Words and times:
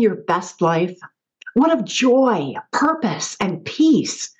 Your 0.00 0.16
best 0.16 0.60
life, 0.60 0.98
one 1.54 1.70
of 1.70 1.84
joy, 1.84 2.54
purpose, 2.72 3.36
and 3.40 3.64
peace. 3.64 4.34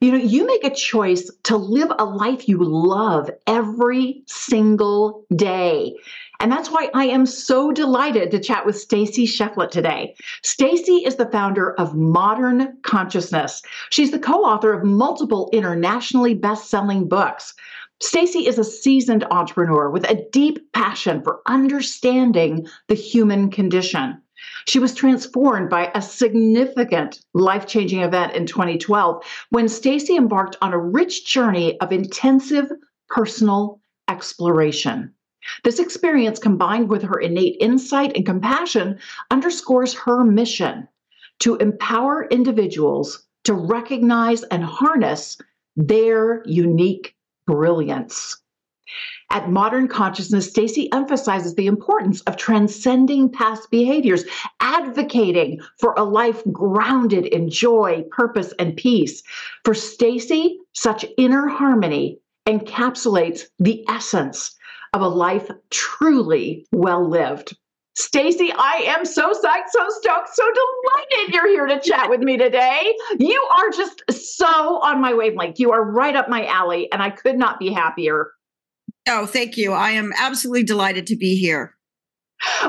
You 0.00 0.12
know, 0.12 0.18
you 0.18 0.46
make 0.46 0.64
a 0.64 0.74
choice 0.74 1.30
to 1.44 1.56
live 1.56 1.90
a 1.98 2.04
life 2.04 2.48
you 2.48 2.58
love 2.62 3.30
every 3.46 4.22
single 4.26 5.24
day. 5.34 5.94
And 6.40 6.50
that's 6.52 6.70
why 6.70 6.90
I 6.94 7.06
am 7.06 7.24
so 7.24 7.72
delighted 7.72 8.30
to 8.30 8.40
chat 8.40 8.66
with 8.66 8.76
Stacie 8.76 9.26
Shifflett 9.26 9.70
today. 9.70 10.14
Stacie 10.42 11.06
is 11.06 11.16
the 11.16 11.30
founder 11.30 11.72
of 11.80 11.94
Modern 11.94 12.76
Consciousness. 12.82 13.62
She's 13.90 14.10
the 14.10 14.18
co-author 14.18 14.72
of 14.72 14.84
multiple 14.84 15.48
internationally 15.52 16.34
best-selling 16.34 17.08
books. 17.08 17.54
Stacy 18.02 18.46
is 18.46 18.58
a 18.58 18.64
seasoned 18.64 19.24
entrepreneur 19.30 19.88
with 19.88 20.04
a 20.10 20.26
deep 20.32 20.72
passion 20.72 21.22
for 21.22 21.40
understanding 21.46 22.66
the 22.88 22.94
human 22.94 23.50
condition. 23.50 24.20
She 24.66 24.78
was 24.78 24.94
transformed 24.94 25.68
by 25.68 25.90
a 25.94 26.02
significant 26.02 27.20
life-changing 27.34 28.00
event 28.00 28.34
in 28.34 28.46
2012 28.46 29.24
when 29.50 29.66
Stacie 29.66 30.16
embarked 30.16 30.56
on 30.62 30.72
a 30.72 30.78
rich 30.78 31.26
journey 31.26 31.78
of 31.80 31.92
intensive 31.92 32.70
personal 33.08 33.80
exploration. 34.08 35.12
This 35.62 35.78
experience, 35.78 36.38
combined 36.38 36.88
with 36.88 37.02
her 37.02 37.20
innate 37.20 37.56
insight 37.60 38.16
and 38.16 38.24
compassion, 38.24 38.98
underscores 39.30 39.92
her 39.94 40.24
mission 40.24 40.88
to 41.40 41.56
empower 41.56 42.26
individuals 42.30 43.26
to 43.44 43.52
recognize 43.52 44.42
and 44.44 44.64
harness 44.64 45.36
their 45.76 46.42
unique 46.46 47.14
brilliance. 47.46 48.38
At 49.30 49.50
Modern 49.50 49.88
Consciousness, 49.88 50.50
Stacie 50.50 50.88
emphasizes 50.92 51.54
the 51.54 51.66
importance 51.66 52.20
of 52.22 52.36
transcending 52.36 53.30
past 53.30 53.70
behaviors, 53.70 54.24
advocating 54.60 55.60
for 55.80 55.94
a 55.96 56.04
life 56.04 56.42
grounded 56.52 57.26
in 57.26 57.50
joy, 57.50 58.04
purpose, 58.10 58.52
and 58.58 58.76
peace. 58.76 59.22
For 59.64 59.74
Stacie, 59.74 60.56
such 60.72 61.04
inner 61.16 61.48
harmony 61.48 62.18
encapsulates 62.46 63.42
the 63.58 63.84
essence 63.88 64.56
of 64.92 65.00
a 65.00 65.08
life 65.08 65.50
truly 65.70 66.66
well 66.72 67.08
lived. 67.08 67.56
Stacie, 67.96 68.52
I 68.56 68.82
am 68.86 69.04
so 69.04 69.32
psyched, 69.32 69.70
so 69.70 69.86
stoked, 69.88 70.34
so 70.34 70.42
delighted 70.42 71.34
you're 71.34 71.48
here 71.48 71.66
to 71.66 71.80
chat 71.80 72.10
with 72.10 72.20
me 72.20 72.36
today. 72.36 72.92
You 73.18 73.48
are 73.56 73.70
just 73.70 74.02
so 74.10 74.80
on 74.82 75.00
my 75.00 75.14
wavelength. 75.14 75.60
You 75.60 75.70
are 75.72 75.84
right 75.84 76.16
up 76.16 76.28
my 76.28 76.44
alley, 76.46 76.90
and 76.92 77.02
I 77.02 77.10
could 77.10 77.38
not 77.38 77.60
be 77.60 77.72
happier. 77.72 78.32
Oh, 79.06 79.26
thank 79.26 79.56
you. 79.56 79.72
I 79.72 79.90
am 79.90 80.12
absolutely 80.16 80.64
delighted 80.64 81.06
to 81.08 81.16
be 81.16 81.36
here. 81.36 81.74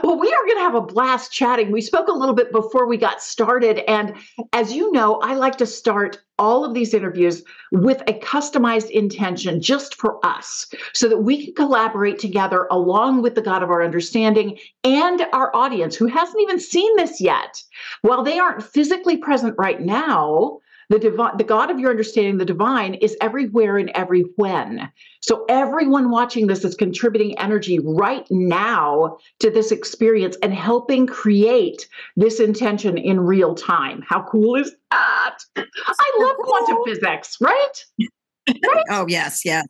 Well, 0.04 0.20
we 0.20 0.28
are 0.28 0.46
going 0.46 0.58
to 0.58 0.64
have 0.64 0.76
a 0.76 0.82
blast 0.82 1.32
chatting. 1.32 1.72
We 1.72 1.82
spoke 1.82 2.08
a 2.08 2.14
little 2.14 2.36
bit 2.36 2.52
before 2.52 2.88
we 2.88 2.98
got 2.98 3.22
started. 3.22 3.80
And 3.90 4.16
as 4.54 4.74
you 4.74 4.92
know, 4.92 5.20
I 5.22 5.34
like 5.36 5.58
to 5.58 5.66
start 5.66 6.20
all 6.38 6.64
of 6.64 6.74
these 6.74 6.94
interviews 6.94 7.44
with 7.72 8.02
a 8.02 8.20
customized 8.20 8.90
intention 8.90 9.62
just 9.62 9.96
for 9.96 10.24
us 10.26 10.68
so 10.94 11.10
that 11.10 11.20
we 11.20 11.46
can 11.46 11.56
collaborate 11.56 12.20
together 12.20 12.68
along 12.72 13.22
with 13.22 13.36
the 13.36 13.42
God 13.42 13.64
of 13.64 13.70
our 13.70 13.84
understanding 13.84 14.58
and 14.84 15.26
our 15.34 15.54
audience 15.56 15.96
who 15.96 16.08
hasn't 16.08 16.42
even 16.42 16.60
seen 16.60 16.96
this 16.96 17.20
yet. 17.20 17.62
While 18.02 18.24
they 18.24 18.40
aren't 18.40 18.64
physically 18.64 19.18
present 19.18 19.56
right 19.58 19.82
now, 19.82 20.60
the 20.90 21.00
divine, 21.00 21.38
the 21.38 21.44
God 21.44 21.72
of 21.72 21.80
your 21.80 21.90
understanding, 21.90 22.38
the 22.38 22.46
divine, 22.46 22.96
is 22.96 23.16
everywhere 23.22 23.78
and 23.78 23.92
every 23.96 24.22
when. 24.36 24.90
So 25.22 25.46
everyone 25.50 26.12
watching 26.12 26.48
this 26.48 26.64
is 26.64 26.76
contributing 26.76 27.38
energy 27.40 27.80
right 27.80 28.26
now 28.30 29.18
to 29.40 29.50
this 29.50 29.72
experience 29.72 30.38
and 30.44 30.54
helping 30.54 31.08
create 31.08 31.88
this 32.16 32.40
intention 32.40 32.98
in 32.98 33.20
real 33.20 33.56
time. 33.56 34.04
How 34.08 34.24
cool 34.24 34.56
is 34.56 34.72
that? 34.92 35.38
I 35.58 36.18
love 36.20 36.38
quantum 36.38 36.78
physics, 36.86 37.38
right? 37.42 37.86
right? 38.00 38.84
Oh 38.90 39.06
yes, 39.08 39.44
yeah. 39.44 39.64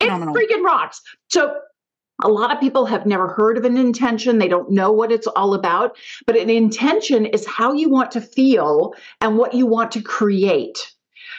Phenomenal. 0.00 0.36
It 0.36 0.48
freaking 0.48 0.64
rocks. 0.64 1.00
So 1.28 1.54
a 2.22 2.28
lot 2.28 2.52
of 2.52 2.60
people 2.60 2.86
have 2.86 3.06
never 3.06 3.28
heard 3.28 3.56
of 3.56 3.64
an 3.64 3.76
intention. 3.76 4.38
They 4.38 4.48
don't 4.48 4.70
know 4.70 4.92
what 4.92 5.12
it's 5.12 5.26
all 5.26 5.54
about. 5.54 5.96
But 6.26 6.36
an 6.36 6.50
intention 6.50 7.26
is 7.26 7.46
how 7.46 7.72
you 7.72 7.88
want 7.88 8.10
to 8.12 8.20
feel 8.20 8.94
and 9.20 9.38
what 9.38 9.54
you 9.54 9.66
want 9.66 9.92
to 9.92 10.02
create. 10.02 10.92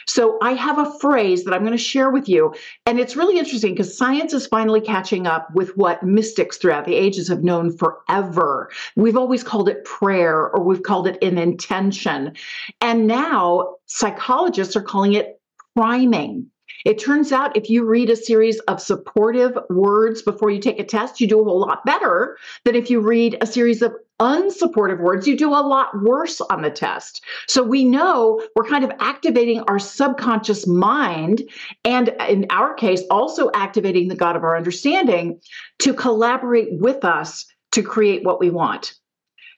So 0.06 0.38
I 0.42 0.52
have 0.52 0.78
a 0.78 0.98
phrase 0.98 1.44
that 1.44 1.54
I'm 1.54 1.60
going 1.60 1.72
to 1.72 1.78
share 1.78 2.10
with 2.10 2.28
you. 2.28 2.54
And 2.86 2.98
it's 2.98 3.16
really 3.16 3.38
interesting 3.38 3.72
because 3.72 3.96
science 3.96 4.32
is 4.32 4.46
finally 4.46 4.80
catching 4.80 5.26
up 5.26 5.48
with 5.54 5.76
what 5.76 6.02
mystics 6.02 6.56
throughout 6.56 6.84
the 6.84 6.94
ages 6.94 7.28
have 7.28 7.44
known 7.44 7.76
forever. 7.76 8.70
We've 8.96 9.16
always 9.16 9.44
called 9.44 9.68
it 9.68 9.84
prayer 9.84 10.50
or 10.50 10.62
we've 10.62 10.82
called 10.82 11.06
it 11.06 11.22
an 11.22 11.38
intention. 11.38 12.34
And 12.80 13.06
now 13.06 13.76
psychologists 13.86 14.76
are 14.76 14.82
calling 14.82 15.14
it 15.14 15.40
priming. 15.76 16.46
It 16.84 16.98
turns 16.98 17.32
out 17.32 17.56
if 17.56 17.70
you 17.70 17.84
read 17.84 18.10
a 18.10 18.16
series 18.16 18.58
of 18.60 18.80
supportive 18.80 19.56
words 19.70 20.22
before 20.22 20.50
you 20.50 20.60
take 20.60 20.78
a 20.78 20.84
test, 20.84 21.20
you 21.20 21.26
do 21.26 21.40
a 21.40 21.44
whole 21.44 21.60
lot 21.60 21.84
better 21.84 22.36
than 22.64 22.74
if 22.74 22.90
you 22.90 23.00
read 23.00 23.36
a 23.40 23.46
series 23.46 23.82
of 23.82 23.92
unsupportive 24.20 25.00
words, 25.00 25.26
you 25.26 25.36
do 25.36 25.50
a 25.50 25.66
lot 25.66 26.00
worse 26.00 26.40
on 26.42 26.62
the 26.62 26.70
test. 26.70 27.24
So 27.48 27.62
we 27.62 27.84
know 27.84 28.40
we're 28.54 28.68
kind 28.68 28.84
of 28.84 28.92
activating 29.00 29.60
our 29.62 29.78
subconscious 29.78 30.66
mind, 30.66 31.42
and 31.84 32.14
in 32.28 32.46
our 32.50 32.74
case, 32.74 33.02
also 33.10 33.50
activating 33.54 34.08
the 34.08 34.14
God 34.14 34.36
of 34.36 34.44
our 34.44 34.56
understanding 34.56 35.40
to 35.80 35.92
collaborate 35.92 36.68
with 36.72 37.04
us 37.04 37.46
to 37.72 37.82
create 37.82 38.24
what 38.24 38.38
we 38.38 38.50
want. 38.50 38.94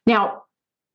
Now, 0.07 0.45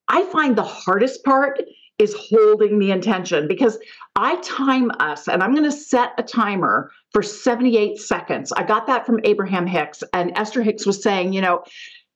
I 0.08 0.24
find 0.26 0.56
the 0.56 0.64
hardest 0.64 1.24
part 1.24 1.62
is 2.00 2.16
holding 2.18 2.80
the 2.80 2.92
intention 2.92 3.48
because 3.48 3.78
I 4.16 4.38
time 4.38 4.92
us 5.00 5.28
and 5.28 5.44
I'm 5.44 5.52
going 5.52 5.70
to 5.70 5.72
set 5.72 6.14
a 6.18 6.24
timer 6.24 6.92
for 7.12 7.22
78 7.22 7.98
seconds. 7.98 8.52
I 8.54 8.64
got 8.64 8.88
that 8.88 9.06
from 9.06 9.20
Abraham 9.24 9.68
Hicks 9.68 10.04
and 10.14 10.32
Esther 10.36 10.64
Hicks 10.64 10.86
was 10.86 11.04
saying, 11.04 11.34
you 11.34 11.42
know, 11.42 11.64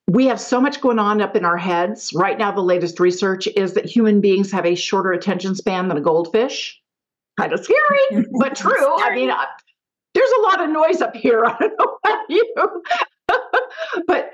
we 0.06 0.26
have 0.26 0.40
so 0.40 0.60
much 0.60 0.80
going 0.80 0.98
on 0.98 1.20
up 1.20 1.36
in 1.36 1.44
our 1.44 1.56
heads. 1.56 2.12
Right 2.14 2.38
now, 2.38 2.52
the 2.52 2.60
latest 2.60 3.00
research 3.00 3.46
is 3.46 3.74
that 3.74 3.86
human 3.86 4.20
beings 4.20 4.50
have 4.52 4.66
a 4.66 4.74
shorter 4.74 5.12
attention 5.12 5.54
span 5.54 5.88
than 5.88 5.96
a 5.96 6.02
goldfish. 6.02 6.80
Kind 7.38 7.52
of 7.52 7.60
scary, 7.64 8.26
but 8.38 8.54
true. 8.56 8.96
I 8.98 9.14
mean, 9.14 9.30
uh, 9.30 9.44
there's 10.14 10.30
a 10.38 10.42
lot 10.42 10.62
of 10.62 10.70
noise 10.70 11.00
up 11.00 11.16
here. 11.16 11.44
I 11.46 11.56
don't 11.58 11.78
know 11.78 11.98
about 12.04 12.24
you. 12.28 12.82
but 14.06 14.30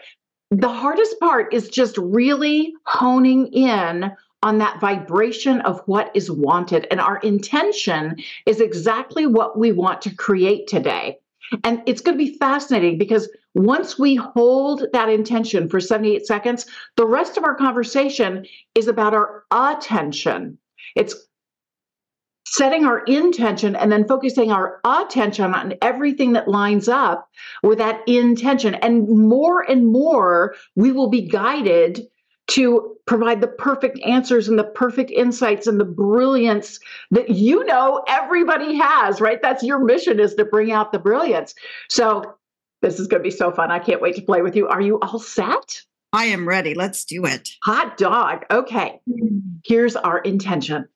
the 0.51 0.69
hardest 0.69 1.19
part 1.21 1.55
is 1.55 1.69
just 1.69 1.97
really 1.99 2.75
honing 2.85 3.47
in 3.53 4.11
on 4.43 4.59
that 4.59 4.81
vibration 4.81 5.61
of 5.63 5.81
what 5.87 6.11
is 6.15 6.31
wanted. 6.31 6.87
And 6.91 7.01
our 7.01 7.19
intention 7.19 8.17
is 8.47 8.61
exactly 8.61 9.27
what 9.27 9.59
we 9.59 9.73
want 9.73 10.03
to 10.03 10.15
create 10.15 10.67
today. 10.67 11.19
And 11.65 11.83
it's 11.87 12.01
going 12.01 12.17
to 12.17 12.25
be 12.25 12.39
fascinating 12.39 12.97
because 12.97 13.29
once 13.55 13.99
we 13.99 14.15
hold 14.15 14.85
that 14.93 15.09
intention 15.09 15.69
for 15.69 15.81
78 15.81 16.27
seconds, 16.27 16.67
the 16.97 17.07
rest 17.07 17.37
of 17.37 17.45
our 17.45 17.57
conversation 17.57 18.47
is 18.75 18.87
about 18.87 19.15
our 19.15 19.45
attention. 19.51 20.59
It's 20.95 21.15
setting 22.47 22.85
our 22.85 23.01
intention 23.01 23.77
and 23.77 23.93
then 23.93 24.09
focusing 24.09 24.51
our 24.51 24.81
attention 24.85 25.55
on 25.55 25.75
everything 25.83 26.33
that 26.33 26.49
lines 26.49 26.89
up 26.89 27.29
with 27.63 27.79
that 27.79 28.01
intention. 28.09 28.75
And 28.75 29.09
more 29.09 29.69
and 29.69 29.87
more, 29.87 30.55
we 30.75 30.93
will 30.93 31.09
be 31.09 31.29
guided 31.29 32.01
to 32.51 32.97
provide 33.07 33.41
the 33.41 33.49
perfect 33.49 33.99
answers 34.05 34.49
and 34.49 34.59
the 34.59 34.65
perfect 34.65 35.11
insights 35.11 35.67
and 35.67 35.81
the 35.81 35.85
brilliance 35.85 36.79
that 37.11 37.31
you 37.31 37.65
know 37.65 38.03
everybody 38.09 38.77
has, 38.77 39.21
right? 39.21 39.41
That's 39.41 39.63
your 39.63 39.79
mission 39.79 40.21
is 40.21 40.35
to 40.35 40.45
bring 40.45 40.73
out 40.73 40.93
the 40.93 40.99
brilliance. 40.99 41.55
So 41.89 42.35
this 42.83 42.99
is 42.99 43.07
going 43.07 43.23
to 43.23 43.29
be 43.29 43.31
so 43.31 43.53
fun. 43.53 43.71
I 43.71 43.79
can't 43.79 44.01
wait 44.01 44.17
to 44.17 44.23
play 44.23 44.43
with 44.43 44.57
you. 44.57 44.69
Are 44.69 44.81
you 44.81 44.99
all 45.01 45.19
set? 45.19 45.83
I 46.13 46.27
am 46.27 46.47
ready. 46.47 46.75
Let's 46.75 47.05
do 47.05 47.25
it. 47.25 47.51
Hot 47.63 47.97
dog. 47.97 48.45
Okay. 48.51 49.01
Here's 49.65 49.95
our 49.97 50.19
intention. 50.19 50.89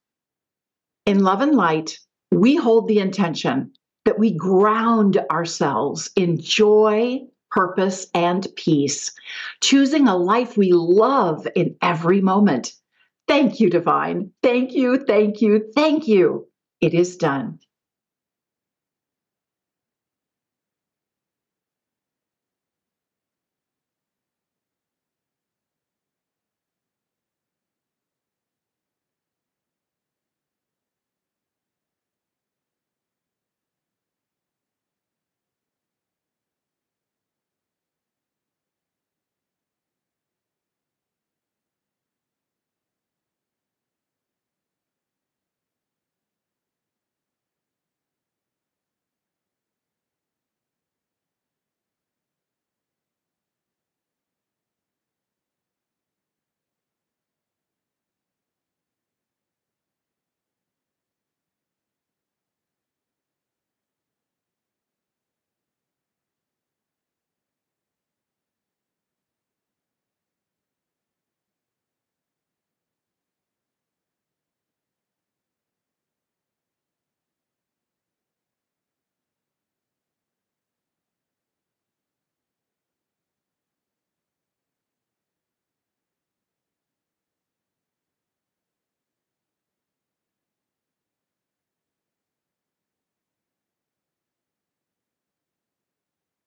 In 1.06 1.20
love 1.20 1.40
and 1.40 1.54
light, 1.54 1.98
we 2.32 2.56
hold 2.56 2.88
the 2.88 2.98
intention 2.98 3.72
that 4.04 4.18
we 4.18 4.32
ground 4.32 5.22
ourselves 5.30 6.10
in 6.16 6.40
joy, 6.40 7.20
purpose, 7.54 8.06
and 8.14 8.46
peace, 8.56 9.12
choosing 9.62 10.08
a 10.08 10.16
life 10.16 10.56
we 10.56 10.72
love 10.72 11.46
in 11.54 11.76
every 11.82 12.20
moment. 12.20 12.72
Thank 13.28 13.60
you, 13.60 13.70
Divine. 13.70 14.30
Thank 14.42 14.72
you, 14.72 14.98
thank 14.98 15.40
you, 15.40 15.70
thank 15.74 16.08
you. 16.08 16.46
It 16.80 16.94
is 16.94 17.16
done. 17.16 17.58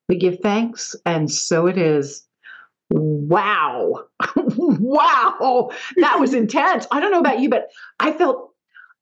We 0.07 0.18
give 0.18 0.39
thanks, 0.39 0.95
and 1.06 1.31
so 1.31 1.68
it 1.68 1.77
is. 1.77 2.24
Wow. 2.89 4.06
wow. 4.36 5.69
That 5.98 6.19
was 6.19 6.33
intense. 6.33 6.88
I 6.89 7.01
don't 7.01 7.12
know 7.12 7.19
about 7.19 7.39
you, 7.39 7.50
but 7.50 7.68
I 8.00 8.13
felt 8.13 8.54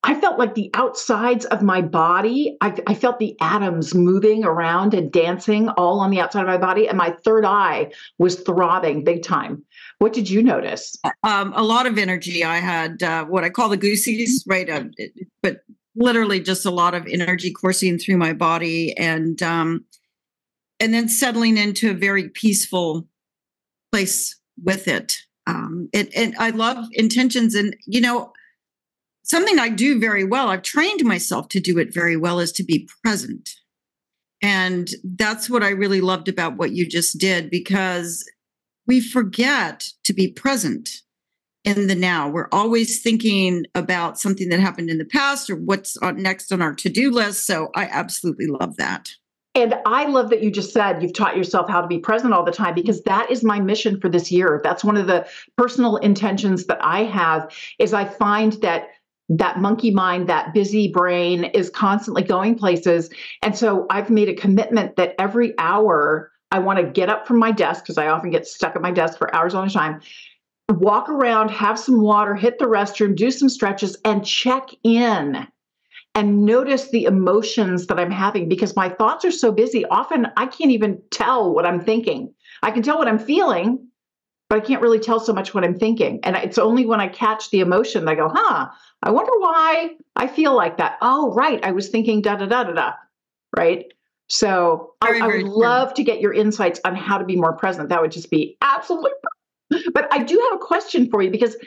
I 0.05 0.13
felt 0.13 0.37
like 0.37 0.53
the 0.53 0.69
outsides 0.75 1.45
of 1.45 1.63
my 1.63 1.81
body, 1.81 2.57
I, 2.61 2.77
I, 2.85 2.93
felt 2.93 3.17
the 3.17 3.35
atoms 3.41 3.95
moving 3.95 4.45
around 4.45 4.93
and 4.93 5.11
dancing 5.11 5.69
all 5.69 5.99
on 5.99 6.11
the 6.11 6.19
outside 6.19 6.41
of 6.41 6.47
my 6.47 6.59
body, 6.59 6.87
and 6.87 6.95
my 6.95 7.15
third 7.25 7.43
eye 7.43 7.91
was 8.19 8.35
throbbing 8.41 9.03
big 9.03 9.23
time. 9.23 9.65
What 9.97 10.13
did 10.13 10.29
you 10.29 10.43
notice? 10.43 10.95
Um, 11.23 11.53
a 11.55 11.63
lot 11.63 11.87
of 11.87 11.97
energy. 11.97 12.43
I 12.43 12.57
had 12.57 13.01
uh, 13.01 13.25
what 13.25 13.43
I 13.43 13.49
call 13.49 13.67
the 13.67 13.77
goosies, 13.77 14.43
right? 14.45 14.69
Uh, 14.69 14.83
but 15.41 15.61
literally 15.95 16.39
just 16.39 16.67
a 16.67 16.71
lot 16.71 16.93
of 16.93 17.07
energy 17.07 17.51
coursing 17.51 17.97
through 17.97 18.17
my 18.17 18.33
body. 18.33 18.95
And 18.97 19.41
um, 19.41 19.85
and 20.79 20.93
then 20.93 21.07
settling 21.07 21.57
into 21.57 21.89
a 21.89 21.95
very 21.95 22.29
peaceful 22.29 23.07
place 23.91 24.39
with 24.63 24.87
it. 24.87 25.17
Um, 25.47 25.89
it 25.93 26.11
and 26.15 26.35
I 26.37 26.49
love 26.49 26.85
intentions, 26.93 27.55
and 27.55 27.75
you 27.85 28.01
know, 28.01 28.33
something 29.23 29.59
I 29.59 29.69
do 29.69 29.99
very 29.99 30.23
well. 30.23 30.49
I've 30.49 30.63
trained 30.63 31.03
myself 31.03 31.49
to 31.49 31.59
do 31.59 31.77
it 31.77 31.93
very 31.93 32.17
well 32.17 32.39
is 32.39 32.51
to 32.53 32.63
be 32.63 32.89
present, 33.03 33.51
and 34.41 34.89
that's 35.03 35.49
what 35.49 35.63
I 35.63 35.69
really 35.69 36.01
loved 36.01 36.27
about 36.27 36.57
what 36.57 36.71
you 36.71 36.87
just 36.87 37.19
did 37.19 37.49
because 37.49 38.27
we 38.87 39.01
forget 39.01 39.87
to 40.03 40.13
be 40.13 40.31
present 40.31 40.89
in 41.63 41.87
the 41.87 41.95
now. 41.95 42.29
We're 42.29 42.49
always 42.51 43.01
thinking 43.01 43.65
about 43.73 44.19
something 44.19 44.49
that 44.49 44.59
happened 44.59 44.89
in 44.89 44.99
the 44.99 45.05
past 45.05 45.49
or 45.49 45.55
what's 45.55 45.97
on 45.97 46.21
next 46.21 46.51
on 46.51 46.61
our 46.61 46.73
to 46.75 46.89
do 46.89 47.11
list. 47.11 47.45
So 47.45 47.69
I 47.75 47.85
absolutely 47.85 48.47
love 48.47 48.77
that. 48.77 49.09
And 49.55 49.75
I 49.85 50.05
love 50.05 50.29
that 50.31 50.43
you 50.43 50.51
just 50.51 50.73
said 50.73 51.01
you've 51.01 51.13
taught 51.13 51.37
yourself 51.37 51.69
how 51.69 51.81
to 51.81 51.87
be 51.87 51.97
present 51.97 52.33
all 52.33 52.43
the 52.43 52.51
time 52.51 52.75
because 52.75 53.01
that 53.03 53.31
is 53.31 53.41
my 53.41 53.59
mission 53.59 53.99
for 54.01 54.09
this 54.09 54.29
year. 54.29 54.59
That's 54.63 54.83
one 54.83 54.97
of 54.97 55.07
the 55.07 55.25
personal 55.57 55.95
intentions 55.97 56.65
that 56.65 56.79
I 56.81 57.03
have 57.05 57.55
is 57.79 57.93
I 57.93 58.03
find 58.03 58.53
that 58.61 58.89
that 59.29 59.59
monkey 59.59 59.91
mind, 59.91 60.27
that 60.27 60.53
busy 60.53 60.89
brain 60.89 61.45
is 61.45 61.69
constantly 61.69 62.21
going 62.21 62.55
places. 62.55 63.09
And 63.41 63.57
so 63.57 63.87
I've 63.89 64.09
made 64.09 64.29
a 64.29 64.35
commitment 64.35 64.97
that 64.97 65.15
every 65.17 65.53
hour 65.57 66.31
I 66.51 66.59
want 66.59 66.77
to 66.79 66.85
get 66.85 67.09
up 67.09 67.25
from 67.25 67.39
my 67.39 67.51
desk 67.51 67.85
because 67.85 67.97
I 67.97 68.07
often 68.07 68.29
get 68.29 68.45
stuck 68.45 68.75
at 68.75 68.81
my 68.81 68.91
desk 68.91 69.17
for 69.17 69.33
hours 69.33 69.55
on 69.55 69.67
a 69.67 69.71
time, 69.71 70.01
walk 70.69 71.09
around, 71.09 71.49
have 71.49 71.79
some 71.79 72.01
water, 72.01 72.35
hit 72.35 72.59
the 72.59 72.65
restroom, 72.65 73.15
do 73.15 73.31
some 73.31 73.49
stretches, 73.49 73.97
and 74.05 74.25
check 74.25 74.69
in 74.83 75.47
and 76.15 76.45
notice 76.45 76.89
the 76.89 77.03
emotions 77.03 77.87
that 77.87 77.99
I'm 77.99 78.09
having 78.09 78.47
because 78.47 78.75
my 78.75 78.87
thoughts 78.87 79.25
are 79.25 79.31
so 79.31 79.51
busy. 79.51 79.85
Often 79.85 80.27
I 80.37 80.47
can't 80.47 80.71
even 80.71 81.01
tell 81.11 81.53
what 81.53 81.65
I'm 81.65 81.83
thinking. 81.83 82.33
I 82.63 82.71
can 82.71 82.81
tell 82.81 82.97
what 82.97 83.09
I'm 83.09 83.19
feeling, 83.19 83.85
but 84.49 84.63
I 84.63 84.65
can't 84.65 84.81
really 84.81 84.99
tell 84.99 85.19
so 85.19 85.33
much 85.33 85.53
what 85.53 85.65
I'm 85.65 85.77
thinking. 85.77 86.21
And 86.23 86.37
it's 86.37 86.57
only 86.57 86.85
when 86.85 87.01
I 87.01 87.09
catch 87.09 87.49
the 87.49 87.59
emotion 87.59 88.05
that 88.05 88.11
I 88.11 88.15
go, 88.15 88.31
huh, 88.33 88.69
I 89.03 89.11
wonder 89.11 89.31
why 89.37 89.95
I 90.15 90.27
feel 90.27 90.55
like 90.55 90.77
that. 90.77 90.97
Oh, 91.01 91.33
right. 91.33 91.63
I 91.63 91.71
was 91.71 91.89
thinking 91.89 92.21
da 92.21 92.35
da 92.37 92.45
da 92.45 92.63
da 92.63 92.71
da. 92.71 92.93
Right. 93.55 93.91
So 94.27 94.93
very, 95.03 95.19
I, 95.19 95.25
I, 95.25 95.27
would 95.27 95.43
love 95.43 95.93
to 95.95 96.03
get 96.03 96.21
your 96.21 96.33
insights 96.33 96.79
on 96.85 96.95
how 96.95 97.17
to 97.17 97.25
be 97.25 97.35
more 97.35 97.53
present. 97.53 97.89
That 97.89 98.01
would 98.01 98.11
just 98.11 98.31
be 98.31 98.57
absolutely. 98.61 99.11
But 99.93 100.07
I 100.11 100.23
do 100.23 100.39
have 100.49 100.61
a 100.61 100.63
question 100.63 101.09
for 101.09 101.21
you 101.21 101.29
because 101.29 101.57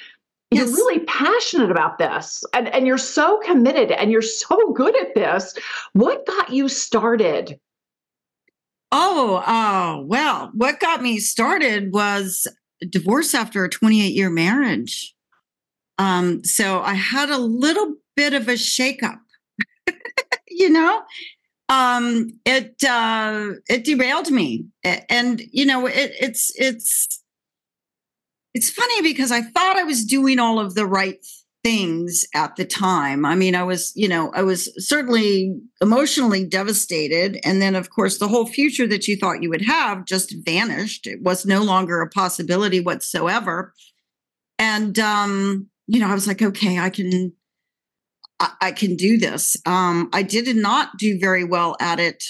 you're 0.50 0.66
really 0.66 1.00
passionate 1.00 1.70
about 1.70 1.98
this 1.98 2.42
and, 2.54 2.68
and 2.68 2.86
you're 2.86 2.96
so 2.96 3.38
committed 3.40 3.90
and 3.90 4.10
you're 4.10 4.22
so 4.22 4.72
good 4.72 4.98
at 5.00 5.14
this. 5.14 5.54
What 5.92 6.26
got 6.26 6.50
you 6.50 6.68
started? 6.68 7.58
Oh, 8.90 9.36
uh, 9.36 10.02
well, 10.02 10.50
what 10.54 10.80
got 10.80 11.02
me 11.02 11.18
started 11.18 11.92
was 11.92 12.46
divorce 12.88 13.34
after 13.34 13.64
a 13.64 13.68
28 13.68 14.14
year 14.14 14.30
marriage. 14.30 15.14
Um, 15.98 16.44
so 16.44 16.80
I 16.80 16.94
had 16.94 17.28
a 17.28 17.38
little 17.38 17.96
bit 18.16 18.32
of 18.32 18.48
a 18.48 18.54
shakeup, 18.54 19.18
you 20.48 20.70
know. 20.70 21.02
Um, 21.68 22.30
it 22.46 22.82
uh, 22.82 23.50
it 23.68 23.84
derailed 23.84 24.30
me, 24.30 24.64
and 24.84 25.42
you 25.52 25.66
know, 25.66 25.86
it, 25.86 26.12
it's 26.18 26.50
it's 26.58 27.22
it's 28.54 28.70
funny 28.70 29.02
because 29.02 29.30
I 29.30 29.42
thought 29.42 29.76
I 29.76 29.84
was 29.84 30.04
doing 30.04 30.38
all 30.38 30.58
of 30.58 30.74
the 30.74 30.86
right 30.86 31.18
things 31.64 32.24
at 32.34 32.56
the 32.56 32.64
time. 32.64 33.26
I 33.26 33.34
mean, 33.34 33.54
I 33.54 33.62
was, 33.64 33.92
you 33.96 34.08
know, 34.08 34.30
I 34.32 34.42
was 34.42 34.72
certainly 34.78 35.58
emotionally 35.80 36.44
devastated. 36.46 37.38
And 37.44 37.60
then, 37.60 37.74
of 37.74 37.90
course, 37.90 38.18
the 38.18 38.28
whole 38.28 38.46
future 38.46 38.86
that 38.86 39.08
you 39.08 39.16
thought 39.16 39.42
you 39.42 39.50
would 39.50 39.66
have 39.66 40.04
just 40.04 40.34
vanished. 40.44 41.06
It 41.06 41.22
was 41.22 41.44
no 41.44 41.62
longer 41.62 42.00
a 42.00 42.08
possibility 42.08 42.80
whatsoever. 42.80 43.74
And, 44.58 44.98
um, 44.98 45.68
you 45.86 46.00
know, 46.00 46.08
I 46.08 46.14
was 46.14 46.26
like, 46.26 46.42
okay, 46.42 46.78
I 46.78 46.90
can, 46.90 47.32
I, 48.40 48.72
can 48.72 48.94
do 48.94 49.18
this. 49.18 49.56
Um, 49.66 50.10
I 50.12 50.22
did 50.22 50.54
not 50.56 50.96
do 50.96 51.18
very 51.18 51.44
well 51.44 51.76
at 51.80 51.98
it 51.98 52.22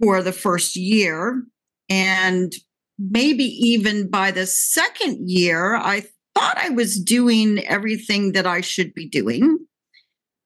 for 0.00 0.22
the 0.22 0.32
first 0.32 0.76
year. 0.76 1.42
And 1.88 2.52
maybe 2.98 3.44
even 3.44 4.08
by 4.08 4.30
the 4.30 4.46
second 4.46 5.28
year, 5.28 5.76
I 5.76 6.04
thought 6.34 6.58
I 6.58 6.70
was 6.70 6.98
doing 6.98 7.64
everything 7.66 8.32
that 8.32 8.46
I 8.46 8.60
should 8.60 8.94
be 8.94 9.08
doing. 9.08 9.66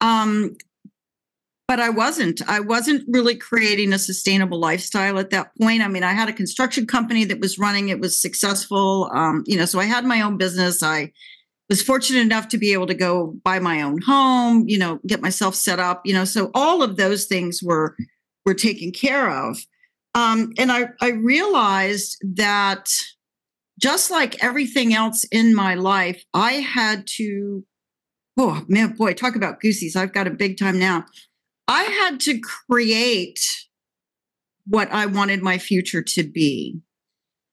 Um, 0.00 0.56
but 1.66 1.80
I 1.80 1.90
wasn't. 1.90 2.40
I 2.48 2.60
wasn't 2.60 3.04
really 3.08 3.36
creating 3.36 3.92
a 3.92 3.98
sustainable 3.98 4.58
lifestyle 4.58 5.18
at 5.18 5.30
that 5.30 5.50
point. 5.60 5.82
I 5.82 5.88
mean, 5.88 6.02
I 6.02 6.12
had 6.12 6.30
a 6.30 6.32
construction 6.32 6.86
company 6.86 7.24
that 7.24 7.40
was 7.40 7.58
running, 7.58 7.90
it 7.90 8.00
was 8.00 8.20
successful. 8.20 9.10
Um, 9.14 9.44
you 9.46 9.58
know, 9.58 9.66
so 9.66 9.78
I 9.78 9.84
had 9.84 10.06
my 10.06 10.22
own 10.22 10.38
business. 10.38 10.82
I 10.82 11.12
was 11.68 11.82
fortunate 11.82 12.20
enough 12.20 12.48
to 12.48 12.58
be 12.58 12.72
able 12.72 12.86
to 12.86 12.94
go 12.94 13.34
buy 13.44 13.58
my 13.58 13.82
own 13.82 14.00
home, 14.00 14.64
you 14.66 14.78
know, 14.78 14.98
get 15.06 15.20
myself 15.20 15.54
set 15.54 15.78
up, 15.78 16.00
you 16.06 16.14
know, 16.14 16.24
so 16.24 16.50
all 16.54 16.82
of 16.82 16.96
those 16.96 17.26
things 17.26 17.62
were 17.62 17.94
were 18.46 18.54
taken 18.54 18.90
care 18.90 19.30
of. 19.30 19.58
Um, 20.18 20.52
and 20.58 20.72
I, 20.72 20.88
I 21.00 21.10
realized 21.10 22.18
that 22.34 22.90
just 23.78 24.10
like 24.10 24.42
everything 24.42 24.92
else 24.92 25.22
in 25.24 25.54
my 25.54 25.74
life, 25.74 26.24
I 26.34 26.54
had 26.54 27.06
to, 27.18 27.64
oh 28.36 28.64
man, 28.66 28.96
boy, 28.96 29.14
talk 29.14 29.36
about 29.36 29.60
goosies. 29.60 29.94
I've 29.94 30.12
got 30.12 30.26
a 30.26 30.30
big 30.30 30.58
time 30.58 30.76
now. 30.76 31.04
I 31.68 31.84
had 31.84 32.18
to 32.20 32.40
create 32.40 33.38
what 34.66 34.90
I 34.90 35.06
wanted 35.06 35.40
my 35.40 35.58
future 35.58 36.02
to 36.02 36.24
be. 36.24 36.80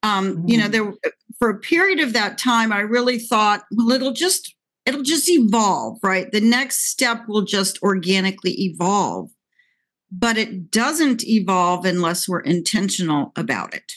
Um. 0.01 0.43
You 0.47 0.57
know, 0.57 0.67
mm. 0.67 0.71
there 0.71 0.93
for 1.39 1.49
a 1.49 1.59
period 1.59 1.99
of 1.99 2.13
that 2.13 2.37
time, 2.37 2.71
I 2.71 2.79
really 2.79 3.19
thought, 3.19 3.63
well, 3.71 3.91
it'll 3.91 4.13
just 4.13 4.55
it'll 4.85 5.03
just 5.03 5.29
evolve, 5.29 5.99
right? 6.03 6.31
The 6.31 6.41
next 6.41 6.89
step 6.89 7.27
will 7.27 7.43
just 7.43 7.81
organically 7.81 8.53
evolve, 8.63 9.29
but 10.11 10.37
it 10.37 10.71
doesn't 10.71 11.25
evolve 11.27 11.85
unless 11.85 12.27
we're 12.27 12.39
intentional 12.39 13.31
about 13.35 13.73
it. 13.73 13.93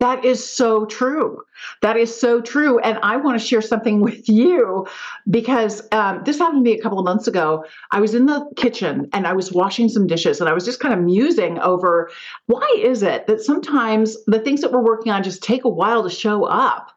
That 0.00 0.24
is 0.24 0.42
so 0.42 0.86
true. 0.86 1.42
That 1.82 1.98
is 1.98 2.18
so 2.18 2.40
true. 2.40 2.78
And 2.78 2.98
I 3.02 3.18
want 3.18 3.38
to 3.38 3.46
share 3.46 3.60
something 3.60 4.00
with 4.08 4.28
you 4.28 4.86
because 5.28 5.86
um, 5.92 6.22
this 6.24 6.38
happened 6.38 6.64
to 6.64 6.70
me 6.70 6.78
a 6.78 6.82
couple 6.82 6.98
of 6.98 7.04
months 7.04 7.28
ago. 7.28 7.64
I 7.90 8.00
was 8.00 8.14
in 8.14 8.24
the 8.24 8.50
kitchen 8.56 9.08
and 9.12 9.26
I 9.26 9.34
was 9.34 9.52
washing 9.52 9.90
some 9.90 10.06
dishes 10.06 10.40
and 10.40 10.48
I 10.48 10.54
was 10.54 10.64
just 10.64 10.80
kind 10.80 10.94
of 10.94 11.00
musing 11.00 11.58
over 11.58 12.10
why 12.46 12.66
is 12.82 13.02
it 13.02 13.26
that 13.26 13.42
sometimes 13.42 14.16
the 14.24 14.40
things 14.40 14.62
that 14.62 14.72
we're 14.72 14.82
working 14.82 15.12
on 15.12 15.22
just 15.22 15.42
take 15.42 15.64
a 15.64 15.68
while 15.68 16.02
to 16.02 16.10
show 16.10 16.44
up? 16.44 16.92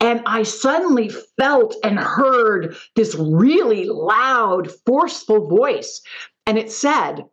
And 0.00 0.20
I 0.26 0.42
suddenly 0.42 1.10
felt 1.38 1.76
and 1.84 1.98
heard 2.00 2.76
this 2.96 3.14
really 3.14 3.84
loud, 3.84 4.68
forceful 4.84 5.46
voice. 5.46 6.02
And 6.44 6.58
it 6.58 6.72
said, 6.72 7.24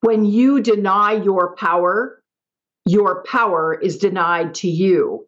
when 0.00 0.24
you 0.24 0.60
deny 0.60 1.12
your 1.12 1.54
power, 1.56 2.22
your 2.86 3.22
power 3.24 3.74
is 3.74 3.98
denied 3.98 4.54
to 4.56 4.68
you. 4.68 5.26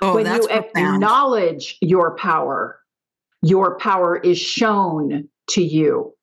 Oh, 0.00 0.14
when 0.14 0.26
you 0.26 0.46
profound. 0.46 0.70
acknowledge 0.76 1.76
your 1.80 2.16
power, 2.16 2.80
your 3.42 3.78
power 3.78 4.16
is 4.16 4.38
shown 4.38 5.28
to 5.50 5.62
you. 5.62 6.14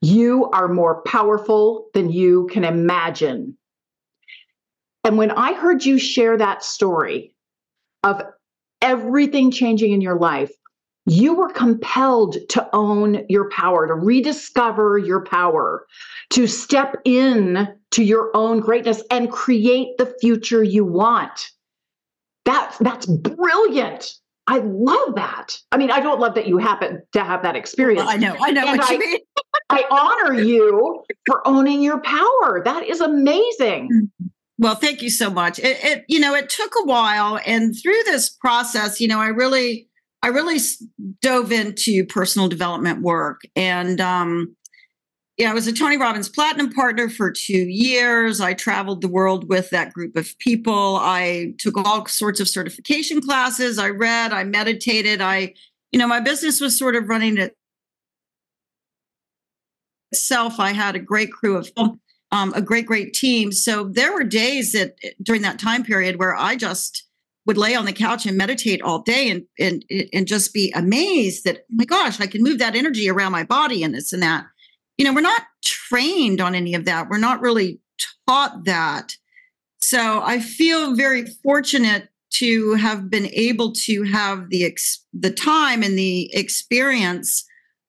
You 0.00 0.48
are 0.50 0.68
more 0.68 1.02
powerful 1.02 1.88
than 1.94 2.10
you 2.10 2.48
can 2.50 2.64
imagine. 2.64 3.56
And 5.04 5.16
when 5.16 5.30
I 5.30 5.54
heard 5.54 5.84
you 5.84 5.98
share 5.98 6.36
that 6.36 6.62
story 6.62 7.34
of 8.04 8.22
everything 8.80 9.50
changing 9.50 9.92
in 9.92 10.00
your 10.00 10.18
life, 10.18 10.52
you 11.08 11.34
were 11.34 11.50
compelled 11.50 12.36
to 12.50 12.68
own 12.74 13.24
your 13.28 13.48
power, 13.50 13.86
to 13.86 13.94
rediscover 13.94 14.98
your 14.98 15.24
power, 15.24 15.86
to 16.30 16.46
step 16.46 16.96
in 17.04 17.68
to 17.92 18.04
your 18.04 18.30
own 18.34 18.60
greatness 18.60 19.02
and 19.10 19.32
create 19.32 19.96
the 19.96 20.14
future 20.20 20.62
you 20.62 20.84
want. 20.84 21.50
That, 22.44 22.76
that's 22.80 23.06
brilliant. 23.06 24.14
I 24.46 24.58
love 24.58 25.14
that. 25.16 25.58
I 25.72 25.76
mean, 25.76 25.90
I 25.90 26.00
don't 26.00 26.20
love 26.20 26.34
that 26.34 26.46
you 26.46 26.58
happen 26.58 27.02
to 27.12 27.22
have 27.22 27.42
that 27.42 27.56
experience. 27.56 28.00
Well, 28.00 28.08
I 28.08 28.16
know, 28.16 28.36
I 28.40 28.50
know 28.50 28.66
and 28.66 28.78
what 28.78 28.90
I, 28.90 28.92
you 28.94 28.98
mean. 28.98 29.18
I 29.70 29.84
honor 29.90 30.40
you 30.40 31.04
for 31.26 31.46
owning 31.46 31.82
your 31.82 32.00
power. 32.00 32.62
That 32.64 32.84
is 32.86 33.00
amazing. 33.00 33.88
Mm-hmm. 33.92 34.26
Well, 34.60 34.74
thank 34.74 35.02
you 35.02 35.10
so 35.10 35.30
much. 35.30 35.58
It, 35.58 35.78
it, 35.84 36.04
you 36.08 36.18
know, 36.18 36.34
it 36.34 36.48
took 36.48 36.72
a 36.80 36.84
while, 36.84 37.38
and 37.46 37.76
through 37.80 38.02
this 38.06 38.28
process, 38.28 39.00
you 39.00 39.06
know, 39.06 39.20
I 39.20 39.28
really 39.28 39.87
I 40.22 40.28
really 40.28 40.58
dove 41.22 41.52
into 41.52 42.04
personal 42.06 42.48
development 42.48 43.02
work. 43.02 43.42
And 43.54 44.00
um, 44.00 44.56
yeah, 45.36 45.50
I 45.50 45.54
was 45.54 45.68
a 45.68 45.72
Tony 45.72 45.96
Robbins 45.96 46.28
Platinum 46.28 46.72
partner 46.72 47.08
for 47.08 47.30
two 47.30 47.52
years. 47.68 48.40
I 48.40 48.54
traveled 48.54 49.00
the 49.00 49.08
world 49.08 49.48
with 49.48 49.70
that 49.70 49.92
group 49.92 50.16
of 50.16 50.36
people. 50.38 50.96
I 50.96 51.54
took 51.58 51.78
all 51.78 52.06
sorts 52.06 52.40
of 52.40 52.48
certification 52.48 53.20
classes. 53.20 53.78
I 53.78 53.90
read, 53.90 54.32
I 54.32 54.42
meditated. 54.42 55.20
I, 55.20 55.54
you 55.92 55.98
know, 55.98 56.08
my 56.08 56.20
business 56.20 56.60
was 56.60 56.76
sort 56.76 56.96
of 56.96 57.08
running 57.08 57.38
it 57.38 57.56
itself. 60.10 60.58
I 60.58 60.72
had 60.72 60.96
a 60.96 61.00
great 61.00 61.30
crew 61.30 61.56
of 61.56 61.70
um, 62.30 62.52
a 62.54 62.60
great, 62.60 62.86
great 62.86 63.14
team. 63.14 63.52
So 63.52 63.84
there 63.84 64.12
were 64.12 64.24
days 64.24 64.72
that 64.72 64.96
during 65.22 65.42
that 65.42 65.58
time 65.58 65.84
period 65.84 66.18
where 66.18 66.34
I 66.34 66.56
just 66.56 67.07
would 67.48 67.56
lay 67.56 67.74
on 67.74 67.86
the 67.86 67.92
couch 67.94 68.26
and 68.26 68.36
meditate 68.36 68.82
all 68.82 69.00
day 69.00 69.30
and 69.30 69.44
and 69.58 69.84
and 70.12 70.26
just 70.28 70.52
be 70.52 70.70
amazed 70.76 71.44
that 71.44 71.60
oh 71.60 71.64
my 71.70 71.86
gosh, 71.86 72.20
I 72.20 72.26
can 72.26 72.42
move 72.42 72.58
that 72.58 72.76
energy 72.76 73.08
around 73.08 73.32
my 73.32 73.42
body 73.42 73.82
and 73.82 73.94
this 73.94 74.12
and 74.12 74.22
that. 74.22 74.44
You 74.98 75.06
know, 75.06 75.14
we're 75.14 75.22
not 75.22 75.42
trained 75.64 76.40
on 76.40 76.54
any 76.54 76.74
of 76.74 76.84
that. 76.84 77.08
We're 77.08 77.18
not 77.18 77.40
really 77.40 77.80
taught 78.28 78.64
that. 78.66 79.16
So 79.80 80.20
I 80.22 80.40
feel 80.40 80.94
very 80.94 81.24
fortunate 81.42 82.10
to 82.34 82.74
have 82.74 83.08
been 83.08 83.26
able 83.32 83.72
to 83.72 84.02
have 84.02 84.50
the 84.50 84.64
ex- 84.64 85.02
the 85.14 85.30
time 85.30 85.82
and 85.82 85.98
the 85.98 86.30
experience 86.34 87.44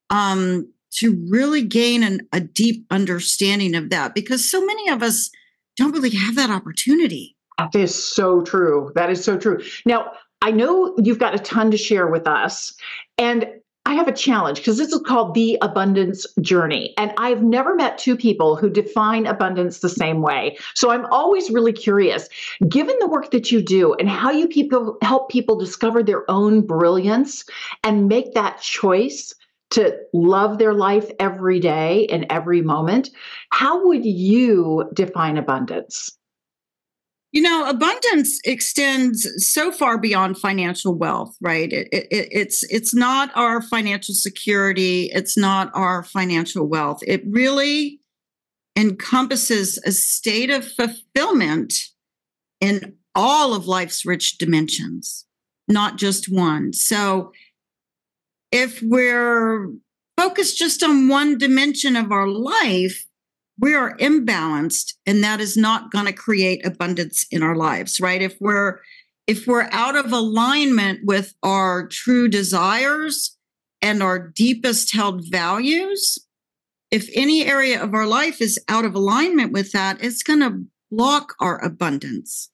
um, 0.09 0.71
to 0.91 1.21
really 1.29 1.63
gain 1.63 2.03
an, 2.03 2.21
a 2.31 2.39
deep 2.39 2.85
understanding 2.89 3.75
of 3.75 3.89
that 3.89 4.15
because 4.15 4.49
so 4.49 4.65
many 4.65 4.89
of 4.89 5.03
us 5.03 5.29
don't 5.75 5.91
really 5.91 6.11
have 6.11 6.35
that 6.35 6.49
opportunity. 6.49 7.35
That 7.59 7.75
is 7.75 7.93
so 7.93 8.41
true. 8.41 8.91
That 8.95 9.09
is 9.09 9.23
so 9.23 9.37
true. 9.37 9.61
Now, 9.85 10.11
I 10.41 10.51
know 10.51 10.95
you've 10.97 11.19
got 11.19 11.35
a 11.35 11.39
ton 11.39 11.69
to 11.71 11.77
share 11.77 12.07
with 12.07 12.25
us, 12.25 12.73
and 13.17 13.47
I 13.85 13.93
have 13.95 14.07
a 14.07 14.13
challenge 14.13 14.59
because 14.59 14.77
this 14.77 14.93
is 14.93 15.01
called 15.05 15.33
the 15.33 15.57
abundance 15.61 16.25
journey. 16.41 16.93
And 16.97 17.11
I've 17.17 17.41
never 17.41 17.75
met 17.75 17.97
two 17.97 18.15
people 18.15 18.55
who 18.55 18.69
define 18.69 19.25
abundance 19.25 19.79
the 19.79 19.89
same 19.89 20.21
way. 20.21 20.57
So 20.75 20.91
I'm 20.91 21.05
always 21.07 21.49
really 21.49 21.73
curious, 21.73 22.29
given 22.69 22.95
the 22.99 23.07
work 23.07 23.31
that 23.31 23.51
you 23.51 23.61
do 23.61 23.95
and 23.95 24.07
how 24.07 24.29
you 24.31 24.47
people 24.47 24.97
help 25.01 25.29
people 25.29 25.57
discover 25.57 26.03
their 26.03 26.29
own 26.29 26.61
brilliance 26.61 27.43
and 27.83 28.07
make 28.07 28.33
that 28.35 28.61
choice 28.61 29.33
to 29.71 29.97
love 30.13 30.59
their 30.59 30.73
life 30.73 31.09
every 31.19 31.59
day 31.59 32.05
and 32.07 32.25
every 32.29 32.61
moment, 32.61 33.09
how 33.51 33.85
would 33.87 34.05
you 34.05 34.89
define 34.93 35.37
abundance? 35.37 36.18
You 37.31 37.43
know, 37.43 37.69
abundance 37.69 38.39
extends 38.43 39.27
so 39.37 39.71
far 39.71 39.99
beyond 39.99 40.39
financial 40.39 40.95
wealth, 40.95 41.35
right? 41.39 41.71
It, 41.71 41.87
it, 41.91 42.07
it's 42.11 42.63
it's 42.71 42.95
not 42.95 43.29
our 43.35 43.61
financial 43.61 44.15
security. 44.15 45.11
It's 45.13 45.37
not 45.37 45.69
our 45.75 46.03
financial 46.03 46.67
wealth. 46.67 47.01
It 47.05 47.21
really 47.29 47.99
encompasses 48.75 49.77
a 49.85 49.91
state 49.91 50.49
of 50.49 50.65
fulfillment 50.65 51.75
in 52.61 52.95
all 53.13 53.53
of 53.53 53.67
life's 53.67 54.05
rich 54.05 54.37
dimensions, 54.37 55.25
not 55.67 55.97
just 55.97 56.31
one. 56.31 56.73
So, 56.73 57.31
if 58.51 58.81
we're 58.81 59.69
focused 60.17 60.57
just 60.57 60.81
on 60.81 61.07
one 61.07 61.37
dimension 61.37 61.95
of 61.95 62.11
our 62.11 62.27
life, 62.27 63.05
we 63.59 63.75
are 63.75 63.97
imbalanced 63.97 64.93
and 65.05 65.23
that 65.23 65.39
is 65.41 65.57
not 65.57 65.91
going 65.91 66.05
to 66.05 66.13
create 66.13 66.65
abundance 66.65 67.25
in 67.31 67.43
our 67.43 67.55
lives 67.55 67.99
right 67.99 68.21
if 68.21 68.35
we're 68.39 68.79
if 69.27 69.45
we're 69.45 69.69
out 69.71 69.95
of 69.95 70.11
alignment 70.11 70.99
with 71.03 71.33
our 71.43 71.87
true 71.87 72.27
desires 72.27 73.37
and 73.81 74.01
our 74.01 74.19
deepest 74.19 74.93
held 74.93 75.29
values 75.29 76.17
if 76.91 77.09
any 77.13 77.45
area 77.45 77.81
of 77.81 77.93
our 77.93 78.07
life 78.07 78.41
is 78.41 78.59
out 78.67 78.85
of 78.85 78.95
alignment 78.95 79.51
with 79.51 79.71
that 79.71 80.03
it's 80.03 80.23
going 80.23 80.39
to 80.39 80.63
block 80.91 81.35
our 81.39 81.63
abundance 81.63 82.49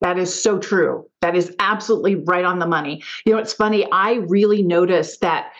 that 0.00 0.18
is 0.18 0.34
so 0.34 0.58
true. 0.58 1.06
That 1.20 1.36
is 1.36 1.54
absolutely 1.58 2.14
right 2.14 2.44
on 2.44 2.58
the 2.58 2.66
money. 2.66 3.02
You 3.26 3.32
know, 3.34 3.38
it's 3.38 3.52
funny. 3.52 3.86
I 3.92 4.14
really 4.28 4.62
noticed 4.62 5.20
that 5.20 5.52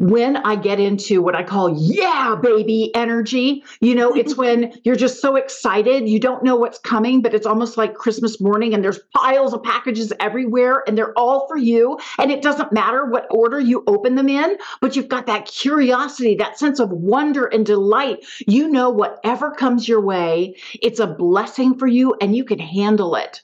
when 0.00 0.38
I 0.38 0.56
get 0.56 0.80
into 0.80 1.20
what 1.20 1.34
I 1.34 1.42
call, 1.42 1.76
yeah, 1.78 2.34
baby 2.42 2.90
energy, 2.94 3.62
you 3.82 3.94
know, 3.94 4.14
it's 4.14 4.34
when 4.36 4.72
you're 4.82 4.96
just 4.96 5.20
so 5.20 5.36
excited. 5.36 6.08
You 6.08 6.18
don't 6.18 6.42
know 6.42 6.56
what's 6.56 6.78
coming, 6.78 7.20
but 7.20 7.34
it's 7.34 7.46
almost 7.46 7.76
like 7.76 7.94
Christmas 7.94 8.40
morning 8.40 8.72
and 8.72 8.82
there's 8.82 9.00
piles 9.14 9.52
of 9.52 9.62
packages 9.62 10.10
everywhere 10.18 10.82
and 10.86 10.96
they're 10.96 11.12
all 11.18 11.46
for 11.46 11.58
you. 11.58 11.98
And 12.18 12.32
it 12.32 12.40
doesn't 12.40 12.72
matter 12.72 13.04
what 13.04 13.26
order 13.30 13.60
you 13.60 13.84
open 13.86 14.14
them 14.14 14.30
in, 14.30 14.56
but 14.80 14.96
you've 14.96 15.08
got 15.08 15.26
that 15.26 15.44
curiosity, 15.44 16.34
that 16.36 16.58
sense 16.58 16.80
of 16.80 16.88
wonder 16.90 17.44
and 17.44 17.66
delight. 17.66 18.24
You 18.48 18.68
know, 18.68 18.88
whatever 18.88 19.50
comes 19.50 19.86
your 19.86 20.00
way, 20.00 20.56
it's 20.80 20.98
a 20.98 21.06
blessing 21.06 21.76
for 21.76 21.86
you 21.86 22.14
and 22.22 22.34
you 22.34 22.44
can 22.44 22.58
handle 22.58 23.16
it. 23.16 23.42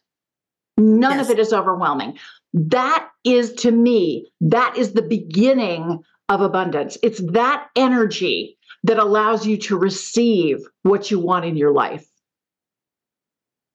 None 0.79 1.19
yes. 1.19 1.27
of 1.27 1.31
it 1.33 1.39
is 1.39 1.53
overwhelming. 1.53 2.19
That 2.55 3.11
is 3.25 3.53
to 3.55 3.71
me, 3.71 4.31
that 4.41 4.79
is 4.79 4.93
the 4.93 5.03
beginning 5.03 6.03
of 6.29 6.41
abundance. 6.41 6.99
It's 7.03 7.21
that 7.33 7.69
energy 7.77 8.59
that 8.85 8.99
allows 8.99 9.47
you 9.47 9.57
to 9.59 9.77
receive 9.77 10.59
what 10.83 11.11
you 11.11 11.19
want 11.19 11.45
in 11.45 11.57
your 11.57 11.73
life. 11.73 12.07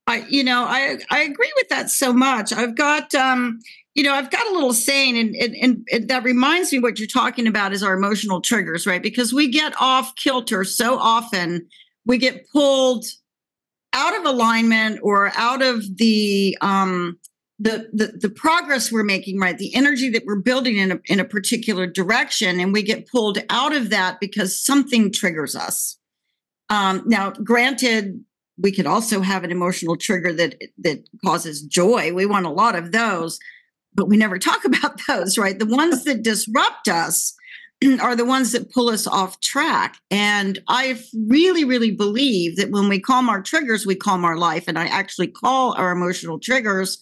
I, 0.08 0.26
you 0.30 0.44
know, 0.44 0.64
I 0.64 0.98
I 1.10 1.22
agree 1.22 1.52
with 1.56 1.70
that 1.70 1.90
so 1.90 2.12
much. 2.12 2.52
I've 2.52 2.76
got, 2.76 3.14
um, 3.16 3.60
you 3.94 4.04
know, 4.04 4.14
I've 4.14 4.30
got 4.32 4.46
a 4.48 4.52
little 4.52 4.74
saying, 4.74 5.18
and, 5.18 5.36
and 5.36 5.88
and 5.92 6.10
that 6.10 6.24
reminds 6.24 6.74
me 6.74 6.80
what 6.80 7.00
you're 7.00 7.08
talking 7.08 7.48
about 7.48 7.72
is 7.72 7.84
our 7.84 7.94
emotional 7.94 8.42
triggers, 8.42 8.86
right? 8.86 9.02
Because 9.02 9.32
we 9.32 9.50
get 9.50 9.74
off 9.80 10.14
kilter 10.16 10.64
so 10.66 10.98
often, 10.98 11.68
we 12.06 12.18
get 12.18 12.50
pulled 12.52 13.06
out 13.94 14.18
of 14.18 14.26
alignment 14.26 15.00
or 15.02 15.32
out 15.36 15.62
of 15.62 15.84
the 15.98 16.58
um, 16.62 17.18
the, 17.62 17.90
the 17.94 18.08
the 18.18 18.30
progress 18.30 18.92
we're 18.92 19.04
making 19.04 19.40
right 19.40 19.58
the 19.60 19.76
energy 19.76 20.10
that 20.10 20.26
we're 20.26 20.36
building 20.42 20.78
in 20.78 20.92
a, 20.94 21.00
in 21.06 21.20
a 21.20 21.26
particular 21.26 21.86
direction 21.86 22.60
and 22.60 22.74
we 22.74 22.82
get 22.82 23.08
pulled 23.08 23.38
out 23.50 23.76
of 23.76 23.92
that 23.92 24.20
because 24.20 24.58
something 24.58 25.12
triggers 25.12 25.56
us 25.56 25.98
Um, 26.72 27.04
now, 27.06 27.32
granted, 27.32 28.24
we 28.58 28.72
could 28.72 28.88
also 28.88 29.20
have 29.22 29.44
an 29.44 29.52
emotional 29.52 29.98
trigger 29.98 30.32
that 30.34 30.56
that 30.80 31.04
causes 31.24 31.62
joy. 31.62 32.14
We 32.14 32.26
want 32.26 32.46
a 32.46 32.50
lot 32.50 32.76
of 32.76 32.92
those, 32.94 33.40
but 33.94 34.08
we 34.08 34.18
never 34.18 34.40
talk 34.40 34.64
about 34.72 35.02
those, 35.08 35.38
right? 35.38 35.60
The 35.60 35.66
ones 35.66 36.06
that 36.06 36.24
disrupt 36.24 36.88
us 36.88 37.36
are 38.02 38.16
the 38.16 38.26
ones 38.26 38.54
that 38.54 38.72
pull 38.72 38.90
us 38.90 39.06
off 39.06 39.40
track. 39.42 39.98
And 40.10 40.60
I 40.70 41.02
really, 41.28 41.66
really 41.66 41.92
believe 41.92 42.56
that 42.56 42.72
when 42.72 42.88
we 42.90 43.00
calm 43.02 43.30
our 43.30 43.42
triggers, 43.42 43.86
we 43.86 43.96
calm 43.96 44.24
our 44.24 44.38
life. 44.38 44.66
And 44.68 44.80
I 44.80 44.86
actually 44.86 45.28
call 45.28 45.74
our 45.74 45.92
emotional 45.92 46.40
triggers 46.40 47.02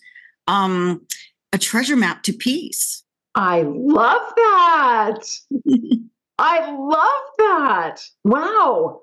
um, 0.50 1.06
a 1.54 1.58
treasure 1.58 1.96
map 1.96 2.24
to 2.24 2.34
peace. 2.34 3.04
I 3.36 3.62
love 3.62 4.34
that. 4.36 5.22
I 6.40 6.72
love 6.72 7.24
that. 7.38 8.02
Wow. 8.24 9.02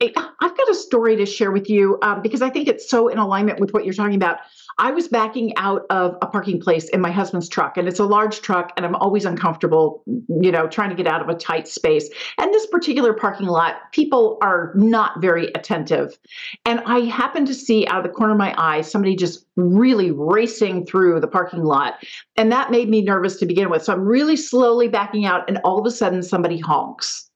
I've 0.00 0.56
got 0.56 0.70
a 0.70 0.74
story 0.74 1.16
to 1.16 1.26
share 1.26 1.50
with 1.50 1.68
you 1.68 1.98
um, 2.02 2.22
because 2.22 2.40
I 2.40 2.50
think 2.50 2.68
it's 2.68 2.88
so 2.88 3.08
in 3.08 3.18
alignment 3.18 3.58
with 3.58 3.72
what 3.72 3.84
you're 3.84 3.94
talking 3.94 4.14
about. 4.14 4.38
I 4.80 4.92
was 4.92 5.08
backing 5.08 5.56
out 5.56 5.86
of 5.90 6.16
a 6.22 6.26
parking 6.26 6.60
place 6.60 6.88
in 6.90 7.00
my 7.00 7.10
husband's 7.10 7.48
truck, 7.48 7.76
and 7.76 7.88
it's 7.88 7.98
a 7.98 8.04
large 8.04 8.42
truck, 8.42 8.72
and 8.76 8.86
I'm 8.86 8.94
always 8.94 9.24
uncomfortable, 9.24 10.04
you 10.06 10.52
know, 10.52 10.68
trying 10.68 10.90
to 10.90 10.94
get 10.94 11.08
out 11.08 11.20
of 11.20 11.28
a 11.28 11.34
tight 11.34 11.66
space. 11.66 12.08
And 12.38 12.54
this 12.54 12.66
particular 12.66 13.12
parking 13.12 13.48
lot, 13.48 13.90
people 13.92 14.38
are 14.40 14.72
not 14.76 15.20
very 15.20 15.48
attentive. 15.56 16.16
And 16.64 16.80
I 16.86 17.00
happened 17.00 17.48
to 17.48 17.54
see 17.54 17.88
out 17.88 17.98
of 17.98 18.02
the 18.04 18.16
corner 18.16 18.34
of 18.34 18.38
my 18.38 18.54
eye 18.56 18.82
somebody 18.82 19.16
just 19.16 19.46
really 19.56 20.12
racing 20.12 20.86
through 20.86 21.18
the 21.18 21.26
parking 21.26 21.64
lot. 21.64 21.94
And 22.36 22.52
that 22.52 22.70
made 22.70 22.88
me 22.88 23.02
nervous 23.02 23.36
to 23.40 23.46
begin 23.46 23.70
with. 23.70 23.82
So 23.82 23.92
I'm 23.92 24.04
really 24.04 24.36
slowly 24.36 24.86
backing 24.86 25.26
out, 25.26 25.48
and 25.48 25.58
all 25.64 25.80
of 25.80 25.86
a 25.86 25.90
sudden 25.90 26.22
somebody 26.22 26.58
honks. 26.58 27.28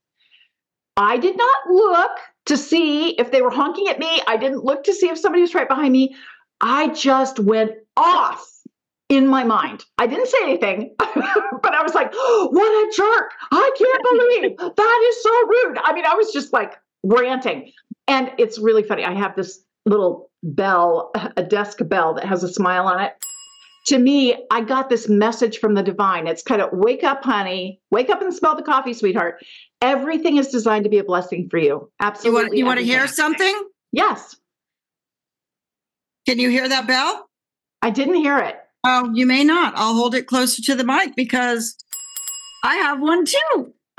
I 0.97 1.17
did 1.17 1.37
not 1.37 1.71
look 1.71 2.13
to 2.45 2.57
see 2.57 3.11
if 3.11 3.33
they 3.33 3.43
were 3.43 3.51
honking 3.51 3.89
at 3.89 3.99
me. 3.99 4.21
I 4.29 4.37
didn't 4.37 4.65
look 4.65 4.85
to 4.85 4.95
see 4.95 5.09
if 5.09 5.19
somebody 5.19 5.43
was 5.43 5.55
right 5.55 5.69
behind 5.69 5.93
me. 5.93 6.15
I 6.63 6.89
just 6.89 7.41
went 7.41 7.73
off 7.97 8.49
in 9.09 9.27
my 9.27 9.45
mind. 9.45 9.85
I 9.99 10.07
didn't 10.07 10.29
say 10.29 10.39
anything, 10.43 10.95
but 10.99 11.75
I 11.75 11.83
was 11.83 11.95
like, 11.95 12.11
oh, 12.15 12.49
what 12.53 12.63
a 12.65 12.97
jerk. 12.97 13.31
I 13.51 13.71
can't 13.77 14.59
believe 14.59 14.77
that 14.77 15.07
is 15.09 15.23
so 15.23 15.47
rude. 15.47 15.79
I 15.83 15.93
mean, 15.93 16.07
I 16.07 16.15
was 16.15 16.33
just 16.33 16.53
like 16.53 16.75
ranting. 17.03 17.73
And 18.09 18.33
it's 18.39 18.59
really 18.59 18.83
funny. 18.83 19.05
I 19.05 19.13
have 19.13 19.37
this 19.37 19.63
little 19.87 20.31
bell, 20.43 21.11
a 21.37 21.43
desk 21.43 21.79
bell 21.83 22.15
that 22.15 22.25
has 22.25 22.43
a 22.43 22.49
smile 22.49 22.87
on 22.87 23.01
it. 23.01 23.13
To 23.87 23.99
me, 23.99 24.37
I 24.53 24.61
got 24.61 24.89
this 24.89 25.09
message 25.09 25.59
from 25.59 25.75
the 25.75 25.83
divine. 25.83 26.29
It's 26.29 26.43
kind 26.43 26.63
of 26.63 26.69
wake 26.73 27.03
up, 27.03 27.25
honey, 27.25 27.81
wake 27.91 28.11
up 28.11 28.23
and 28.23 28.33
smell 28.33 28.55
the 28.55 28.63
coffee, 28.63 28.95
sweetheart. 28.95 29.45
Everything 29.81 30.37
is 30.37 30.49
designed 30.49 30.85
to 30.85 30.91
be 30.91 30.99
a 30.99 31.05
blessing 31.05 31.49
for 31.51 31.59
you. 31.59 31.91
Absolutely. 32.01 32.31
You 32.31 32.45
want, 32.45 32.57
you 32.59 32.67
want 32.67 32.79
to 32.79 32.85
hear 32.85 33.09
something? 33.09 33.69
Yes. 33.91 34.37
Can 36.27 36.39
you 36.39 36.51
hear 36.51 36.69
that 36.69 36.87
bell? 36.87 37.29
I 37.83 37.91
didn't 37.91 38.15
hear 38.15 38.39
it. 38.39 38.57
Oh, 38.85 39.11
you 39.13 39.27
may 39.27 39.45
not. 39.45 39.75
I'll 39.77 39.95
hold 39.95 40.15
it 40.15 40.27
closer 40.27 40.63
to 40.63 40.75
the 40.75 40.85
mic 40.85 41.15
because 41.17 41.77
I 42.65 42.77
have 42.77 43.01
one 43.01 43.25
too. 43.25 43.75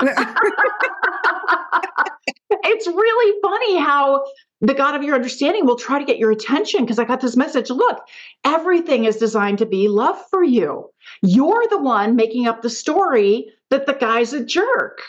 it's 2.64 2.86
really 2.86 3.40
funny 3.42 3.78
how 3.78 4.24
the 4.60 4.74
God 4.74 4.94
of 4.94 5.02
your 5.02 5.14
understanding 5.14 5.66
will 5.66 5.76
try 5.76 5.98
to 5.98 6.04
get 6.04 6.18
your 6.18 6.30
attention 6.30 6.80
because 6.80 6.98
I 6.98 7.04
got 7.04 7.20
this 7.20 7.36
message. 7.36 7.70
Look, 7.70 8.00
everything 8.44 9.04
is 9.04 9.16
designed 9.16 9.58
to 9.58 9.66
be 9.66 9.88
love 9.88 10.18
for 10.30 10.42
you. 10.42 10.90
You're 11.22 11.66
the 11.70 11.78
one 11.78 12.16
making 12.16 12.46
up 12.46 12.62
the 12.62 12.70
story 12.70 13.50
that 13.70 13.86
the 13.86 13.94
guy's 13.94 14.32
a 14.32 14.44
jerk. 14.44 15.00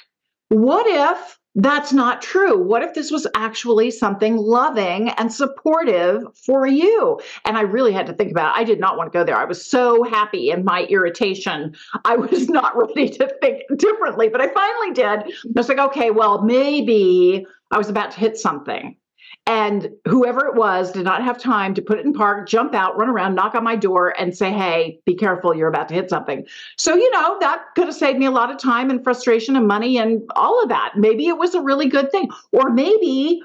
What 0.49 0.85
if 0.87 1.39
that's 1.55 1.93
not 1.93 2.21
true? 2.21 2.61
What 2.61 2.83
if 2.83 2.93
this 2.93 3.11
was 3.11 3.25
actually 3.33 3.89
something 3.89 4.35
loving 4.35 5.09
and 5.09 5.33
supportive 5.33 6.23
for 6.37 6.67
you? 6.67 7.19
And 7.45 7.57
I 7.57 7.61
really 7.61 7.93
had 7.93 8.07
to 8.07 8.13
think 8.13 8.31
about 8.31 8.55
it. 8.55 8.59
I 8.59 8.63
did 8.65 8.79
not 8.79 8.97
want 8.97 9.11
to 9.11 9.17
go 9.17 9.23
there. 9.23 9.37
I 9.37 9.45
was 9.45 9.65
so 9.65 10.03
happy 10.03 10.51
in 10.51 10.65
my 10.65 10.83
irritation. 10.83 11.75
I 12.03 12.17
was 12.17 12.49
not 12.49 12.75
ready 12.75 13.09
to 13.09 13.33
think 13.41 13.63
differently, 13.77 14.27
but 14.27 14.41
I 14.41 14.49
finally 14.49 14.91
did. 14.93 15.33
I 15.33 15.49
was 15.55 15.69
like, 15.69 15.79
okay, 15.79 16.11
well, 16.11 16.43
maybe 16.43 17.45
I 17.71 17.77
was 17.77 17.89
about 17.89 18.11
to 18.11 18.19
hit 18.19 18.37
something. 18.37 18.97
And 19.47 19.91
whoever 20.07 20.47
it 20.47 20.55
was 20.55 20.91
did 20.91 21.03
not 21.03 21.23
have 21.23 21.37
time 21.37 21.75
to 21.75 21.81
put 21.81 21.99
it 21.99 22.05
in 22.05 22.13
park, 22.13 22.49
jump 22.49 22.73
out, 22.73 22.97
run 22.97 23.09
around, 23.09 23.35
knock 23.35 23.53
on 23.53 23.63
my 23.63 23.75
door, 23.75 24.19
and 24.19 24.35
say, 24.35 24.51
Hey, 24.51 24.99
be 25.05 25.13
careful, 25.13 25.55
you're 25.55 25.67
about 25.67 25.87
to 25.89 25.93
hit 25.93 26.09
something. 26.09 26.45
So, 26.77 26.95
you 26.95 27.11
know, 27.11 27.37
that 27.41 27.63
could 27.75 27.85
have 27.85 27.95
saved 27.95 28.17
me 28.17 28.25
a 28.25 28.31
lot 28.31 28.49
of 28.49 28.57
time 28.57 28.89
and 28.89 29.03
frustration 29.03 29.55
and 29.55 29.67
money 29.67 29.97
and 29.99 30.23
all 30.35 30.61
of 30.63 30.69
that. 30.69 30.93
Maybe 30.95 31.27
it 31.27 31.37
was 31.37 31.53
a 31.53 31.61
really 31.61 31.87
good 31.87 32.11
thing. 32.11 32.29
Or 32.51 32.71
maybe 32.71 33.39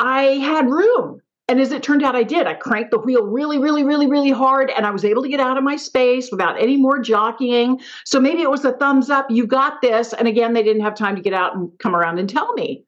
I 0.00 0.22
had 0.22 0.68
room. 0.68 1.20
And 1.46 1.60
as 1.60 1.72
it 1.72 1.82
turned 1.82 2.02
out, 2.02 2.16
I 2.16 2.22
did. 2.22 2.46
I 2.46 2.54
cranked 2.54 2.90
the 2.90 2.98
wheel 2.98 3.22
really, 3.22 3.58
really, 3.58 3.84
really, 3.84 4.06
really 4.06 4.30
hard, 4.30 4.70
and 4.70 4.86
I 4.86 4.90
was 4.90 5.04
able 5.04 5.22
to 5.22 5.28
get 5.28 5.40
out 5.40 5.58
of 5.58 5.62
my 5.62 5.76
space 5.76 6.30
without 6.30 6.60
any 6.60 6.78
more 6.78 6.98
jockeying. 6.98 7.80
So 8.04 8.18
maybe 8.18 8.40
it 8.40 8.50
was 8.50 8.64
a 8.64 8.72
thumbs 8.72 9.10
up, 9.10 9.30
you 9.30 9.46
got 9.46 9.82
this. 9.82 10.14
And 10.14 10.26
again, 10.26 10.54
they 10.54 10.62
didn't 10.62 10.82
have 10.82 10.94
time 10.94 11.14
to 11.16 11.22
get 11.22 11.34
out 11.34 11.54
and 11.54 11.70
come 11.78 11.94
around 11.94 12.18
and 12.18 12.30
tell 12.30 12.54
me. 12.54 12.84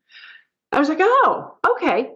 I 0.72 0.78
was 0.78 0.88
like, 0.88 0.98
oh, 1.00 1.54
okay. 1.72 2.10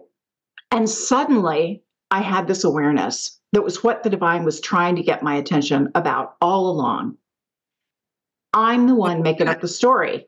And 0.71 0.89
suddenly 0.89 1.83
I 2.09 2.21
had 2.21 2.47
this 2.47 2.63
awareness 2.63 3.39
that 3.51 3.63
was 3.63 3.83
what 3.83 4.03
the 4.03 4.09
divine 4.09 4.45
was 4.45 4.61
trying 4.61 4.95
to 4.95 5.03
get 5.03 5.23
my 5.23 5.35
attention 5.35 5.91
about 5.95 6.35
all 6.41 6.69
along. 6.69 7.17
I'm 8.53 8.87
the 8.87 8.95
one 8.95 9.21
making 9.21 9.47
up 9.47 9.61
the 9.61 9.67
story. 9.67 10.27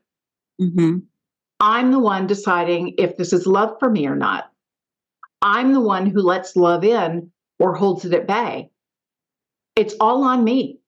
Mm-hmm. 0.61 0.99
I'm 1.59 1.91
the 1.91 1.99
one 1.99 2.27
deciding 2.27 2.95
if 2.97 3.17
this 3.17 3.33
is 3.33 3.47
love 3.47 3.77
for 3.79 3.89
me 3.89 4.05
or 4.07 4.15
not. 4.15 4.51
I'm 5.41 5.73
the 5.73 5.81
one 5.81 6.05
who 6.05 6.21
lets 6.21 6.55
love 6.55 6.83
in 6.83 7.31
or 7.59 7.73
holds 7.73 8.05
it 8.05 8.13
at 8.13 8.27
bay. 8.27 8.69
It's 9.75 9.95
all 9.99 10.23
on 10.23 10.43
me. 10.43 10.79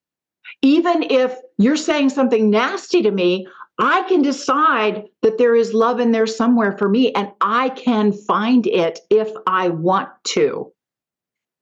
Even 0.62 1.04
if 1.04 1.36
you're 1.58 1.78
saying 1.78 2.10
something 2.10 2.50
nasty 2.50 3.02
to 3.02 3.12
me, 3.12 3.48
I 3.78 4.04
can 4.04 4.22
decide 4.22 5.04
that 5.22 5.38
there 5.38 5.56
is 5.56 5.74
love 5.74 6.00
in 6.00 6.12
there 6.12 6.28
somewhere 6.28 6.78
for 6.78 6.88
me 6.88 7.12
and 7.14 7.32
I 7.42 7.70
can 7.70 8.14
find 8.14 8.66
it 8.68 9.00
if 9.10 9.30
I 9.48 9.70
want 9.70 10.10
to. 10.30 10.72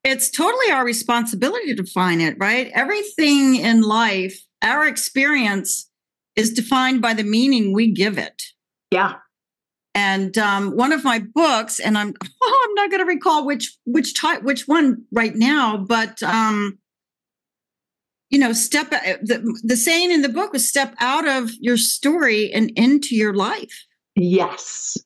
It's 0.04 0.30
totally 0.30 0.71
our 0.71 0.86
responsibility 0.86 1.73
to 1.76 1.86
find 1.86 2.21
it, 2.21 2.36
right? 2.38 2.69
Everything 2.73 3.56
in 3.56 3.82
life, 3.82 4.38
our 4.62 4.86
experience 4.86 5.89
is 6.36 6.54
defined 6.54 7.02
by 7.02 7.13
the 7.13 7.23
meaning 7.23 7.73
we 7.73 7.91
give 7.91 8.17
it. 8.17 8.43
Yeah. 8.91 9.15
And 9.95 10.38
um, 10.38 10.76
one 10.76 10.91
of 10.91 11.04
my 11.04 11.19
books, 11.19 11.80
and 11.80 11.97
I'm 11.97 12.13
oh, 12.43 12.67
I'm 12.67 12.73
not 12.76 12.89
going 12.89 13.02
to 13.02 13.06
recall 13.06 13.45
which 13.45 13.78
which 13.86 14.15
type 14.15 14.43
which 14.43 14.67
one 14.67 15.04
right 15.12 15.36
now, 15.36 15.78
but 15.78 16.21
um, 16.23 16.80
you 18.34 18.39
know, 18.39 18.52
step 18.52 18.91
uh, 18.91 19.17
the, 19.22 19.62
the 19.63 19.78
saying 19.78 20.10
in 20.10 20.24
the 20.24 20.30
book 20.30 20.54
was 20.54 20.67
step 20.67 20.96
out 21.00 21.28
of 21.28 21.52
your 21.60 21.78
story 21.78 22.52
and 22.52 22.72
into 22.76 23.15
your 23.15 23.36
life. 23.36 23.86
Yes. 24.15 24.98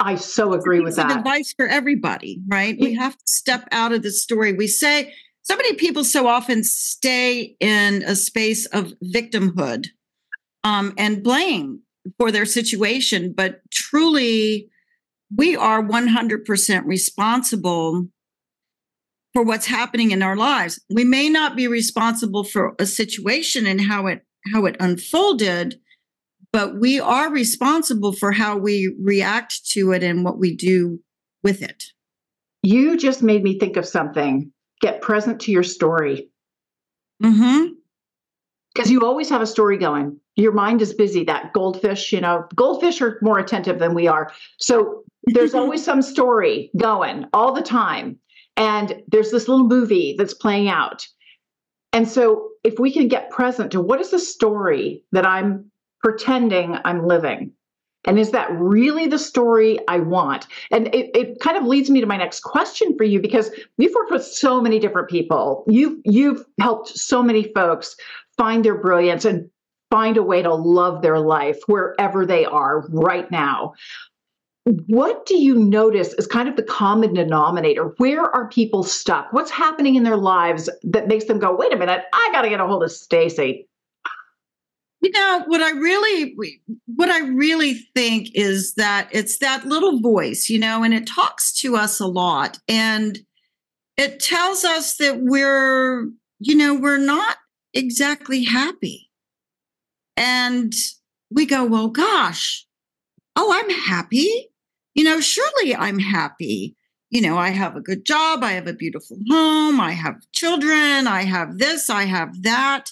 I 0.00 0.14
so 0.14 0.54
agree 0.54 0.80
with 0.80 0.96
that. 0.96 1.14
Advice 1.14 1.52
for 1.54 1.68
everybody, 1.68 2.40
right? 2.48 2.78
We 2.80 2.94
have 2.94 3.12
to 3.12 3.24
step 3.26 3.68
out 3.72 3.92
of 3.92 4.02
the 4.02 4.10
story. 4.10 4.54
We 4.54 4.66
say 4.66 5.12
so 5.42 5.54
many 5.54 5.74
people 5.74 6.02
so 6.02 6.28
often 6.28 6.64
stay 6.64 7.56
in 7.60 8.02
a 8.04 8.16
space 8.16 8.64
of 8.64 8.94
victimhood 9.14 9.88
um, 10.64 10.94
and 10.96 11.22
blame 11.22 11.80
for 12.18 12.32
their 12.32 12.46
situation, 12.46 13.34
but 13.36 13.60
truly, 13.70 14.70
we 15.36 15.56
are 15.56 15.82
100% 15.82 16.84
responsible 16.86 18.08
for 19.34 19.42
what's 19.42 19.66
happening 19.66 20.12
in 20.12 20.22
our 20.22 20.36
lives. 20.36 20.80
We 20.88 21.04
may 21.04 21.28
not 21.28 21.56
be 21.56 21.66
responsible 21.66 22.44
for 22.44 22.74
a 22.78 22.86
situation 22.86 23.66
and 23.66 23.80
how 23.80 24.06
it 24.06 24.22
how 24.52 24.66
it 24.66 24.76
unfolded, 24.78 25.80
but 26.52 26.78
we 26.78 27.00
are 27.00 27.32
responsible 27.32 28.12
for 28.12 28.30
how 28.30 28.56
we 28.56 28.94
react 29.00 29.66
to 29.70 29.92
it 29.92 30.02
and 30.02 30.24
what 30.24 30.38
we 30.38 30.54
do 30.54 31.00
with 31.42 31.62
it. 31.62 31.84
You 32.62 32.96
just 32.96 33.22
made 33.22 33.42
me 33.42 33.58
think 33.58 33.76
of 33.76 33.86
something. 33.86 34.52
Get 34.80 35.02
present 35.02 35.40
to 35.42 35.52
your 35.52 35.62
story. 35.62 36.28
Mhm. 37.22 37.70
Because 38.74 38.90
you 38.90 39.00
always 39.00 39.30
have 39.30 39.40
a 39.40 39.46
story 39.46 39.78
going. 39.78 40.18
Your 40.36 40.52
mind 40.52 40.82
is 40.82 40.92
busy. 40.92 41.24
That 41.24 41.52
goldfish, 41.52 42.12
you 42.12 42.20
know, 42.20 42.44
goldfish 42.54 43.00
are 43.00 43.18
more 43.22 43.38
attentive 43.38 43.78
than 43.78 43.94
we 43.94 44.08
are. 44.08 44.32
So 44.58 45.04
there's 45.26 45.54
always 45.54 45.82
some 45.82 46.02
story 46.02 46.70
going 46.76 47.24
all 47.32 47.52
the 47.52 47.62
time 47.62 48.18
and 48.56 49.02
there's 49.08 49.30
this 49.30 49.48
little 49.48 49.66
movie 49.66 50.14
that's 50.16 50.34
playing 50.34 50.68
out. 50.68 51.06
And 51.92 52.08
so, 52.08 52.50
if 52.64 52.78
we 52.78 52.92
can 52.92 53.08
get 53.08 53.30
present 53.30 53.70
to 53.72 53.80
what 53.80 54.00
is 54.00 54.10
the 54.10 54.18
story 54.18 55.04
that 55.12 55.26
I'm 55.26 55.70
pretending 56.02 56.76
I'm 56.84 57.06
living? 57.06 57.52
And 58.06 58.18
is 58.18 58.32
that 58.32 58.50
really 58.52 59.06
the 59.06 59.18
story 59.18 59.78
I 59.88 59.98
want? 59.98 60.46
And 60.70 60.88
it, 60.94 61.10
it 61.16 61.40
kind 61.40 61.56
of 61.56 61.64
leads 61.64 61.88
me 61.88 62.00
to 62.00 62.06
my 62.06 62.18
next 62.18 62.40
question 62.40 62.96
for 62.96 63.04
you 63.04 63.20
because 63.20 63.50
you've 63.78 63.94
worked 63.94 64.12
with 64.12 64.24
so 64.24 64.60
many 64.60 64.78
different 64.78 65.08
people. 65.08 65.64
You've 65.66 66.00
you've 66.04 66.44
helped 66.60 66.88
so 66.88 67.22
many 67.22 67.44
folks 67.54 67.96
find 68.36 68.64
their 68.64 68.76
brilliance 68.76 69.24
and 69.24 69.48
find 69.90 70.16
a 70.16 70.22
way 70.22 70.42
to 70.42 70.54
love 70.54 71.02
their 71.02 71.20
life 71.20 71.58
wherever 71.66 72.26
they 72.26 72.44
are 72.44 72.86
right 72.88 73.30
now. 73.30 73.72
What 74.64 75.26
do 75.26 75.36
you 75.36 75.56
notice 75.56 76.14
is 76.14 76.26
kind 76.26 76.48
of 76.48 76.56
the 76.56 76.62
common 76.62 77.12
denominator? 77.12 77.92
Where 77.98 78.22
are 78.22 78.48
people 78.48 78.82
stuck? 78.82 79.30
What's 79.30 79.50
happening 79.50 79.94
in 79.94 80.04
their 80.04 80.16
lives 80.16 80.70
that 80.84 81.06
makes 81.06 81.26
them 81.26 81.38
go, 81.38 81.54
wait 81.54 81.72
a 81.72 81.76
minute, 81.76 82.02
I 82.14 82.30
got 82.32 82.42
to 82.42 82.48
get 82.48 82.60
a 82.60 82.66
hold 82.66 82.82
of 82.82 82.88
Stacie? 82.88 83.66
You 85.02 85.10
know, 85.10 85.44
what 85.48 85.60
I 85.60 85.72
really 85.72 86.34
what 86.86 87.10
I 87.10 87.28
really 87.28 87.74
think 87.94 88.28
is 88.34 88.72
that 88.76 89.10
it's 89.12 89.36
that 89.38 89.66
little 89.66 90.00
voice, 90.00 90.48
you 90.48 90.58
know, 90.58 90.82
and 90.82 90.94
it 90.94 91.06
talks 91.06 91.52
to 91.60 91.76
us 91.76 92.00
a 92.00 92.06
lot 92.06 92.58
and 92.66 93.18
it 93.98 94.18
tells 94.18 94.64
us 94.64 94.96
that 94.96 95.18
we're, 95.20 96.08
you 96.38 96.56
know, 96.56 96.72
we're 96.72 96.96
not 96.96 97.36
exactly 97.74 98.44
happy. 98.44 99.10
And 100.16 100.72
we 101.30 101.44
go, 101.44 101.66
well, 101.66 101.88
gosh, 101.88 102.66
oh, 103.36 103.52
I'm 103.52 103.68
happy 103.68 104.48
you 104.94 105.04
know, 105.04 105.20
surely 105.20 105.74
I'm 105.74 105.98
happy. 105.98 106.76
You 107.10 107.20
know, 107.20 107.36
I 107.36 107.50
have 107.50 107.76
a 107.76 107.80
good 107.80 108.04
job, 108.04 108.42
I 108.42 108.52
have 108.52 108.66
a 108.66 108.72
beautiful 108.72 109.18
home, 109.30 109.80
I 109.80 109.92
have 109.92 110.16
children, 110.32 111.06
I 111.06 111.22
have 111.22 111.58
this, 111.58 111.88
I 111.88 112.04
have 112.04 112.42
that. 112.42 112.86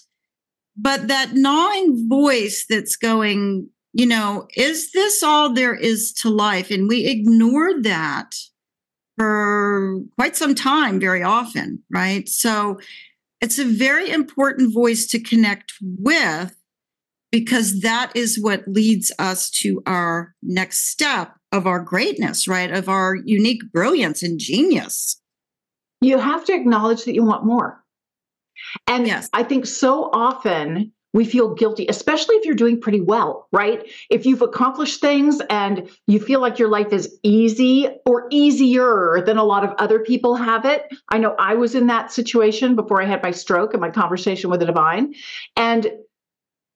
But 0.77 1.09
that 1.09 1.33
gnawing 1.35 2.09
voice 2.09 2.65
that's 2.69 2.97
going, 2.97 3.69
you 3.93 4.07
know, 4.07 4.47
is 4.57 4.93
this 4.93 5.23
all 5.23 5.53
there 5.53 5.75
is 5.75 6.13
to 6.15 6.31
life? 6.31 6.71
And 6.71 6.89
we 6.89 7.07
ignore 7.07 7.83
that 7.83 8.31
for 9.19 10.01
quite 10.17 10.37
some 10.37 10.55
time, 10.55 11.01
very 11.01 11.23
often, 11.23 11.83
right? 11.91 12.29
So 12.29 12.79
it's 13.41 13.59
a 13.59 13.65
very 13.65 14.09
important 14.09 14.73
voice 14.73 15.07
to 15.09 15.21
connect 15.21 15.75
with 15.81 16.55
because 17.33 17.81
that 17.81 18.13
is 18.15 18.41
what 18.41 18.69
leads 18.69 19.11
us 19.19 19.51
to 19.51 19.83
our 19.85 20.35
next 20.43 20.89
step 20.89 21.35
of 21.53 21.67
our 21.67 21.81
greatness, 21.81 22.49
right? 22.49 22.71
Of 22.71 22.89
our 22.89 23.15
unique 23.15 23.71
brilliance 23.73 24.23
and 24.23 24.41
genius. 24.41 25.21
You 26.01 26.19
have 26.19 26.45
to 26.47 26.55
acknowledge 26.55 27.05
that 27.05 27.15
you 27.15 27.23
want 27.23 27.45
more. 27.45 27.85
And 28.87 29.07
yes. 29.07 29.29
I 29.33 29.43
think 29.43 29.67
so 29.67 30.11
often 30.13 30.93
we 31.15 31.25
feel 31.25 31.55
guilty, 31.55 31.87
especially 31.89 32.37
if 32.37 32.47
you're 32.47 32.55
doing 32.55 32.81
pretty 32.81 33.01
well, 33.01 33.49
right? 33.53 33.91
If 34.09 34.25
you've 34.25 34.41
accomplished 34.41 35.01
things 35.01 35.41
and 35.51 35.91
you 36.07 36.19
feel 36.19 36.41
like 36.41 36.59
your 36.59 36.69
life 36.69 36.93
is 36.93 37.19
easy 37.23 37.89
or 38.07 38.29
easier 38.31 39.23
than 39.25 39.37
a 39.37 39.45
lot 39.45 39.63
of 39.63 39.75
other 39.79 39.99
people 39.99 40.37
have 40.37 40.65
it. 40.65 40.87
I 41.11 41.19
know 41.19 41.35
I 41.39 41.55
was 41.55 41.75
in 41.75 41.87
that 41.89 42.13
situation 42.13 42.77
before 42.77 43.03
I 43.03 43.07
had 43.07 43.23
my 43.23 43.31
stroke 43.31 43.75
and 43.75 43.81
my 43.81 43.91
conversation 43.91 44.49
with 44.49 44.61
the 44.61 44.67
divine. 44.67 45.15
And 45.55 45.91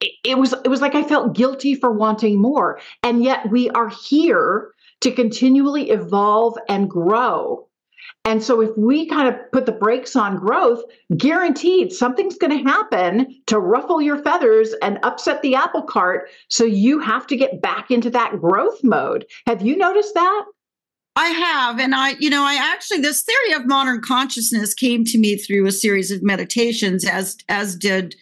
it 0.00 0.38
was 0.38 0.52
it 0.64 0.68
was 0.68 0.80
like 0.80 0.94
I 0.94 1.02
felt 1.02 1.34
guilty 1.34 1.74
for 1.74 1.90
wanting 1.90 2.40
more. 2.40 2.80
And 3.02 3.22
yet 3.22 3.50
we 3.50 3.70
are 3.70 3.88
here 3.88 4.72
to 5.00 5.12
continually 5.12 5.90
evolve 5.90 6.56
and 6.68 6.88
grow. 6.88 7.68
And 8.24 8.42
so 8.42 8.60
if 8.60 8.76
we 8.76 9.06
kind 9.06 9.28
of 9.28 9.34
put 9.52 9.66
the 9.66 9.72
brakes 9.72 10.16
on 10.16 10.36
growth, 10.36 10.82
guaranteed 11.16 11.92
something's 11.92 12.36
going 12.36 12.56
to 12.56 12.70
happen 12.70 13.40
to 13.46 13.58
ruffle 13.58 14.02
your 14.02 14.22
feathers 14.22 14.74
and 14.82 14.98
upset 15.04 15.42
the 15.42 15.54
apple 15.54 15.82
cart. 15.82 16.28
So 16.48 16.64
you 16.64 16.98
have 16.98 17.26
to 17.28 17.36
get 17.36 17.62
back 17.62 17.90
into 17.90 18.10
that 18.10 18.40
growth 18.40 18.82
mode. 18.82 19.26
Have 19.46 19.62
you 19.62 19.76
noticed 19.76 20.14
that? 20.14 20.44
I 21.14 21.28
have. 21.28 21.78
And 21.78 21.94
I, 21.94 22.10
you 22.18 22.28
know, 22.28 22.42
I 22.42 22.56
actually, 22.60 22.98
this 22.98 23.22
theory 23.22 23.52
of 23.52 23.66
modern 23.66 24.02
consciousness 24.02 24.74
came 24.74 25.04
to 25.04 25.18
me 25.18 25.36
through 25.36 25.66
a 25.66 25.72
series 25.72 26.10
of 26.10 26.22
meditations, 26.22 27.06
as, 27.06 27.36
as 27.48 27.76
did 27.76 28.14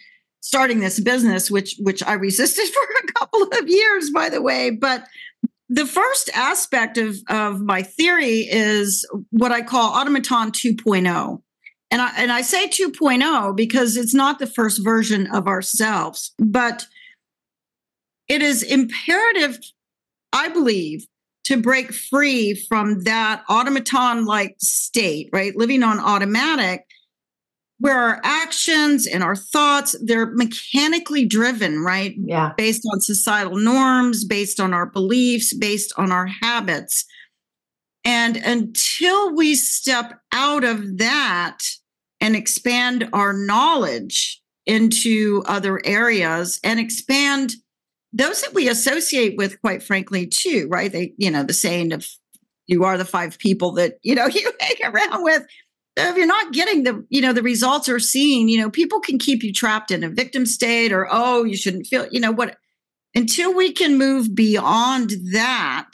starting 0.44 0.80
this 0.80 1.00
business, 1.00 1.50
which 1.50 1.74
which 1.80 2.02
I 2.02 2.12
resisted 2.12 2.66
for 2.74 2.82
a 2.82 3.12
couple 3.12 3.42
of 3.58 3.68
years, 3.68 4.10
by 4.10 4.28
the 4.28 4.42
way. 4.42 4.70
But 4.70 5.06
the 5.70 5.86
first 5.86 6.30
aspect 6.34 6.98
of, 6.98 7.16
of 7.30 7.62
my 7.62 7.82
theory 7.82 8.40
is 8.40 9.08
what 9.30 9.50
I 9.50 9.62
call 9.62 9.94
automaton 9.94 10.52
2.0. 10.52 11.42
And 11.90 12.02
I, 12.02 12.12
and 12.18 12.30
I 12.30 12.42
say 12.42 12.68
2.0 12.68 13.56
because 13.56 13.96
it's 13.96 14.14
not 14.14 14.38
the 14.38 14.46
first 14.46 14.84
version 14.84 15.26
of 15.28 15.46
ourselves, 15.46 16.34
but 16.38 16.86
it 18.28 18.42
is 18.42 18.62
imperative, 18.62 19.58
I 20.32 20.48
believe, 20.48 21.06
to 21.44 21.60
break 21.60 21.92
free 21.92 22.54
from 22.54 23.04
that 23.04 23.44
automaton 23.48 24.26
like 24.26 24.56
state, 24.58 25.30
right? 25.32 25.56
Living 25.56 25.82
on 25.82 25.98
automatic 25.98 26.84
where 27.78 27.98
our 27.98 28.20
actions 28.22 29.06
and 29.06 29.22
our 29.22 29.36
thoughts 29.36 29.96
they're 30.02 30.30
mechanically 30.34 31.24
driven 31.24 31.82
right? 31.82 32.14
Yeah. 32.18 32.52
Based 32.56 32.82
on 32.92 33.00
societal 33.00 33.56
norms 33.56 34.24
based 34.24 34.60
on 34.60 34.72
our 34.72 34.86
beliefs 34.86 35.52
based 35.54 35.92
on 35.96 36.12
our 36.12 36.26
habits. 36.26 37.04
And 38.04 38.36
until 38.36 39.34
we 39.34 39.54
step 39.54 40.20
out 40.32 40.62
of 40.62 40.98
that 40.98 41.58
and 42.20 42.36
expand 42.36 43.08
our 43.12 43.32
knowledge 43.32 44.40
into 44.66 45.42
other 45.46 45.80
areas 45.84 46.60
and 46.62 46.78
expand 46.78 47.54
those 48.12 48.42
that 48.42 48.54
we 48.54 48.68
associate 48.68 49.36
with 49.36 49.60
quite 49.60 49.82
frankly 49.82 50.26
too 50.26 50.68
right? 50.70 50.92
They 50.92 51.12
you 51.18 51.30
know 51.30 51.42
the 51.42 51.52
saying 51.52 51.92
of 51.92 52.06
you 52.66 52.84
are 52.84 52.96
the 52.96 53.04
five 53.04 53.38
people 53.38 53.72
that 53.72 53.94
you 54.02 54.14
know 54.14 54.26
you 54.32 54.52
hang 54.60 54.92
around 54.92 55.24
with 55.24 55.44
if 55.96 56.16
you're 56.16 56.26
not 56.26 56.52
getting 56.52 56.82
the 56.82 57.04
you 57.08 57.20
know 57.20 57.32
the 57.32 57.42
results 57.42 57.88
or 57.88 57.98
seeing 57.98 58.48
you 58.48 58.58
know 58.58 58.70
people 58.70 59.00
can 59.00 59.18
keep 59.18 59.42
you 59.42 59.52
trapped 59.52 59.90
in 59.90 60.04
a 60.04 60.08
victim 60.08 60.46
state 60.46 60.92
or 60.92 61.06
oh 61.10 61.44
you 61.44 61.56
shouldn't 61.56 61.86
feel 61.86 62.06
you 62.10 62.20
know 62.20 62.32
what 62.32 62.56
until 63.14 63.54
we 63.54 63.72
can 63.72 63.96
move 63.96 64.34
beyond 64.34 65.12
that 65.32 65.90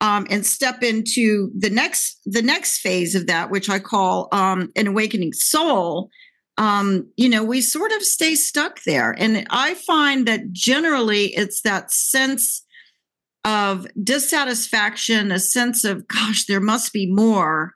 um, 0.00 0.26
and 0.30 0.46
step 0.46 0.82
into 0.82 1.50
the 1.56 1.70
next 1.70 2.20
the 2.24 2.42
next 2.42 2.78
phase 2.78 3.14
of 3.14 3.26
that 3.26 3.50
which 3.50 3.68
i 3.68 3.78
call 3.78 4.28
um, 4.32 4.70
an 4.76 4.86
awakening 4.86 5.32
soul 5.32 6.10
um, 6.56 7.06
you 7.16 7.28
know 7.28 7.44
we 7.44 7.60
sort 7.60 7.92
of 7.92 8.02
stay 8.02 8.34
stuck 8.34 8.82
there. 8.82 9.14
And 9.18 9.46
i 9.50 9.74
find 9.74 10.26
that 10.26 10.52
generally 10.52 11.26
it's 11.36 11.62
that 11.62 11.92
sense 11.92 12.64
of 13.44 13.86
dissatisfaction 14.02 15.30
a 15.30 15.38
sense 15.38 15.84
of 15.84 16.08
gosh 16.08 16.46
there 16.46 16.60
must 16.60 16.92
be 16.92 17.06
more 17.06 17.74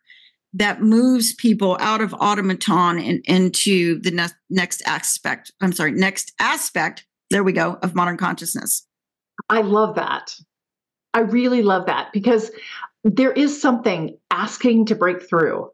that 0.54 0.82
moves 0.82 1.34
people 1.34 1.76
out 1.80 2.00
of 2.00 2.14
automaton 2.14 2.98
and 2.98 3.24
into 3.24 3.98
the 4.00 4.10
ne- 4.10 4.26
next 4.50 4.82
aspect. 4.86 5.52
I'm 5.60 5.72
sorry, 5.72 5.92
next 5.92 6.32
aspect. 6.38 7.06
There 7.30 7.44
we 7.44 7.52
go 7.52 7.78
of 7.82 7.94
modern 7.94 8.16
consciousness. 8.16 8.86
I 9.48 9.62
love 9.62 9.94
that. 9.96 10.34
I 11.14 11.20
really 11.20 11.62
love 11.62 11.86
that 11.86 12.12
because 12.12 12.50
there 13.04 13.32
is 13.32 13.60
something 13.60 14.16
asking 14.30 14.86
to 14.86 14.94
break 14.94 15.28
through 15.28 15.70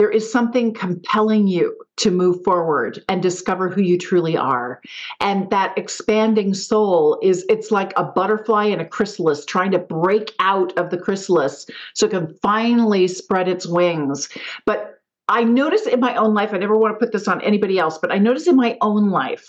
there 0.00 0.10
is 0.10 0.32
something 0.32 0.72
compelling 0.72 1.46
you 1.46 1.76
to 1.98 2.10
move 2.10 2.42
forward 2.42 3.04
and 3.06 3.22
discover 3.22 3.68
who 3.68 3.82
you 3.82 3.98
truly 3.98 4.34
are. 4.34 4.80
And 5.20 5.50
that 5.50 5.76
expanding 5.76 6.54
soul 6.54 7.18
is 7.22 7.44
it's 7.50 7.70
like 7.70 7.92
a 7.98 8.04
butterfly 8.04 8.64
in 8.64 8.80
a 8.80 8.88
chrysalis 8.88 9.44
trying 9.44 9.72
to 9.72 9.78
break 9.78 10.32
out 10.38 10.72
of 10.78 10.88
the 10.88 10.96
chrysalis 10.96 11.66
so 11.92 12.06
it 12.06 12.12
can 12.12 12.34
finally 12.40 13.08
spread 13.08 13.46
its 13.46 13.66
wings. 13.66 14.30
But 14.64 15.02
i 15.28 15.44
notice 15.44 15.86
in 15.86 16.00
my 16.00 16.14
own 16.16 16.34
life 16.34 16.52
i 16.52 16.58
never 16.58 16.76
want 16.76 16.92
to 16.92 16.98
put 16.98 17.12
this 17.12 17.28
on 17.28 17.40
anybody 17.42 17.78
else 17.78 17.98
but 17.98 18.10
i 18.10 18.18
notice 18.18 18.48
in 18.48 18.56
my 18.56 18.76
own 18.80 19.10
life 19.10 19.46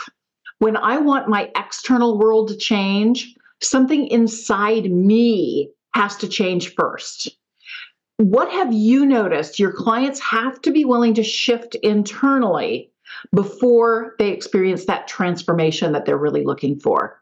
when 0.60 0.78
i 0.78 0.98
want 0.98 1.28
my 1.28 1.50
external 1.56 2.20
world 2.20 2.50
to 2.50 2.56
change 2.56 3.34
something 3.64 4.06
inside 4.08 4.92
me 4.92 5.72
has 5.96 6.16
to 6.18 6.28
change 6.28 6.76
first 6.76 7.30
what 8.30 8.52
have 8.52 8.74
you 8.74 9.06
noticed 9.06 9.60
your 9.60 9.72
clients 9.72 10.20
have 10.20 10.62
to 10.62 10.72
be 10.72 10.86
willing 10.86 11.14
to 11.16 11.24
shift 11.24 11.76
internally 11.76 12.92
before 13.34 14.16
they 14.20 14.30
experience 14.30 14.86
that 14.86 15.08
transformation 15.08 15.94
that 15.94 16.06
they're 16.06 16.18
really 16.18 16.44
looking 16.44 16.80
for? 16.80 17.22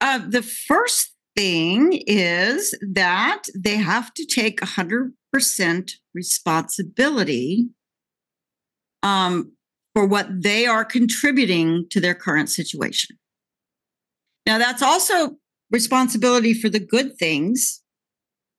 Uh, 0.00 0.20
the 0.26 0.42
first 0.42 1.14
thing 1.36 2.02
is 2.06 2.74
that 2.80 3.42
they 3.54 3.76
have 3.76 4.12
to 4.14 4.26
take 4.26 4.60
100% 4.60 5.12
responsibility 6.14 7.68
um, 9.02 9.52
for 9.94 10.06
what 10.06 10.28
they 10.42 10.66
are 10.66 10.84
contributing 10.84 11.86
to 11.90 12.00
their 12.00 12.14
current 12.14 12.50
situation. 12.50 13.16
Now, 14.46 14.58
that's 14.58 14.82
also 14.82 15.36
responsibility 15.70 16.54
for 16.54 16.68
the 16.68 16.80
good 16.80 17.16
things 17.18 17.82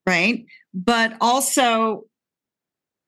right? 0.08 0.46
But 0.74 1.18
also, 1.22 2.06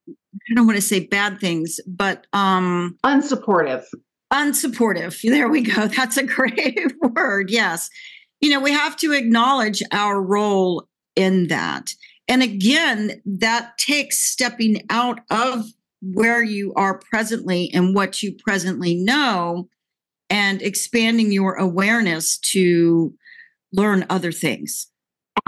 I 0.07 0.53
don't 0.53 0.67
want 0.67 0.75
to 0.75 0.81
say 0.81 0.99
bad 0.99 1.39
things, 1.39 1.79
but 1.88 2.27
um 2.33 2.97
unsupportive. 3.03 3.85
Unsupportive. 4.31 5.19
There 5.29 5.47
we 5.47 5.62
go. 5.62 5.88
That's 5.88 6.17
a 6.17 6.23
great 6.23 6.93
word. 7.01 7.49
Yes. 7.49 7.89
You 8.41 8.51
know, 8.51 8.59
we 8.59 8.71
have 8.71 8.95
to 8.97 9.13
acknowledge 9.13 9.81
our 9.91 10.21
role 10.21 10.88
in 11.15 11.47
that. 11.47 11.91
And 12.27 12.43
again, 12.43 13.21
that 13.25 13.77
takes 13.77 14.21
stepping 14.21 14.83
out 14.89 15.21
of 15.31 15.65
where 16.01 16.43
you 16.43 16.73
are 16.75 16.99
presently 16.99 17.71
and 17.73 17.95
what 17.95 18.21
you 18.21 18.33
presently 18.45 18.95
know 18.95 19.67
and 20.29 20.62
expanding 20.62 21.31
your 21.31 21.55
awareness 21.55 22.38
to 22.38 23.13
learn 23.73 24.05
other 24.09 24.31
things 24.31 24.89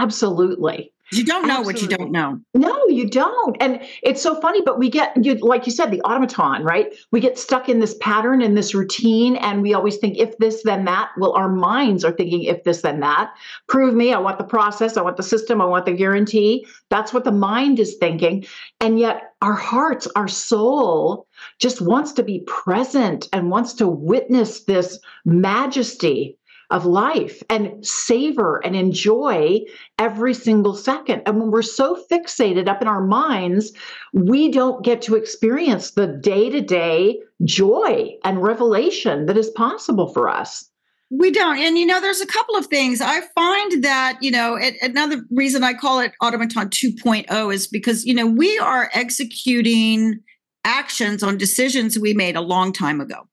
Absolutely. 0.00 0.92
You 1.12 1.24
don't 1.24 1.46
know 1.46 1.58
Absolutely. 1.58 1.72
what 1.74 1.82
you 1.82 1.96
don't 1.98 2.10
know. 2.10 2.40
No, 2.54 2.86
you 2.88 3.06
don't. 3.06 3.56
And 3.60 3.82
it's 4.02 4.22
so 4.22 4.40
funny, 4.40 4.62
but 4.62 4.78
we 4.78 4.88
get, 4.88 5.22
you, 5.22 5.34
like 5.34 5.66
you 5.66 5.72
said, 5.72 5.90
the 5.90 6.00
automaton, 6.02 6.64
right? 6.64 6.94
We 7.10 7.20
get 7.20 7.38
stuck 7.38 7.68
in 7.68 7.80
this 7.80 7.94
pattern, 8.00 8.40
and 8.40 8.56
this 8.56 8.74
routine, 8.74 9.36
and 9.36 9.60
we 9.60 9.74
always 9.74 9.98
think 9.98 10.16
if 10.16 10.38
this, 10.38 10.62
then 10.62 10.86
that. 10.86 11.10
Well, 11.18 11.32
our 11.32 11.50
minds 11.50 12.02
are 12.02 12.12
thinking 12.12 12.44
if 12.44 12.64
this, 12.64 12.80
then 12.80 13.00
that. 13.00 13.34
Prove 13.68 13.94
me. 13.94 14.14
I 14.14 14.18
want 14.18 14.38
the 14.38 14.44
process. 14.44 14.96
I 14.96 15.02
want 15.02 15.18
the 15.18 15.22
system. 15.22 15.60
I 15.60 15.66
want 15.66 15.84
the 15.84 15.92
guarantee. 15.92 16.66
That's 16.88 17.12
what 17.12 17.24
the 17.24 17.32
mind 17.32 17.78
is 17.78 17.96
thinking. 17.96 18.46
And 18.80 18.98
yet, 18.98 19.34
our 19.42 19.54
hearts, 19.54 20.08
our 20.16 20.28
soul 20.28 21.26
just 21.58 21.82
wants 21.82 22.12
to 22.12 22.22
be 22.22 22.40
present 22.46 23.28
and 23.34 23.50
wants 23.50 23.74
to 23.74 23.86
witness 23.86 24.64
this 24.64 24.98
majesty 25.26 26.38
of 26.72 26.86
life 26.86 27.42
and 27.50 27.86
savor 27.86 28.60
and 28.64 28.74
enjoy 28.74 29.60
every 29.98 30.32
single 30.32 30.74
second. 30.74 31.22
And 31.26 31.38
when 31.38 31.50
we're 31.50 31.62
so 31.62 32.02
fixated 32.10 32.66
up 32.66 32.80
in 32.80 32.88
our 32.88 33.04
minds, 33.04 33.72
we 34.14 34.50
don't 34.50 34.82
get 34.82 35.02
to 35.02 35.14
experience 35.14 35.92
the 35.92 36.06
day 36.06 36.48
to 36.50 36.62
day 36.62 37.20
joy 37.44 38.10
and 38.24 38.42
revelation 38.42 39.26
that 39.26 39.36
is 39.36 39.50
possible 39.50 40.12
for 40.12 40.28
us. 40.28 40.68
We 41.10 41.30
don't. 41.30 41.58
And, 41.58 41.76
you 41.76 41.84
know, 41.84 42.00
there's 42.00 42.22
a 42.22 42.26
couple 42.26 42.56
of 42.56 42.66
things. 42.66 43.02
I 43.02 43.20
find 43.34 43.84
that, 43.84 44.16
you 44.22 44.30
know, 44.30 44.54
it, 44.56 44.76
another 44.80 45.22
reason 45.30 45.62
I 45.62 45.74
call 45.74 46.00
it 46.00 46.12
Automaton 46.22 46.70
2.0 46.70 47.52
is 47.52 47.66
because, 47.66 48.06
you 48.06 48.14
know, 48.14 48.26
we 48.26 48.58
are 48.58 48.90
executing 48.94 50.20
actions 50.64 51.22
on 51.22 51.36
decisions 51.36 51.98
we 51.98 52.14
made 52.14 52.34
a 52.34 52.40
long 52.40 52.72
time 52.72 52.98
ago. 52.98 53.28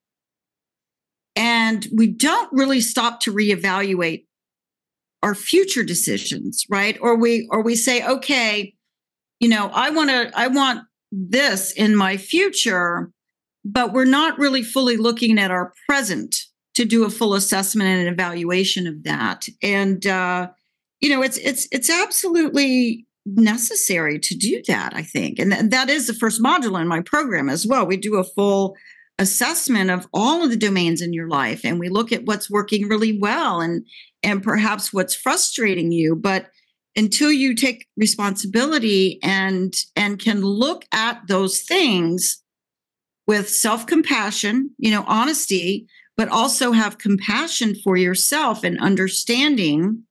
And 1.40 1.88
we 1.96 2.08
don't 2.08 2.52
really 2.52 2.82
stop 2.82 3.22
to 3.22 3.34
reevaluate 3.34 4.26
our 5.24 5.34
future 5.34 5.86
decisions, 5.86 6.66
right? 6.70 6.98
Or 7.00 7.18
we 7.18 7.48
or 7.50 7.64
we 7.64 7.78
say, 7.78 8.06
okay, 8.06 8.76
you 9.40 9.48
know, 9.48 9.72
I 9.74 9.90
want 9.90 10.10
to 10.10 10.38
I 10.38 10.48
want 10.48 10.82
this 11.14 11.72
in 11.72 11.96
my 11.96 12.18
future, 12.18 13.10
but 13.64 13.94
we're 13.94 14.04
not 14.04 14.38
really 14.38 14.62
fully 14.62 14.98
looking 14.98 15.40
at 15.40 15.50
our 15.50 15.72
present 15.88 16.36
to 16.76 16.84
do 16.84 17.06
a 17.06 17.10
full 17.10 17.34
assessment 17.34 17.90
and 17.90 18.06
an 18.06 18.14
evaluation 18.14 18.86
of 18.86 19.04
that. 19.04 19.48
And 19.64 20.06
uh, 20.06 20.50
you 21.00 21.10
know, 21.10 21.22
it's 21.22 21.38
it's 21.38 21.70
it's 21.72 21.90
absolutely 21.90 23.08
necessary 23.26 24.20
to 24.20 24.36
do 24.36 24.62
that, 24.68 24.94
I 24.94 25.04
think. 25.04 25.40
And 25.40 25.54
th- 25.54 25.70
that 25.70 25.90
is 25.90 26.08
the 26.08 26.14
first 26.14 26.44
module 26.44 26.82
in 26.82 26.88
my 26.90 27.00
program 27.00 27.48
as 27.48 27.66
well. 27.66 27.86
We 27.86 27.96
do 27.96 28.18
a 28.18 28.26
full 28.26 28.76
assessment 29.20 29.92
of 29.92 30.08
all 30.14 30.44
of 30.44 30.50
the 30.50 30.56
domains 30.56 31.02
in 31.02 31.12
your 31.14 31.28
life 31.28 31.66
and 31.66 31.78
we 31.78 31.90
look 31.90 32.12
at 32.12 32.24
what's 32.24 32.50
working 32.50 32.88
really 32.88 33.20
well 33.20 33.60
and 33.60 33.86
and 34.24 34.42
perhaps 34.42 34.94
what's 34.94 35.14
frustrating 35.14 35.92
you 35.92 36.16
but 36.16 36.48
until 36.96 37.30
you 37.32 37.54
take 37.54 37.86
responsibility 37.98 39.20
and 39.22 39.76
and 39.98 40.20
can 40.20 40.42
look 40.42 40.86
at 40.94 41.22
those 41.28 41.62
things 41.62 42.42
with 43.28 43.50
self-compassion 43.50 44.72
you 44.78 44.90
know 44.90 45.04
honesty 45.06 45.86
but 46.16 46.30
also 46.30 46.72
have 46.72 46.98
compassion 46.98 47.76
for 47.76 47.98
yourself 47.98 48.64
and 48.64 48.80
understanding 48.80 50.04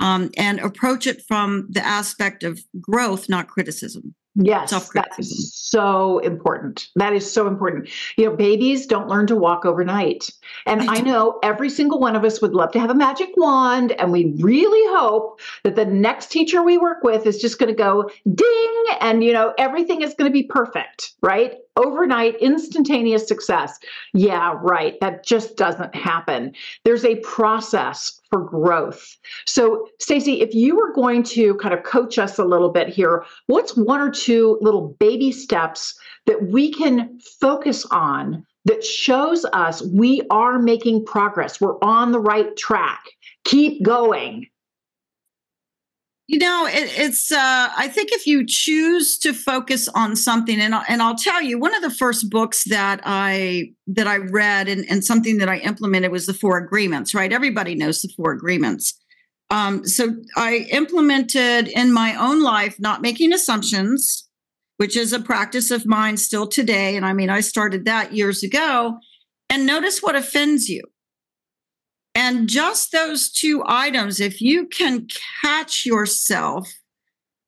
um, 0.00 0.30
and 0.36 0.58
approach 0.60 1.06
it 1.06 1.22
from 1.26 1.66
the 1.68 1.84
aspect 1.84 2.44
of 2.44 2.60
growth 2.80 3.28
not 3.28 3.48
criticism 3.48 4.14
Yes, 4.34 4.70
that's 4.94 5.54
so 5.54 6.18
important. 6.20 6.88
That 6.96 7.12
is 7.12 7.30
so 7.30 7.46
important. 7.46 7.90
You 8.16 8.26
know, 8.26 8.36
babies 8.36 8.86
don't 8.86 9.08
learn 9.08 9.26
to 9.26 9.36
walk 9.36 9.66
overnight. 9.66 10.30
And 10.64 10.80
I, 10.82 10.96
I 10.96 11.00
know 11.02 11.38
every 11.42 11.68
single 11.68 12.00
one 12.00 12.16
of 12.16 12.24
us 12.24 12.40
would 12.40 12.54
love 12.54 12.72
to 12.72 12.80
have 12.80 12.88
a 12.88 12.94
magic 12.94 13.28
wand, 13.36 13.92
and 13.92 14.10
we 14.10 14.34
really 14.38 14.96
hope 14.98 15.40
that 15.64 15.76
the 15.76 15.84
next 15.84 16.30
teacher 16.30 16.62
we 16.62 16.78
work 16.78 17.02
with 17.02 17.26
is 17.26 17.40
just 17.40 17.58
going 17.58 17.68
to 17.68 17.76
go 17.76 18.08
ding, 18.34 18.84
and, 19.00 19.22
you 19.22 19.34
know, 19.34 19.52
everything 19.58 20.00
is 20.00 20.14
going 20.14 20.30
to 20.30 20.32
be 20.32 20.44
perfect, 20.44 21.12
right? 21.22 21.56
Overnight, 21.76 22.36
instantaneous 22.40 23.26
success. 23.26 23.78
Yeah, 24.12 24.54
right. 24.60 25.00
That 25.00 25.24
just 25.24 25.56
doesn't 25.56 25.94
happen. 25.94 26.52
There's 26.84 27.04
a 27.04 27.16
process 27.20 28.20
for 28.28 28.44
growth. 28.44 29.16
So, 29.46 29.88
Stacie, 29.98 30.42
if 30.42 30.54
you 30.54 30.76
were 30.76 30.92
going 30.92 31.22
to 31.24 31.54
kind 31.54 31.72
of 31.72 31.82
coach 31.82 32.18
us 32.18 32.38
a 32.38 32.44
little 32.44 32.70
bit 32.70 32.88
here, 32.88 33.24
what's 33.46 33.74
one 33.74 34.00
or 34.00 34.10
two 34.10 34.58
little 34.60 34.94
baby 35.00 35.32
steps 35.32 35.98
that 36.26 36.50
we 36.50 36.72
can 36.72 37.18
focus 37.40 37.86
on 37.90 38.44
that 38.66 38.84
shows 38.84 39.46
us 39.54 39.82
we 39.82 40.22
are 40.30 40.58
making 40.58 41.06
progress? 41.06 41.58
We're 41.58 41.78
on 41.82 42.12
the 42.12 42.20
right 42.20 42.54
track. 42.56 43.02
Keep 43.44 43.82
going. 43.82 44.46
You 46.32 46.38
know, 46.38 46.66
it, 46.66 46.90
it's. 46.96 47.30
Uh, 47.30 47.68
I 47.76 47.88
think 47.88 48.10
if 48.10 48.26
you 48.26 48.46
choose 48.46 49.18
to 49.18 49.34
focus 49.34 49.86
on 49.88 50.16
something, 50.16 50.58
and 50.58 50.74
I'll, 50.74 50.84
and 50.88 51.02
I'll 51.02 51.14
tell 51.14 51.42
you, 51.42 51.58
one 51.58 51.74
of 51.74 51.82
the 51.82 51.90
first 51.90 52.30
books 52.30 52.64
that 52.70 53.02
I 53.04 53.72
that 53.88 54.06
I 54.06 54.16
read 54.16 54.66
and, 54.66 54.86
and 54.88 55.04
something 55.04 55.36
that 55.36 55.50
I 55.50 55.58
implemented 55.58 56.10
was 56.10 56.24
the 56.24 56.32
Four 56.32 56.56
Agreements. 56.56 57.14
Right, 57.14 57.30
everybody 57.30 57.74
knows 57.74 58.00
the 58.00 58.08
Four 58.16 58.32
Agreements. 58.32 58.98
Um, 59.50 59.86
so 59.86 60.16
I 60.34 60.66
implemented 60.72 61.68
in 61.68 61.92
my 61.92 62.16
own 62.16 62.42
life 62.42 62.80
not 62.80 63.02
making 63.02 63.34
assumptions, 63.34 64.26
which 64.78 64.96
is 64.96 65.12
a 65.12 65.20
practice 65.20 65.70
of 65.70 65.84
mine 65.84 66.16
still 66.16 66.46
today. 66.46 66.96
And 66.96 67.04
I 67.04 67.12
mean, 67.12 67.28
I 67.28 67.40
started 67.40 67.84
that 67.84 68.14
years 68.14 68.42
ago. 68.42 68.98
And 69.50 69.66
notice 69.66 70.02
what 70.02 70.16
offends 70.16 70.70
you. 70.70 70.82
And 72.14 72.48
just 72.48 72.92
those 72.92 73.30
two 73.30 73.62
items, 73.66 74.20
if 74.20 74.40
you 74.40 74.66
can 74.66 75.06
catch 75.42 75.86
yourself 75.86 76.72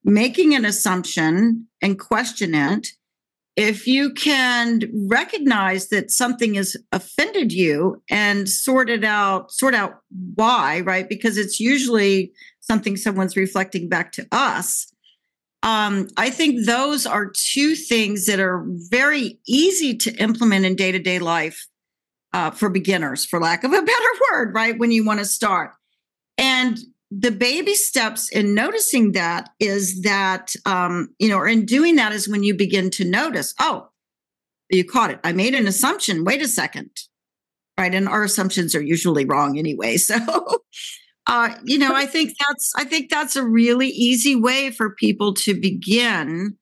making 0.05 0.55
an 0.55 0.65
assumption 0.65 1.67
and 1.83 1.99
question 1.99 2.55
it, 2.55 2.89
if 3.57 3.87
you 3.87 4.13
can 4.13 4.83
recognize 5.09 5.89
that 5.89 6.11
something 6.11 6.55
has 6.55 6.77
offended 6.93 7.53
you 7.53 8.03
and 8.11 8.49
sort 8.49 8.91
it 8.91 9.05
out, 9.05 9.53
sort 9.53 9.75
out 9.75 10.01
why, 10.35 10.81
right? 10.81 11.09
Because 11.09 11.39
it's 11.39 11.61
usually 11.61 12.33
something 12.61 12.97
someone's 12.97 13.37
reflecting 13.37 13.89
back 13.89 14.13
to 14.13 14.27
us. 14.33 14.93
Um, 15.63 16.09
I 16.17 16.31
think 16.31 16.67
those 16.67 17.07
are 17.07 17.31
two 17.33 17.75
things 17.75 18.27
that 18.27 18.41
are 18.41 18.65
very 18.91 19.39
easy 19.47 19.97
to 19.99 20.15
implement 20.17 20.67
in 20.67 20.75
day 20.75 20.91
to 20.93 20.99
day 20.99 21.19
life 21.19 21.67
uh, 22.35 22.51
for 22.51 22.69
beginners, 22.69 23.25
for 23.25 23.41
lack 23.41 23.65
of 23.65 23.73
a 23.73 23.81
better 23.83 24.09
word, 24.33 24.55
right? 24.55 24.79
When 24.79 24.91
you 24.91 25.07
want 25.07 25.21
to 25.21 25.25
start. 25.25 25.73
And 26.37 26.79
the 27.11 27.31
baby 27.31 27.75
steps 27.75 28.29
in 28.29 28.55
noticing 28.55 29.13
that 29.13 29.51
is 29.61 30.03
that, 30.03 30.55
um, 30.67 31.15
you 31.19 31.29
know, 31.29 31.39
or 31.39 31.47
in 31.47 31.65
doing 31.65 31.95
that 31.97 32.13
is 32.13 32.29
when 32.29 32.43
you 32.43 32.55
begin 32.55 32.91
to 32.91 33.05
notice, 33.05 33.55
oh, 33.61 33.89
you 34.69 34.85
caught 34.85 35.13
it. 35.13 35.21
I 35.23 35.33
made 35.33 35.55
an 35.55 35.69
assumption. 35.69 36.25
Wait 36.25 36.43
a 36.43 36.49
second. 36.49 36.91
Right. 37.79 37.95
And 37.95 38.09
our 38.09 38.25
assumptions 38.25 38.75
are 38.75 38.83
usually 38.83 39.25
wrong 39.25 39.59
anyway. 39.59 39.97
So, 40.07 40.17
uh, 41.27 41.55
you 41.65 41.79
know, 41.79 41.95
I 41.95 42.05
think 42.05 42.35
that's, 42.47 42.75
I 42.77 42.85
think 42.85 43.09
that's 43.09 43.35
a 43.35 43.43
really 43.43 43.89
easy 43.89 44.37
way 44.37 44.71
for 44.71 44.91
people 44.91 45.33
to 45.35 45.59
begin 45.59 46.59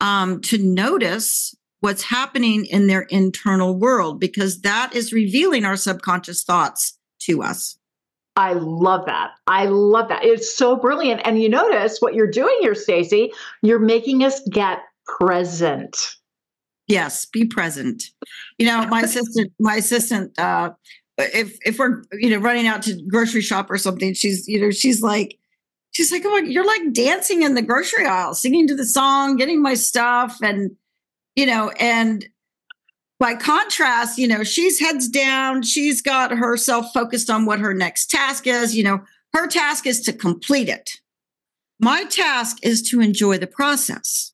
um, 0.00 0.40
to 0.42 0.58
notice 0.58 1.55
what's 1.80 2.02
happening 2.02 2.66
in 2.66 2.86
their 2.86 3.02
internal 3.02 3.74
world 3.74 4.20
because 4.20 4.60
that 4.62 4.94
is 4.94 5.12
revealing 5.12 5.64
our 5.64 5.76
subconscious 5.76 6.42
thoughts 6.42 6.98
to 7.20 7.42
us. 7.42 7.78
I 8.36 8.52
love 8.52 9.06
that. 9.06 9.30
I 9.46 9.66
love 9.66 10.08
that. 10.08 10.24
It's 10.24 10.54
so 10.54 10.76
brilliant. 10.76 11.22
And 11.24 11.40
you 11.40 11.48
notice 11.48 11.98
what 12.00 12.14
you're 12.14 12.30
doing 12.30 12.54
here, 12.60 12.74
Stacie, 12.74 13.30
you're 13.62 13.78
making 13.78 14.22
us 14.24 14.40
get 14.50 14.80
present. 15.06 15.96
Yes, 16.86 17.24
be 17.24 17.46
present. 17.46 18.04
You 18.58 18.66
know, 18.66 18.86
my 18.86 19.00
assistant, 19.04 19.52
my 19.58 19.76
assistant, 19.76 20.38
uh, 20.38 20.70
if 21.18 21.56
if 21.64 21.78
we're 21.78 22.02
you 22.12 22.30
know 22.30 22.38
running 22.38 22.66
out 22.66 22.82
to 22.82 23.00
grocery 23.08 23.40
shop 23.40 23.70
or 23.70 23.78
something, 23.78 24.12
she's 24.12 24.46
you 24.46 24.60
know 24.60 24.70
she's 24.70 25.02
like 25.02 25.38
she's 25.92 26.12
like, 26.12 26.22
oh, 26.26 26.36
you're 26.36 26.66
like 26.66 26.92
dancing 26.92 27.42
in 27.42 27.54
the 27.54 27.62
grocery 27.62 28.04
aisle, 28.04 28.34
singing 28.34 28.68
to 28.68 28.76
the 28.76 28.84
song, 28.84 29.36
getting 29.36 29.62
my 29.62 29.72
stuff, 29.72 30.36
and 30.42 30.76
you 31.36 31.46
know, 31.46 31.70
and 31.78 32.26
by 33.18 33.34
contrast, 33.34 34.18
you 34.18 34.26
know, 34.26 34.42
she's 34.42 34.78
heads 34.78 35.08
down. 35.08 35.62
She's 35.62 36.02
got 36.02 36.32
herself 36.32 36.92
focused 36.92 37.30
on 37.30 37.46
what 37.46 37.60
her 37.60 37.72
next 37.72 38.10
task 38.10 38.46
is. 38.46 38.76
You 38.76 38.84
know, 38.84 39.04
her 39.34 39.46
task 39.46 39.86
is 39.86 40.00
to 40.02 40.12
complete 40.12 40.68
it. 40.68 41.00
My 41.78 42.04
task 42.04 42.58
is 42.62 42.82
to 42.90 43.00
enjoy 43.00 43.38
the 43.38 43.46
process. 43.46 44.32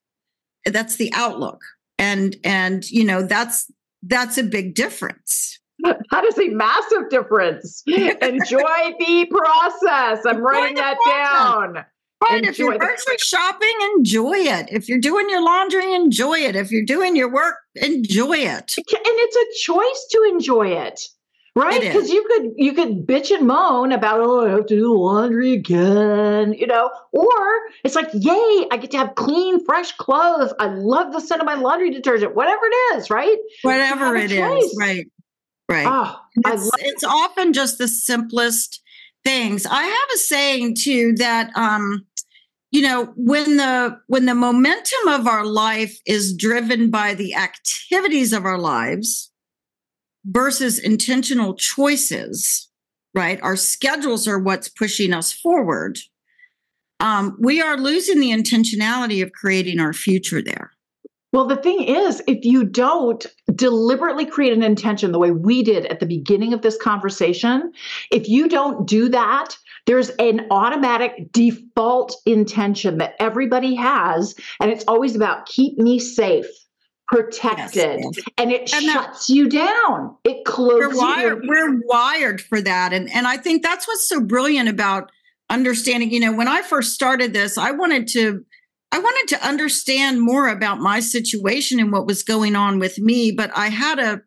That's 0.65 0.95
the 0.95 1.11
outlook. 1.13 1.61
And, 1.99 2.35
and, 2.43 2.89
you 2.89 3.03
know, 3.03 3.21
that's, 3.21 3.71
that's 4.01 4.37
a 4.37 4.43
big 4.43 4.75
difference. 4.75 5.59
That 5.79 6.23
is 6.25 6.37
a 6.37 6.47
massive 6.49 7.09
difference. 7.09 7.83
Enjoy 7.87 8.93
the 8.99 9.25
process. 9.29 10.25
I'm 10.25 10.41
writing 10.41 10.75
that 10.75 10.97
down. 11.05 11.85
Right. 12.29 12.45
If 12.45 12.59
you're 12.59 12.77
grocery 12.77 13.17
shopping, 13.17 13.73
enjoy 13.97 14.37
it. 14.37 14.67
If 14.71 14.87
you're 14.87 14.99
doing 14.99 15.29
your 15.29 15.43
laundry, 15.43 15.93
enjoy 15.93 16.39
it. 16.39 16.55
If 16.55 16.71
you're 16.71 16.85
doing 16.85 17.15
your 17.15 17.31
work, 17.31 17.55
enjoy 17.75 18.37
it. 18.37 18.73
And 18.77 18.85
it's 18.87 19.35
a 19.35 19.71
choice 19.71 20.07
to 20.11 20.29
enjoy 20.31 20.67
it, 20.67 20.99
right 21.55 21.81
because 21.81 22.09
you 22.09 22.25
could 22.27 22.51
you 22.55 22.73
could 22.73 23.05
bitch 23.05 23.31
and 23.31 23.45
moan 23.47 23.91
about 23.91 24.19
oh 24.19 24.45
i 24.45 24.49
have 24.49 24.65
to 24.65 24.75
do 24.75 24.93
laundry 24.93 25.53
again 25.53 26.53
you 26.53 26.65
know 26.65 26.89
or 27.11 27.59
it's 27.83 27.95
like 27.95 28.09
yay 28.13 28.65
i 28.71 28.77
get 28.79 28.91
to 28.91 28.97
have 28.97 29.13
clean 29.15 29.63
fresh 29.65 29.91
clothes 29.93 30.53
i 30.59 30.65
love 30.65 31.13
the 31.13 31.19
scent 31.19 31.41
of 31.41 31.45
my 31.45 31.53
laundry 31.55 31.91
detergent 31.91 32.35
whatever 32.35 32.61
it 32.63 32.97
is 32.97 33.09
right 33.09 33.37
Whatever 33.61 34.15
it 34.15 34.31
a 34.31 34.57
is. 34.57 34.77
Right. 34.79 35.05
Right. 35.69 35.87
oh 35.87 36.19
it's, 36.35 36.71
it's 36.79 37.03
often 37.03 37.53
just 37.53 37.77
the 37.77 37.87
simplest 37.87 38.81
things 39.23 39.65
i 39.65 39.83
have 39.83 40.09
a 40.15 40.17
saying 40.17 40.75
too 40.75 41.13
that 41.17 41.55
um 41.55 42.05
you 42.73 42.81
know 42.81 43.13
when 43.15 43.55
the 43.55 43.97
when 44.07 44.25
the 44.25 44.35
momentum 44.35 45.07
of 45.07 45.27
our 45.27 45.45
life 45.45 45.97
is 46.05 46.35
driven 46.35 46.91
by 46.91 47.13
the 47.13 47.33
activities 47.33 48.33
of 48.33 48.43
our 48.43 48.57
lives 48.57 49.31
versus 50.25 50.77
intentional 50.77 51.55
choices 51.55 52.69
right? 53.13 53.39
Our 53.41 53.55
schedules 53.55 54.27
are 54.27 54.39
what's 54.39 54.69
pushing 54.69 55.13
us 55.13 55.31
forward. 55.31 55.99
Um, 56.99 57.37
we 57.39 57.61
are 57.61 57.77
losing 57.77 58.19
the 58.19 58.31
intentionality 58.31 59.21
of 59.21 59.31
creating 59.31 59.79
our 59.79 59.93
future 59.93 60.41
there. 60.41 60.71
Well, 61.31 61.47
the 61.47 61.57
thing 61.57 61.83
is, 61.83 62.21
if 62.27 62.45
you 62.45 62.63
don't 62.63 63.25
deliberately 63.55 64.25
create 64.25 64.53
an 64.53 64.61
intention 64.61 65.11
the 65.11 65.19
way 65.19 65.31
we 65.31 65.63
did 65.63 65.87
at 65.87 65.99
the 65.99 66.05
beginning 66.05 66.53
of 66.53 66.61
this 66.61 66.77
conversation, 66.77 67.71
if 68.11 68.29
you 68.29 68.47
don't 68.47 68.87
do 68.87 69.09
that, 69.09 69.57
there's 69.85 70.09
an 70.11 70.47
automatic 70.51 71.31
default 71.31 72.15
intention 72.25 72.99
that 72.99 73.15
everybody 73.19 73.75
has, 73.75 74.35
and 74.61 74.71
it's 74.71 74.85
always 74.87 75.15
about 75.15 75.45
keep 75.45 75.77
me 75.77 75.99
safe, 75.99 76.45
protected, 77.07 77.99
yes. 78.01 78.25
and 78.37 78.51
it 78.51 78.73
And 78.73 78.87
that- 78.87 78.93
shuts 78.93 79.29
you 79.29 79.49
down. 79.49 80.15
It 80.23 80.37
we're 80.37 80.43
closes 80.45 80.97
wired 80.99 81.43
you. 81.43 81.49
we're 81.49 81.81
wired 81.85 82.41
for 82.41 82.61
that 82.61 82.93
and 82.93 83.09
and 83.13 83.27
i 83.27 83.37
think 83.37 83.61
that's 83.61 83.87
what's 83.87 84.07
so 84.07 84.19
brilliant 84.21 84.69
about 84.69 85.11
understanding 85.49 86.11
you 86.11 86.19
know 86.19 86.31
when 86.33 86.47
i 86.47 86.61
first 86.61 86.93
started 86.93 87.33
this 87.33 87.57
i 87.57 87.71
wanted 87.71 88.07
to 88.07 88.43
i 88.91 88.99
wanted 88.99 89.27
to 89.35 89.45
understand 89.47 90.21
more 90.21 90.47
about 90.47 90.79
my 90.79 90.99
situation 90.99 91.79
and 91.79 91.91
what 91.91 92.07
was 92.07 92.23
going 92.23 92.55
on 92.55 92.79
with 92.79 92.97
me 92.99 93.31
but 93.31 93.51
i 93.55 93.67
had 93.67 93.99
a 93.99 94.21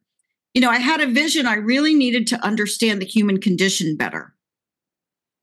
you 0.54 0.60
know 0.60 0.70
i 0.70 0.78
had 0.78 1.00
a 1.00 1.06
vision 1.06 1.46
i 1.46 1.54
really 1.54 1.94
needed 1.94 2.26
to 2.26 2.44
understand 2.44 3.00
the 3.00 3.06
human 3.06 3.40
condition 3.40 3.96
better 3.96 4.34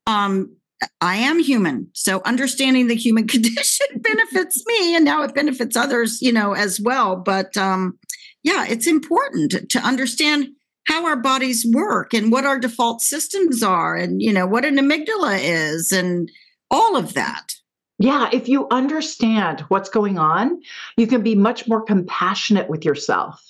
um 0.08 0.56
i 1.02 1.16
am 1.16 1.40
human 1.40 1.88
so 1.94 2.22
understanding 2.26 2.88
the 2.88 2.96
human 2.96 3.28
condition 3.36 3.88
benefits 3.96 4.64
me 4.66 4.96
and 4.96 5.06
now 5.06 5.24
it 5.24 5.34
benefits 5.34 5.76
others 5.76 6.22
you 6.22 6.32
know 6.32 6.54
as 6.54 6.80
well. 6.80 7.16
But 7.16 7.56
um 7.58 7.98
yeah 8.44 8.66
it's 8.68 8.88
important 8.88 9.70
to 9.70 9.80
understand 9.80 10.50
how 10.88 11.06
our 11.06 11.16
bodies 11.16 11.66
work 11.72 12.14
and 12.14 12.32
what 12.32 12.46
our 12.46 12.60
default 12.60 13.02
systems 13.02 13.64
are 13.64 13.96
and 13.96 14.22
you 14.22 14.34
know 14.34 14.46
what 14.46 14.66
an 14.66 14.78
amygdala 14.78 15.40
is 15.42 15.92
and 15.92 16.30
all 16.70 16.96
of 16.98 17.14
that 17.14 17.54
Yeah, 18.00 18.30
if 18.34 18.50
you 18.50 18.68
understand 18.72 19.62
what's 19.70 19.90
going 19.90 20.18
on, 20.18 20.60
you 20.98 21.08
can 21.08 21.22
be 21.22 21.36
much 21.36 21.68
more 21.68 21.82
compassionate 21.82 22.70
with 22.70 22.84
yourself. 22.84 23.42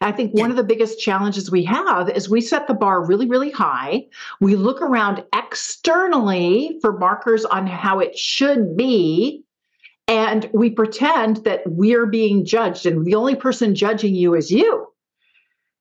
I 0.00 0.10
think 0.10 0.32
one 0.32 0.50
of 0.50 0.56
the 0.56 0.64
biggest 0.64 0.98
challenges 1.00 1.50
we 1.50 1.64
have 1.64 2.08
is 2.08 2.28
we 2.28 2.40
set 2.40 2.66
the 2.66 2.74
bar 2.74 3.04
really, 3.04 3.26
really 3.26 3.50
high. 3.50 4.06
We 4.40 4.56
look 4.56 4.80
around 4.80 5.22
externally 5.34 6.78
for 6.80 6.98
markers 6.98 7.44
on 7.44 7.66
how 7.66 8.00
it 8.00 8.16
should 8.18 8.76
be. 8.76 9.44
And 10.08 10.50
we 10.52 10.70
pretend 10.70 11.44
that 11.44 11.60
we're 11.66 12.06
being 12.06 12.44
judged, 12.44 12.84
and 12.86 13.04
the 13.04 13.14
only 13.14 13.36
person 13.36 13.76
judging 13.76 14.14
you 14.14 14.34
is 14.34 14.50
you. 14.50 14.88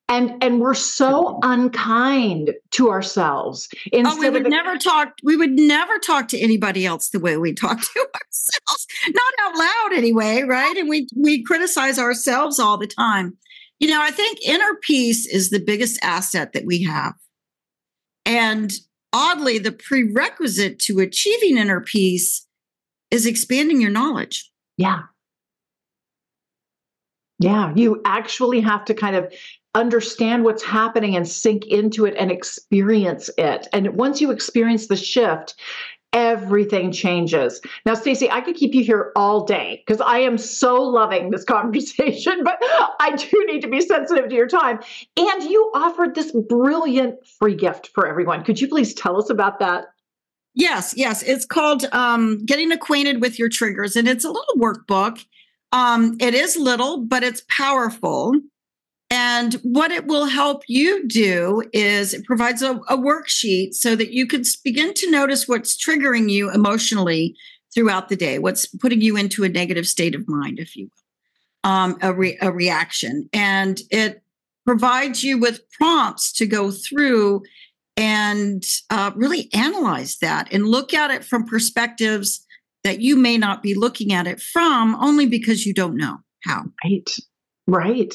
And, 0.10 0.43
and 0.43 0.60
we're 0.60 0.74
so 0.74 1.38
unkind 1.43 2.54
to 2.72 2.89
ourselves. 2.89 3.69
oh 3.93 4.19
we 4.19 4.30
would 4.30 4.48
of 4.48 4.52
never 4.52 4.76
talk 4.78 5.13
we 5.24 5.38
would 5.38 5.52
never 5.52 6.00
talk 6.00 6.28
to 6.30 6.39
anybody 6.39 6.86
else 6.86 7.10
the 7.10 7.19
way 7.19 7.38
we 7.38 7.54
talk 7.54 7.80
to 7.93 8.00
ourselves. 8.00 8.88
Not 9.08 9.34
out 9.41 9.58
loud 9.58 9.98
anyway 9.98 10.41
right? 10.41 10.76
And 10.78 10.89
we 10.89 11.08
we 11.15 11.43
criticize 11.43 12.00
ourselves 12.00 12.60
all 12.60 12.78
the 12.78 12.88
time. 12.88 13.38
You 13.80 13.88
know 13.89 14.02
i 14.02 14.12
think 14.12 14.39
inner 14.45 14.76
peace 14.82 15.26
is 15.28 15.52
the 15.52 15.60
biggest 15.60 16.00
asset 16.02 16.54
that 16.54 16.65
we 16.65 16.84
have. 16.84 17.13
And 18.26 18.74
oddly 19.13 19.60
the 19.60 19.72
prerequisite 19.72 20.80
to 20.80 21.00
achieving 21.00 21.58
inner 21.58 21.82
peace 21.82 22.45
is 23.12 23.26
expanding 23.26 23.82
your 23.82 23.91
knowledge. 23.91 24.52
Yeah. 24.78 25.04
Yeah, 27.39 27.74
you 27.76 28.02
actually 28.06 28.60
have 28.60 28.84
to 28.86 28.93
kind 28.93 29.15
of 29.15 29.34
understand 29.75 30.43
what's 30.43 30.63
happening 30.63 31.15
and 31.15 31.27
sink 31.27 31.65
into 31.67 32.05
it 32.05 32.15
and 32.17 32.32
experience 32.32 33.29
it. 33.38 33.67
And 33.73 33.95
once 33.95 34.19
you 34.19 34.32
experience 34.32 34.88
the 34.88 34.95
shift, 34.95 35.55
everything 36.12 36.91
changes. 36.91 37.62
Now, 37.86 37.93
Stacie, 37.93 38.29
I 38.32 38.41
could 38.41 38.55
keep 38.55 38.73
you 38.73 38.84
here 38.84 39.12
all 39.15 39.45
day 39.45 39.84
because 39.86 40.01
I 40.01 40.19
am 40.19 40.38
so 40.38 40.82
loving 40.82 41.29
this 41.29 41.43
conversation, 41.45 42.43
but 42.43 42.58
I 42.99 43.15
do 43.15 43.45
need 43.47 43.62
to 43.62 43.67
be 43.67 43.82
sensitive 43.82 44.29
to 44.29 44.36
your 44.36 44.47
time. 44.47 44.79
And 45.17 45.43
you 45.43 45.71
offered 45.75 46.15
this 46.15 46.32
brilliant 46.32 47.25
free 47.39 47.55
gift 47.55 47.89
for 47.93 48.08
everyone. 48.08 48.43
Could 48.43 48.60
you 48.60 48.67
please 48.67 48.93
tell 48.93 49.17
us 49.17 49.29
about 49.29 49.60
that? 49.60 49.86
Yes, 50.55 50.93
yes. 50.97 51.21
It's 51.23 51.45
called 51.45 51.86
um, 51.91 52.43
Getting 52.45 52.71
Acquainted 52.71 53.21
with 53.21 53.38
Your 53.38 53.49
Triggers, 53.49 53.95
and 53.95 54.08
it's 54.08 54.25
a 54.25 54.32
little 54.32 54.55
workbook. 54.55 55.23
Um, 55.71 56.17
it 56.19 56.34
is 56.34 56.58
little, 56.58 57.05
but 57.05 57.23
it's 57.23 57.43
powerful. 57.49 58.34
And 59.12 59.56
what 59.63 59.91
it 59.91 60.06
will 60.06 60.26
help 60.26 60.63
you 60.67 61.08
do 61.08 61.63
is 61.74 62.13
it 62.13 62.26
provides 62.26 62.62
a, 62.62 62.76
a 62.88 62.98
worksheet 62.98 63.74
so 63.74 63.95
that 63.95 64.12
you 64.12 64.28
can 64.28 64.43
begin 64.63 64.93
to 64.95 65.10
notice 65.10 65.48
what's 65.48 65.76
triggering 65.76 66.30
you 66.30 66.52
emotionally 66.52 67.36
throughout 67.74 68.10
the 68.10 68.15
day, 68.15 68.39
what's 68.39 68.67
putting 68.67 69.02
you 69.02 69.17
into 69.17 69.43
a 69.43 69.50
negative 69.50 69.88
state 69.88 70.13
of 70.13 70.28
mind, 70.28 70.60
if 70.60 70.76
you 70.76 70.89
will, 71.63 71.72
um, 71.72 71.98
a, 72.02 72.13
re- 72.13 72.38
a 72.41 72.52
reaction. 72.52 73.30
And 73.34 73.80
it 73.89 74.22
provides 74.65 75.24
you 75.24 75.39
with 75.39 75.62
prompts 75.72 76.32
to 76.34 76.45
go 76.45 76.69
through 76.72 77.43
and 77.98 78.63
uh, 78.89 79.12
really 79.15 79.50
analyze 79.54 80.17
that 80.22 80.54
and 80.54 80.67
look 80.67 80.93
at 80.93 81.12
it 81.12 81.26
from 81.26 81.45
perspectives 81.45 82.45
that 82.84 83.02
you 83.02 83.17
may 83.17 83.38
not 83.38 83.62
be 83.62 83.74
looking 83.74 84.13
at 84.13 84.28
it 84.28 84.39
from 84.39 84.95
only 84.95 85.26
because 85.26 85.65
you 85.65 85.74
don't 85.74 85.98
know 85.98 86.17
how. 86.45 86.63
Right. 86.84 87.10
Right. 87.69 88.13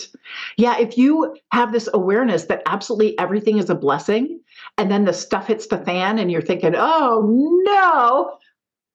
Yeah. 0.56 0.78
If 0.78 0.98
you 0.98 1.36
have 1.52 1.72
this 1.72 1.88
awareness 1.92 2.46
that 2.46 2.62
absolutely 2.66 3.18
everything 3.18 3.58
is 3.58 3.70
a 3.70 3.74
blessing, 3.74 4.40
and 4.78 4.90
then 4.90 5.04
the 5.04 5.12
stuff 5.12 5.46
hits 5.46 5.66
the 5.68 5.78
fan 5.78 6.18
and 6.18 6.30
you're 6.30 6.42
thinking, 6.42 6.74
oh 6.76 7.60
no. 7.64 8.38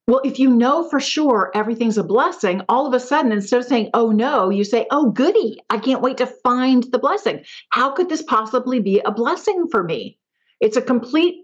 Well, 0.08 0.22
if 0.24 0.39
you 0.39 0.50
know 0.50 0.89
for 0.89 1.00
sure 1.00 1.52
everything's 1.54 2.00
a 2.00 2.04
blessing, 2.04 2.63
all 2.67 2.88
of 2.88 2.93
a 2.95 3.00
sudden, 3.00 3.32
instead 3.32 3.60
of 3.60 3.67
saying, 3.67 3.91
oh 3.93 4.10
no, 4.10 4.50
you 4.50 4.63
say, 4.63 4.88
oh 4.89 5.12
goody, 5.12 5.60
I 5.69 5.78
can't 5.78 6.02
wait 6.02 6.17
to 6.17 6.26
find 6.26 6.84
the 6.91 6.98
blessing. 6.98 7.43
How 7.69 7.91
could 7.91 8.10
this 8.10 8.24
possibly 8.24 8.80
be 8.80 9.02
a 9.06 9.12
blessing 9.12 9.67
for 9.69 9.84
me? 9.84 10.17
It's 10.60 10.78
a 10.78 10.82
complete 10.82 11.43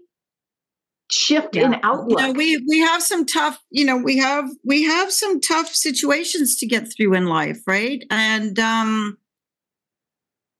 shift 1.10 1.54
in 1.54 1.72
you 1.72 1.78
outlook. 1.82 2.18
know 2.18 2.32
we 2.32 2.56
we 2.68 2.80
have 2.80 3.02
some 3.02 3.24
tough 3.24 3.58
you 3.70 3.84
know 3.84 3.96
we 3.96 4.18
have 4.18 4.48
we 4.64 4.82
have 4.82 5.12
some 5.12 5.40
tough 5.40 5.72
situations 5.72 6.56
to 6.56 6.66
get 6.66 6.92
through 6.92 7.14
in 7.14 7.26
life 7.26 7.60
right 7.66 8.04
and 8.10 8.58
um 8.58 9.16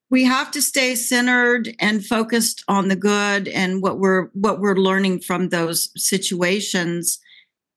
we 0.09 0.23
have 0.23 0.53
to 0.53 0.63
stay 0.63 0.95
centered 0.95 1.75
and 1.81 2.07
focused 2.07 2.63
on 2.69 2.87
the 2.87 2.95
good 2.95 3.49
and 3.49 3.83
what 3.83 3.99
we're 3.99 4.27
what 4.35 4.61
we're 4.61 4.77
learning 4.77 5.19
from 5.21 5.49
those 5.49 5.91
situations 5.97 7.19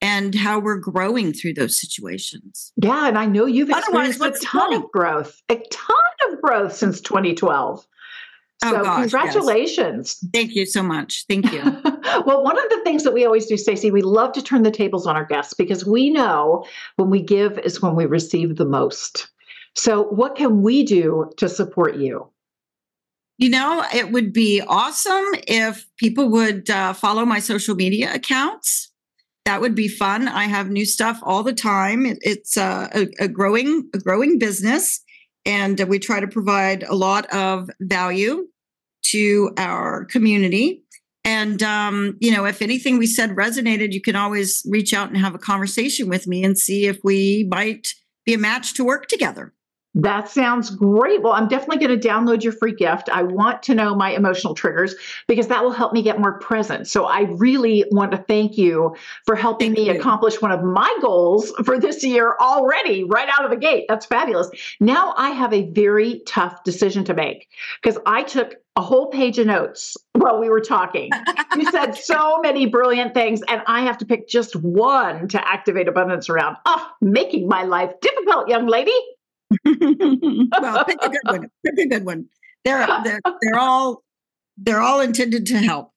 and 0.00 0.34
how 0.34 0.60
we're 0.60 0.78
growing 0.78 1.32
through 1.32 1.54
those 1.54 1.76
situations 1.76 2.72
yeah. 2.76 3.08
And 3.08 3.18
I 3.18 3.26
know 3.26 3.46
you've 3.46 3.70
Otherwise, 3.70 4.10
experienced 4.10 4.44
a 4.44 4.46
ton 4.46 4.72
of 4.74 4.90
growth, 4.92 5.42
a 5.48 5.56
ton 5.70 5.96
of 6.30 6.40
growth 6.40 6.74
since 6.74 7.00
2012. 7.00 7.84
Oh, 8.62 8.70
So 8.72 8.82
gosh, 8.82 8.98
yes. 9.00 9.10
congratulations. 9.12 10.24
thank 10.32 10.54
you 10.54 10.66
so 10.66 10.82
much 10.82 11.24
thank 11.28 11.50
you 11.52 11.62
well, 12.26 12.42
one 12.42 12.58
of 12.58 12.68
the 12.70 12.80
things 12.84 13.04
that 13.04 13.14
we 13.14 13.24
always 13.24 13.46
do, 13.46 13.54
Stacie, 13.54 13.92
we 13.92 14.02
love 14.02 14.32
to 14.32 14.42
turn 14.42 14.62
the 14.62 14.70
tables 14.70 15.06
on 15.06 15.16
our 15.16 15.24
guests 15.24 15.54
because 15.54 15.86
we 15.86 16.10
know 16.10 16.64
when 16.96 17.10
we 17.10 17.22
give 17.22 17.58
is 17.58 17.80
when 17.80 17.94
we 17.94 18.06
receive 18.06 18.56
the 18.56 18.64
most. 18.64 19.30
So, 19.76 20.04
what 20.04 20.36
can 20.36 20.62
we 20.62 20.82
do 20.84 21.30
to 21.36 21.48
support 21.48 21.96
you? 21.96 22.26
You 23.38 23.50
know, 23.50 23.84
it 23.94 24.10
would 24.12 24.32
be 24.32 24.60
awesome 24.66 25.24
if 25.46 25.86
people 25.96 26.28
would 26.30 26.68
uh, 26.68 26.92
follow 26.92 27.24
my 27.24 27.38
social 27.38 27.74
media 27.74 28.12
accounts. 28.12 28.90
That 29.44 29.60
would 29.60 29.74
be 29.74 29.88
fun. 29.88 30.28
I 30.28 30.44
have 30.44 30.68
new 30.70 30.84
stuff 30.84 31.20
all 31.22 31.42
the 31.42 31.52
time. 31.54 32.04
It, 32.04 32.18
it's 32.22 32.56
uh, 32.56 32.88
a, 32.94 33.08
a 33.24 33.28
growing, 33.28 33.88
a 33.94 33.98
growing 33.98 34.38
business, 34.38 35.00
and 35.44 35.78
we 35.80 35.98
try 35.98 36.20
to 36.20 36.28
provide 36.28 36.82
a 36.84 36.94
lot 36.94 37.26
of 37.32 37.70
value 37.80 38.46
to 39.04 39.52
our 39.56 40.04
community. 40.04 40.82
And 41.24 41.62
um, 41.62 42.16
you 42.20 42.32
know, 42.32 42.44
if 42.44 42.62
anything 42.62 42.98
we 42.98 43.06
said 43.06 43.30
resonated, 43.30 43.92
you 43.92 44.00
can 44.00 44.16
always 44.16 44.62
reach 44.68 44.94
out 44.94 45.08
and 45.08 45.18
have 45.18 45.34
a 45.34 45.38
conversation 45.38 46.08
with 46.08 46.26
me 46.26 46.44
and 46.44 46.58
see 46.58 46.86
if 46.86 46.98
we 47.04 47.46
might 47.50 47.94
be 48.24 48.34
a 48.34 48.38
match 48.38 48.74
to 48.74 48.84
work 48.84 49.06
together. 49.06 49.52
That 49.94 50.28
sounds 50.28 50.70
great. 50.70 51.22
Well, 51.22 51.32
I'm 51.32 51.48
definitely 51.48 51.84
going 51.84 51.98
to 52.00 52.08
download 52.08 52.44
your 52.44 52.52
free 52.52 52.74
gift. 52.74 53.08
I 53.08 53.24
want 53.24 53.62
to 53.64 53.74
know 53.74 53.94
my 53.94 54.10
emotional 54.10 54.54
triggers 54.54 54.94
because 55.26 55.48
that 55.48 55.64
will 55.64 55.72
help 55.72 55.92
me 55.92 56.00
get 56.00 56.20
more 56.20 56.38
present. 56.38 56.86
So 56.86 57.06
I 57.06 57.22
really 57.22 57.84
want 57.90 58.12
to 58.12 58.18
thank 58.18 58.56
you 58.56 58.94
for 59.26 59.34
helping 59.34 59.74
thank 59.74 59.88
me 59.88 59.92
you. 59.92 59.98
accomplish 59.98 60.40
one 60.40 60.52
of 60.52 60.62
my 60.62 60.96
goals 61.02 61.50
for 61.64 61.78
this 61.78 62.04
year 62.04 62.36
already, 62.40 63.02
right 63.02 63.28
out 63.28 63.44
of 63.44 63.50
the 63.50 63.56
gate. 63.56 63.86
That's 63.88 64.06
fabulous. 64.06 64.48
Now 64.78 65.12
I 65.16 65.30
have 65.30 65.52
a 65.52 65.68
very 65.70 66.22
tough 66.24 66.62
decision 66.62 67.02
to 67.04 67.14
make 67.14 67.48
because 67.82 67.98
I 68.06 68.22
took 68.22 68.54
a 68.76 68.82
whole 68.82 69.08
page 69.08 69.38
of 69.38 69.46
notes 69.46 69.96
while 70.12 70.38
we 70.38 70.48
were 70.48 70.60
talking. 70.60 71.10
you 71.56 71.70
said 71.70 71.92
so 71.96 72.40
many 72.40 72.66
brilliant 72.66 73.12
things, 73.12 73.42
and 73.48 73.62
I 73.66 73.80
have 73.82 73.98
to 73.98 74.06
pick 74.06 74.28
just 74.28 74.54
one 74.54 75.26
to 75.28 75.48
activate 75.48 75.88
abundance 75.88 76.28
around. 76.28 76.56
Oh, 76.64 76.90
making 77.00 77.48
my 77.48 77.64
life 77.64 77.92
difficult, 78.00 78.48
young 78.48 78.68
lady. 78.68 78.94
well, 79.64 80.84
pick 80.84 80.98
a 81.02 81.08
good 81.08 81.20
one. 81.24 81.50
Pick 81.66 81.78
a 81.78 81.88
good 81.88 82.04
one. 82.04 82.26
They're 82.64 82.86
they're 83.04 83.20
they're 83.42 83.58
all 83.58 84.02
they're 84.56 84.80
all 84.80 85.00
intended 85.00 85.46
to 85.46 85.58
help. 85.58 85.92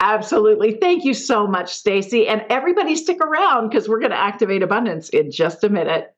Absolutely. 0.00 0.78
Thank 0.80 1.04
you 1.04 1.14
so 1.14 1.46
much, 1.46 1.82
Stacie. 1.82 2.26
And 2.28 2.44
everybody 2.48 2.96
stick 2.96 3.18
around 3.20 3.68
because 3.68 3.88
we're 3.88 4.00
going 4.00 4.10
to 4.10 4.18
activate 4.18 4.62
abundance 4.62 5.10
in 5.10 5.30
just 5.30 5.62
a 5.62 5.68
minute. 5.68 6.14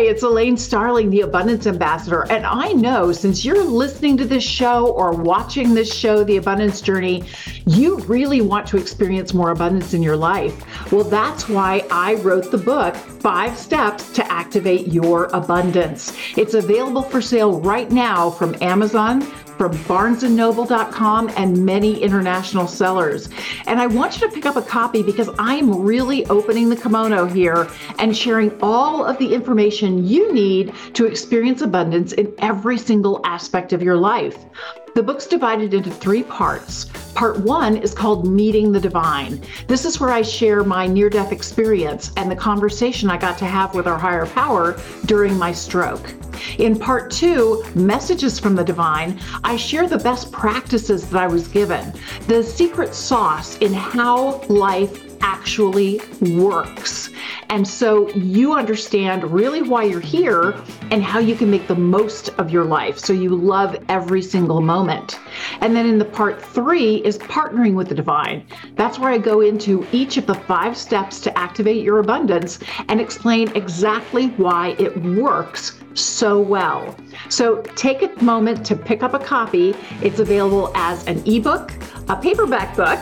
Hi, 0.00 0.06
it's 0.06 0.22
Elaine 0.22 0.56
Starling, 0.56 1.10
the 1.10 1.20
Abundance 1.20 1.66
Ambassador. 1.66 2.22
And 2.32 2.46
I 2.46 2.72
know 2.72 3.12
since 3.12 3.44
you're 3.44 3.62
listening 3.62 4.16
to 4.16 4.24
this 4.24 4.42
show 4.42 4.86
or 4.92 5.12
watching 5.12 5.74
this 5.74 5.94
show, 5.94 6.24
The 6.24 6.38
Abundance 6.38 6.80
Journey, 6.80 7.22
you 7.66 7.98
really 7.98 8.40
want 8.40 8.66
to 8.68 8.78
experience 8.78 9.34
more 9.34 9.50
abundance 9.50 9.92
in 9.92 10.02
your 10.02 10.16
life. 10.16 10.90
Well, 10.90 11.04
that's 11.04 11.50
why 11.50 11.86
I 11.90 12.14
wrote 12.14 12.50
the 12.50 12.56
book, 12.56 12.96
Five 12.96 13.58
Steps 13.58 14.10
to 14.12 14.32
Activate 14.32 14.88
Your 14.88 15.26
Abundance. 15.34 16.16
It's 16.34 16.54
available 16.54 17.02
for 17.02 17.20
sale 17.20 17.60
right 17.60 17.90
now 17.90 18.30
from 18.30 18.56
Amazon, 18.62 19.20
from 19.60 19.72
barnesandnoble.com 19.80 21.30
and 21.36 21.66
many 21.66 22.02
international 22.02 22.66
sellers. 22.66 23.28
And 23.66 23.78
I 23.78 23.88
want 23.88 24.18
you 24.18 24.26
to 24.26 24.34
pick 24.34 24.46
up 24.46 24.56
a 24.56 24.62
copy 24.62 25.02
because 25.02 25.28
I'm 25.38 25.82
really 25.82 26.24
opening 26.28 26.70
the 26.70 26.76
kimono 26.76 27.26
here 27.26 27.68
and 27.98 28.16
sharing 28.16 28.58
all 28.62 29.04
of 29.04 29.18
the 29.18 29.34
information 29.34 30.06
you 30.06 30.32
need 30.32 30.72
to 30.94 31.04
experience 31.04 31.60
abundance 31.60 32.14
in 32.14 32.32
every 32.38 32.78
single 32.78 33.20
aspect 33.24 33.74
of 33.74 33.82
your 33.82 33.98
life. 33.98 34.46
The 34.92 35.02
book's 35.04 35.26
divided 35.26 35.72
into 35.72 35.90
three 35.90 36.24
parts. 36.24 36.86
Part 37.14 37.38
one 37.40 37.76
is 37.76 37.94
called 37.94 38.26
Meeting 38.26 38.72
the 38.72 38.80
Divine. 38.80 39.40
This 39.68 39.84
is 39.84 40.00
where 40.00 40.10
I 40.10 40.22
share 40.22 40.64
my 40.64 40.88
near 40.88 41.08
death 41.08 41.30
experience 41.30 42.10
and 42.16 42.28
the 42.28 42.36
conversation 42.36 43.08
I 43.08 43.16
got 43.16 43.38
to 43.38 43.44
have 43.44 43.74
with 43.74 43.86
our 43.86 43.98
higher 43.98 44.26
power 44.26 44.80
during 45.06 45.38
my 45.38 45.52
stroke. 45.52 46.12
In 46.58 46.76
part 46.76 47.10
two, 47.10 47.62
Messages 47.74 48.40
from 48.40 48.56
the 48.56 48.64
Divine, 48.64 49.20
I 49.44 49.56
share 49.56 49.86
the 49.86 49.98
best 49.98 50.32
practices 50.32 51.08
that 51.10 51.22
I 51.22 51.28
was 51.28 51.46
given, 51.46 51.92
the 52.26 52.42
secret 52.42 52.94
sauce 52.94 53.58
in 53.58 53.72
how 53.72 54.40
life 54.48 55.09
actually 55.20 56.00
works. 56.20 57.10
And 57.50 57.66
so 57.66 58.08
you 58.10 58.52
understand 58.52 59.24
really 59.24 59.62
why 59.62 59.84
you're 59.84 60.00
here 60.00 60.54
and 60.90 61.02
how 61.02 61.18
you 61.18 61.34
can 61.34 61.50
make 61.50 61.66
the 61.66 61.74
most 61.74 62.28
of 62.38 62.50
your 62.50 62.64
life 62.64 62.98
so 62.98 63.12
you 63.12 63.30
love 63.30 63.76
every 63.88 64.22
single 64.22 64.60
moment. 64.60 65.18
And 65.60 65.74
then 65.74 65.86
in 65.86 65.98
the 65.98 66.04
part 66.04 66.40
three 66.40 66.96
is 67.04 67.18
partnering 67.18 67.74
with 67.74 67.88
the 67.88 67.94
divine. 67.94 68.46
That's 68.76 68.98
where 68.98 69.10
I 69.10 69.18
go 69.18 69.40
into 69.40 69.86
each 69.90 70.16
of 70.16 70.26
the 70.26 70.34
five 70.34 70.76
steps 70.76 71.20
to 71.20 71.36
activate 71.38 71.82
your 71.82 71.98
abundance 71.98 72.60
and 72.88 73.00
explain 73.00 73.54
exactly 73.56 74.28
why 74.28 74.76
it 74.78 74.96
works 75.02 75.80
so 75.94 76.40
well. 76.40 76.96
So 77.28 77.62
take 77.74 78.02
a 78.02 78.24
moment 78.24 78.64
to 78.66 78.76
pick 78.76 79.02
up 79.02 79.14
a 79.14 79.18
copy. 79.18 79.74
It's 80.02 80.20
available 80.20 80.70
as 80.76 81.04
an 81.06 81.20
ebook, 81.26 81.72
a 82.08 82.16
paperback 82.16 82.76
book, 82.76 83.00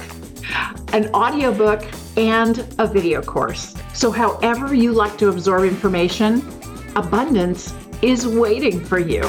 an 0.95 1.09
audiobook, 1.15 1.85
and 2.19 2.67
a 2.79 2.87
video 2.87 3.23
course. 3.23 3.77
So, 3.95 4.11
however 4.11 4.75
you 4.75 4.93
like 4.93 5.17
to 5.19 5.29
absorb 5.29 5.65
information, 5.65 6.43
abundance 6.97 7.73
is 8.03 8.27
waiting 8.27 8.85
for 8.85 8.99
you. 8.99 9.23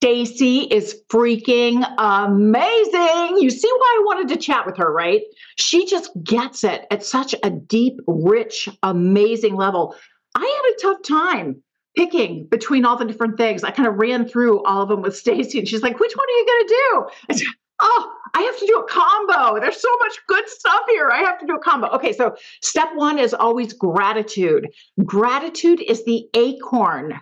Stacie 0.00 0.70
is 0.70 1.02
freaking 1.10 1.84
amazing. 1.98 3.38
You 3.38 3.50
see 3.50 3.68
why 3.68 3.98
I 4.00 4.02
wanted 4.04 4.28
to 4.28 4.36
chat 4.36 4.64
with 4.64 4.76
her, 4.76 4.92
right? 4.92 5.22
She 5.56 5.86
just 5.86 6.10
gets 6.22 6.62
it 6.62 6.86
at 6.92 7.04
such 7.04 7.34
a 7.42 7.50
deep, 7.50 8.00
rich, 8.06 8.68
amazing 8.84 9.56
level. 9.56 9.96
I 10.34 10.40
had 10.40 10.90
a 10.90 10.94
tough 10.94 11.02
time 11.02 11.62
picking 11.96 12.46
between 12.46 12.84
all 12.84 12.96
the 12.96 13.04
different 13.04 13.36
things. 13.36 13.64
I 13.64 13.70
kind 13.70 13.88
of 13.88 13.96
ran 13.96 14.26
through 14.26 14.62
all 14.64 14.82
of 14.82 14.88
them 14.88 15.02
with 15.02 15.14
Stacie, 15.14 15.58
and 15.58 15.68
she's 15.68 15.82
like, 15.82 15.98
"Which 15.98 16.16
one 16.16 16.26
are 16.26 16.38
you 16.38 16.46
going 16.46 16.66
to 16.66 16.74
do?" 16.74 17.06
I 17.30 17.34
said, 17.34 17.46
"Oh, 17.80 18.12
I 18.34 18.42
have 18.42 18.58
to 18.58 18.66
do 18.66 18.78
a 18.78 18.88
combo. 18.88 19.60
There's 19.60 19.80
so 19.80 19.96
much 20.00 20.18
good 20.26 20.48
stuff 20.48 20.82
here. 20.88 21.10
I 21.10 21.18
have 21.18 21.38
to 21.40 21.46
do 21.46 21.56
a 21.56 21.60
combo." 21.60 21.88
Okay, 21.88 22.12
so 22.12 22.34
step 22.60 22.88
one 22.94 23.18
is 23.18 23.34
always 23.34 23.72
gratitude. 23.72 24.68
Gratitude 25.04 25.80
is 25.80 26.04
the 26.04 26.26
acorn 26.34 27.20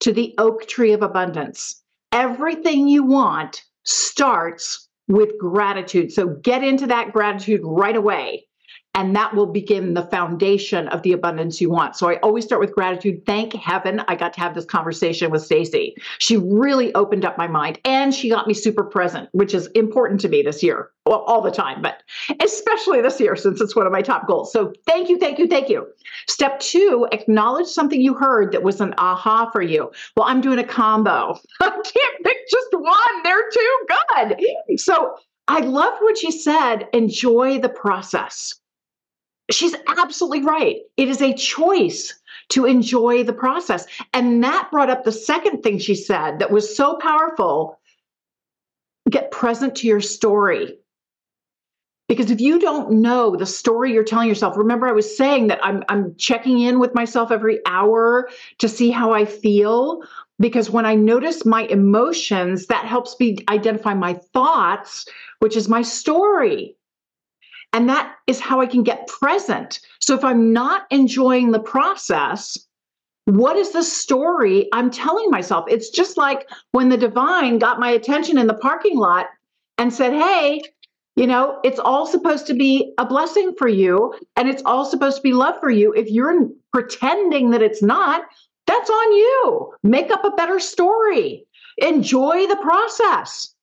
to 0.00 0.12
the 0.12 0.34
oak 0.38 0.66
tree 0.66 0.92
of 0.92 1.02
abundance. 1.02 1.82
Everything 2.12 2.88
you 2.88 3.04
want 3.04 3.62
starts 3.84 4.88
with 5.08 5.36
gratitude. 5.38 6.12
So 6.12 6.28
get 6.28 6.62
into 6.62 6.86
that 6.86 7.12
gratitude 7.12 7.60
right 7.64 7.96
away 7.96 8.46
and 8.94 9.16
that 9.16 9.34
will 9.34 9.46
begin 9.46 9.94
the 9.94 10.02
foundation 10.04 10.88
of 10.88 11.02
the 11.02 11.12
abundance 11.12 11.60
you 11.60 11.70
want. 11.70 11.96
So 11.96 12.10
I 12.10 12.16
always 12.16 12.44
start 12.44 12.60
with 12.60 12.74
gratitude. 12.74 13.24
Thank 13.24 13.54
heaven 13.54 14.02
I 14.06 14.14
got 14.16 14.34
to 14.34 14.40
have 14.40 14.54
this 14.54 14.66
conversation 14.66 15.30
with 15.30 15.42
Stacie. 15.42 15.94
She 16.18 16.36
really 16.36 16.94
opened 16.94 17.24
up 17.24 17.38
my 17.38 17.46
mind 17.46 17.80
and 17.84 18.14
she 18.14 18.28
got 18.28 18.46
me 18.46 18.54
super 18.54 18.84
present, 18.84 19.28
which 19.32 19.54
is 19.54 19.66
important 19.68 20.20
to 20.22 20.28
me 20.28 20.42
this 20.42 20.62
year. 20.62 20.90
Well, 21.06 21.20
all 21.22 21.40
the 21.40 21.50
time, 21.50 21.82
but 21.82 22.02
especially 22.40 23.00
this 23.00 23.18
year 23.18 23.34
since 23.34 23.60
it's 23.60 23.74
one 23.74 23.86
of 23.86 23.92
my 23.92 24.02
top 24.02 24.26
goals. 24.26 24.52
So 24.52 24.72
thank 24.86 25.08
you, 25.08 25.18
thank 25.18 25.38
you, 25.38 25.48
thank 25.48 25.68
you. 25.68 25.86
Step 26.28 26.60
two, 26.60 27.08
acknowledge 27.12 27.66
something 27.66 28.00
you 28.00 28.14
heard 28.14 28.52
that 28.52 28.62
was 28.62 28.80
an 28.80 28.94
aha 28.98 29.50
for 29.50 29.62
you. 29.62 29.90
Well, 30.16 30.26
I'm 30.28 30.40
doing 30.40 30.58
a 30.58 30.64
combo. 30.64 31.38
I 31.60 31.70
can't 31.70 32.24
pick 32.24 32.36
just 32.48 32.68
one. 32.72 33.22
They're 33.24 33.50
too 33.50 33.78
good. 33.88 34.78
So 34.78 35.16
I 35.48 35.60
loved 35.60 36.02
what 36.02 36.18
she 36.18 36.30
said. 36.30 36.88
Enjoy 36.92 37.58
the 37.58 37.68
process 37.68 38.54
she's 39.50 39.74
absolutely 39.86 40.42
right. 40.42 40.76
It 40.96 41.08
is 41.08 41.20
a 41.20 41.34
choice 41.34 42.14
to 42.50 42.64
enjoy 42.64 43.24
the 43.24 43.32
process. 43.32 43.86
And 44.12 44.42
that 44.44 44.68
brought 44.70 44.90
up 44.90 45.04
the 45.04 45.12
second 45.12 45.62
thing 45.62 45.78
she 45.78 45.94
said 45.94 46.38
that 46.38 46.50
was 46.50 46.76
so 46.76 46.96
powerful 46.96 47.78
get 49.10 49.30
present 49.30 49.76
to 49.76 49.86
your 49.86 50.00
story. 50.00 50.78
Because 52.08 52.30
if 52.30 52.40
you 52.40 52.58
don't 52.58 53.00
know 53.00 53.36
the 53.36 53.46
story 53.46 53.92
you're 53.92 54.04
telling 54.04 54.28
yourself, 54.28 54.56
remember 54.56 54.86
I 54.86 54.92
was 54.92 55.16
saying 55.16 55.46
that 55.46 55.64
I'm 55.64 55.82
I'm 55.88 56.14
checking 56.16 56.60
in 56.60 56.78
with 56.78 56.94
myself 56.94 57.30
every 57.30 57.60
hour 57.66 58.28
to 58.58 58.68
see 58.68 58.90
how 58.90 59.12
I 59.12 59.24
feel 59.24 60.02
because 60.38 60.68
when 60.68 60.84
I 60.84 60.94
notice 60.94 61.46
my 61.46 61.62
emotions, 61.62 62.66
that 62.66 62.84
helps 62.84 63.18
me 63.18 63.38
identify 63.48 63.94
my 63.94 64.14
thoughts, 64.34 65.06
which 65.38 65.56
is 65.56 65.68
my 65.68 65.82
story. 65.82 66.76
And 67.72 67.88
that 67.88 68.16
is 68.26 68.38
how 68.38 68.60
I 68.60 68.66
can 68.66 68.82
get 68.82 69.06
present. 69.06 69.80
So 70.00 70.14
if 70.14 70.24
I'm 70.24 70.52
not 70.52 70.86
enjoying 70.90 71.52
the 71.52 71.60
process, 71.60 72.58
what 73.24 73.56
is 73.56 73.70
the 73.70 73.82
story 73.82 74.68
I'm 74.72 74.90
telling 74.90 75.30
myself? 75.30 75.64
It's 75.68 75.90
just 75.90 76.16
like 76.16 76.48
when 76.72 76.88
the 76.88 76.96
divine 76.96 77.58
got 77.58 77.80
my 77.80 77.90
attention 77.90 78.36
in 78.36 78.46
the 78.46 78.54
parking 78.54 78.98
lot 78.98 79.26
and 79.78 79.92
said, 79.92 80.12
Hey, 80.12 80.60
you 81.16 81.26
know, 81.26 81.58
it's 81.62 81.78
all 81.78 82.06
supposed 82.06 82.46
to 82.46 82.54
be 82.54 82.92
a 82.98 83.06
blessing 83.06 83.54
for 83.58 83.68
you 83.68 84.14
and 84.36 84.48
it's 84.48 84.62
all 84.64 84.84
supposed 84.84 85.16
to 85.16 85.22
be 85.22 85.32
love 85.32 85.60
for 85.60 85.70
you. 85.70 85.92
If 85.92 86.10
you're 86.10 86.48
pretending 86.72 87.50
that 87.50 87.62
it's 87.62 87.82
not, 87.82 88.24
that's 88.66 88.90
on 88.90 89.12
you. 89.12 89.74
Make 89.82 90.10
up 90.10 90.24
a 90.24 90.30
better 90.30 90.58
story. 90.58 91.46
Enjoy 91.78 92.46
the 92.46 92.56
process. 92.56 93.54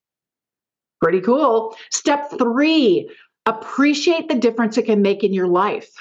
Pretty 1.01 1.21
cool. 1.21 1.75
Step 1.91 2.31
three 2.37 3.09
appreciate 3.45 4.27
the 4.27 4.35
difference 4.35 4.77
it 4.77 4.85
can 4.85 5.01
make 5.01 5.23
in 5.23 5.33
your 5.33 5.47
life. 5.47 5.91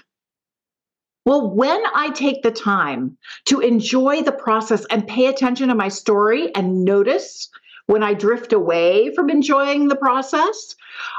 Well, 1.24 1.50
when 1.50 1.82
I 1.94 2.10
take 2.10 2.42
the 2.42 2.50
time 2.50 3.18
to 3.46 3.60
enjoy 3.60 4.22
the 4.22 4.32
process 4.32 4.86
and 4.86 5.06
pay 5.06 5.26
attention 5.26 5.68
to 5.68 5.74
my 5.74 5.88
story 5.88 6.54
and 6.54 6.84
notice 6.84 7.50
when 7.86 8.02
I 8.02 8.14
drift 8.14 8.52
away 8.52 9.14
from 9.14 9.28
enjoying 9.28 9.88
the 9.88 9.96
process, 9.96 10.74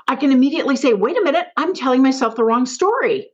I 0.08 0.16
can 0.16 0.32
immediately 0.32 0.76
say, 0.76 0.94
wait 0.94 1.18
a 1.18 1.24
minute, 1.24 1.48
I'm 1.58 1.74
telling 1.74 2.02
myself 2.02 2.36
the 2.36 2.44
wrong 2.44 2.66
story. 2.66 3.30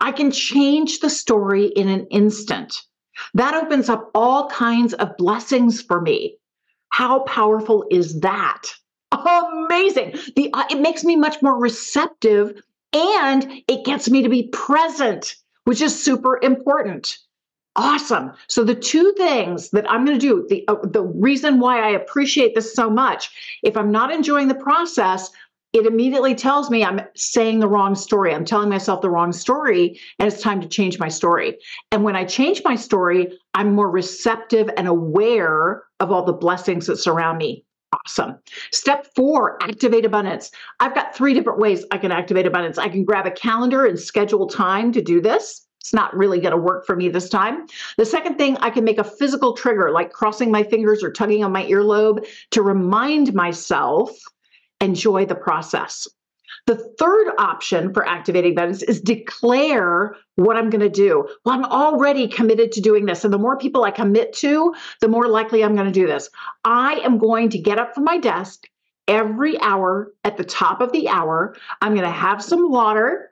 I 0.00 0.12
can 0.12 0.30
change 0.30 1.00
the 1.00 1.10
story 1.10 1.66
in 1.66 1.88
an 1.88 2.06
instant. 2.10 2.82
That 3.34 3.54
opens 3.54 3.88
up 3.88 4.10
all 4.14 4.48
kinds 4.48 4.94
of 4.94 5.16
blessings 5.16 5.82
for 5.82 6.00
me. 6.00 6.36
How 6.90 7.20
powerful 7.20 7.84
is 7.90 8.20
that? 8.20 8.62
Amazing. 9.14 10.18
The 10.36 10.50
uh, 10.52 10.64
it 10.70 10.80
makes 10.80 11.04
me 11.04 11.16
much 11.16 11.42
more 11.42 11.58
receptive 11.58 12.62
and 12.92 13.62
it 13.68 13.84
gets 13.84 14.08
me 14.08 14.22
to 14.22 14.28
be 14.28 14.48
present, 14.52 15.36
which 15.64 15.80
is 15.80 16.00
super 16.00 16.38
important. 16.42 17.18
Awesome. 17.76 18.32
So 18.46 18.62
the 18.62 18.74
two 18.74 19.12
things 19.16 19.70
that 19.70 19.90
I'm 19.90 20.04
going 20.04 20.18
to 20.18 20.26
do, 20.26 20.46
the 20.48 20.64
uh, 20.68 20.76
the 20.84 21.02
reason 21.02 21.58
why 21.58 21.80
I 21.80 21.90
appreciate 21.90 22.54
this 22.54 22.72
so 22.72 22.88
much, 22.88 23.30
if 23.64 23.76
I'm 23.76 23.90
not 23.90 24.12
enjoying 24.12 24.46
the 24.46 24.54
process, 24.54 25.30
it 25.72 25.86
immediately 25.86 26.36
tells 26.36 26.70
me 26.70 26.84
I'm 26.84 27.00
saying 27.16 27.58
the 27.58 27.66
wrong 27.66 27.96
story. 27.96 28.32
I'm 28.32 28.44
telling 28.44 28.68
myself 28.68 29.02
the 29.02 29.10
wrong 29.10 29.32
story, 29.32 30.00
and 30.20 30.32
it's 30.32 30.40
time 30.40 30.60
to 30.60 30.68
change 30.68 31.00
my 31.00 31.08
story. 31.08 31.58
And 31.90 32.04
when 32.04 32.14
I 32.14 32.24
change 32.24 32.62
my 32.64 32.76
story, 32.76 33.36
I'm 33.54 33.74
more 33.74 33.90
receptive 33.90 34.70
and 34.76 34.86
aware 34.86 35.82
of 35.98 36.12
all 36.12 36.24
the 36.24 36.32
blessings 36.32 36.86
that 36.86 36.98
surround 36.98 37.38
me. 37.38 37.64
Awesome. 38.06 38.38
Step 38.70 39.06
four, 39.14 39.62
activate 39.62 40.04
abundance. 40.04 40.50
I've 40.78 40.94
got 40.94 41.16
three 41.16 41.32
different 41.32 41.58
ways 41.58 41.86
I 41.90 41.98
can 41.98 42.12
activate 42.12 42.46
abundance. 42.46 42.76
I 42.76 42.88
can 42.88 43.04
grab 43.04 43.26
a 43.26 43.30
calendar 43.30 43.86
and 43.86 43.98
schedule 43.98 44.46
time 44.46 44.92
to 44.92 45.00
do 45.00 45.22
this. 45.22 45.66
It's 45.80 45.94
not 45.94 46.16
really 46.16 46.40
going 46.40 46.52
to 46.52 46.58
work 46.58 46.86
for 46.86 46.96
me 46.96 47.08
this 47.08 47.28
time. 47.28 47.66
The 47.98 48.06
second 48.06 48.36
thing, 48.36 48.56
I 48.58 48.70
can 48.70 48.84
make 48.84 48.98
a 48.98 49.04
physical 49.04 49.54
trigger 49.54 49.90
like 49.90 50.12
crossing 50.12 50.50
my 50.50 50.62
fingers 50.62 51.02
or 51.02 51.10
tugging 51.10 51.44
on 51.44 51.52
my 51.52 51.64
earlobe 51.64 52.26
to 52.52 52.62
remind 52.62 53.34
myself 53.34 54.10
enjoy 54.80 55.26
the 55.26 55.34
process. 55.34 56.08
The 56.66 56.76
third 56.98 57.32
option 57.38 57.92
for 57.92 58.08
activating 58.08 58.52
abundance 58.52 58.82
is 58.82 59.00
declare 59.00 60.16
what 60.36 60.56
I'm 60.56 60.70
going 60.70 60.80
to 60.80 60.88
do. 60.88 61.28
Well, 61.44 61.54
I'm 61.54 61.64
already 61.64 62.26
committed 62.26 62.72
to 62.72 62.80
doing 62.80 63.04
this. 63.04 63.24
And 63.24 63.34
the 63.34 63.38
more 63.38 63.58
people 63.58 63.84
I 63.84 63.90
commit 63.90 64.32
to, 64.36 64.74
the 65.00 65.08
more 65.08 65.28
likely 65.28 65.62
I'm 65.62 65.74
going 65.74 65.86
to 65.86 65.92
do 65.92 66.06
this. 66.06 66.30
I 66.64 66.94
am 67.04 67.18
going 67.18 67.50
to 67.50 67.58
get 67.58 67.78
up 67.78 67.94
from 67.94 68.04
my 68.04 68.16
desk 68.16 68.64
every 69.06 69.60
hour 69.60 70.14
at 70.24 70.38
the 70.38 70.44
top 70.44 70.80
of 70.80 70.92
the 70.92 71.08
hour. 71.08 71.54
I'm 71.82 71.92
going 71.92 72.06
to 72.06 72.10
have 72.10 72.42
some 72.42 72.70
water. 72.70 73.30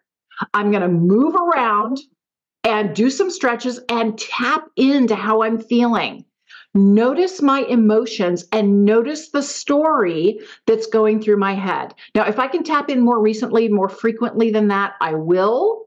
I'm 0.52 0.70
going 0.70 0.82
to 0.82 0.88
move 0.88 1.34
around 1.34 1.98
and 2.64 2.94
do 2.94 3.10
some 3.10 3.30
stretches 3.30 3.80
and 3.88 4.18
tap 4.18 4.66
into 4.76 5.14
how 5.14 5.42
I'm 5.42 5.58
feeling. 5.58 6.26
Notice 6.74 7.42
my 7.42 7.60
emotions 7.62 8.46
and 8.50 8.84
notice 8.84 9.28
the 9.28 9.42
story 9.42 10.40
that's 10.66 10.86
going 10.86 11.20
through 11.20 11.36
my 11.36 11.54
head. 11.54 11.94
Now, 12.14 12.26
if 12.26 12.38
I 12.38 12.48
can 12.48 12.64
tap 12.64 12.88
in 12.88 13.00
more 13.00 13.20
recently, 13.20 13.68
more 13.68 13.90
frequently 13.90 14.50
than 14.50 14.68
that, 14.68 14.94
I 15.00 15.14
will. 15.14 15.81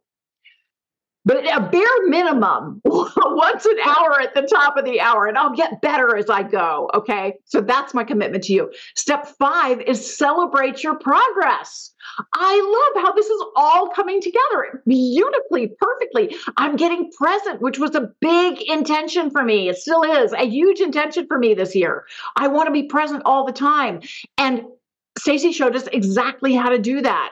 But 1.25 1.37
a 1.37 1.59
bare 1.59 2.07
minimum, 2.07 2.81
once 2.85 3.65
an 3.65 3.77
hour 3.83 4.21
at 4.21 4.35
the 4.35 4.43
top 4.43 4.77
of 4.77 4.85
the 4.85 5.01
hour, 5.01 5.25
and 5.25 5.37
I'll 5.37 5.55
get 5.55 5.81
better 5.81 6.15
as 6.15 6.29
I 6.29 6.43
go. 6.43 6.89
Okay. 6.93 7.33
So 7.45 7.61
that's 7.61 7.93
my 7.93 8.03
commitment 8.03 8.43
to 8.45 8.53
you. 8.53 8.71
Step 8.95 9.27
five 9.39 9.81
is 9.81 10.17
celebrate 10.17 10.83
your 10.83 10.95
progress. 10.99 11.91
I 12.33 12.93
love 12.95 13.03
how 13.03 13.13
this 13.13 13.25
is 13.25 13.43
all 13.55 13.89
coming 13.89 14.21
together 14.21 14.83
beautifully, 14.87 15.71
perfectly. 15.79 16.35
I'm 16.57 16.75
getting 16.75 17.11
present, 17.11 17.61
which 17.61 17.79
was 17.79 17.95
a 17.95 18.11
big 18.21 18.61
intention 18.61 19.31
for 19.31 19.43
me. 19.43 19.69
It 19.69 19.77
still 19.77 20.03
is 20.03 20.31
a 20.33 20.45
huge 20.45 20.79
intention 20.79 21.25
for 21.27 21.39
me 21.39 21.53
this 21.53 21.75
year. 21.75 22.05
I 22.35 22.47
want 22.47 22.67
to 22.67 22.71
be 22.71 22.83
present 22.83 23.23
all 23.25 23.45
the 23.45 23.51
time. 23.51 24.01
And 24.37 24.63
Stacie 25.19 25.53
showed 25.53 25.75
us 25.75 25.87
exactly 25.91 26.53
how 26.53 26.69
to 26.69 26.79
do 26.79 27.01
that. 27.01 27.31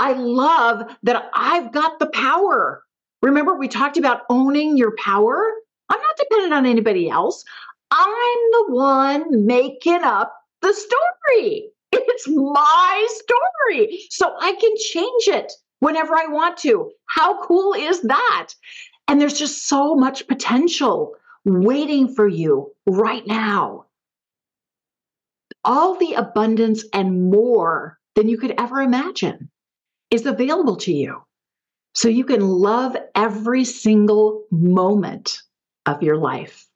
I 0.00 0.14
love 0.14 0.96
that 1.02 1.30
I've 1.34 1.72
got 1.72 1.98
the 1.98 2.06
power. 2.06 2.82
Remember, 3.20 3.54
we 3.54 3.68
talked 3.68 3.98
about 3.98 4.22
owning 4.30 4.78
your 4.78 4.96
power? 4.96 5.52
I'm 5.90 6.00
not 6.00 6.16
dependent 6.16 6.54
on 6.54 6.64
anybody 6.64 7.10
else. 7.10 7.44
I'm 7.90 8.38
the 8.52 8.64
one 8.70 9.44
making 9.44 10.02
up 10.02 10.34
the 10.62 10.72
story. 10.72 11.68
It's 11.92 12.26
my 12.28 13.08
story. 13.10 14.00
So 14.08 14.34
I 14.40 14.54
can 14.54 14.72
change 14.78 15.28
it 15.28 15.52
whenever 15.80 16.14
I 16.14 16.28
want 16.28 16.56
to. 16.58 16.90
How 17.06 17.44
cool 17.44 17.74
is 17.74 18.00
that? 18.00 18.54
And 19.06 19.20
there's 19.20 19.38
just 19.38 19.68
so 19.68 19.94
much 19.94 20.26
potential 20.28 21.14
waiting 21.44 22.14
for 22.14 22.26
you 22.26 22.72
right 22.86 23.26
now. 23.26 23.84
All 25.62 25.96
the 25.96 26.14
abundance 26.14 26.84
and 26.94 27.30
more 27.30 27.98
than 28.14 28.30
you 28.30 28.38
could 28.38 28.54
ever 28.56 28.80
imagine 28.80 29.50
is 30.10 30.26
available 30.26 30.76
to 30.76 30.92
you. 30.92 31.22
So 31.94 32.08
you 32.08 32.24
can 32.24 32.40
love 32.40 32.96
every 33.14 33.64
single 33.64 34.44
moment 34.50 35.42
of 35.86 36.02
your 36.02 36.16
life. 36.16 36.66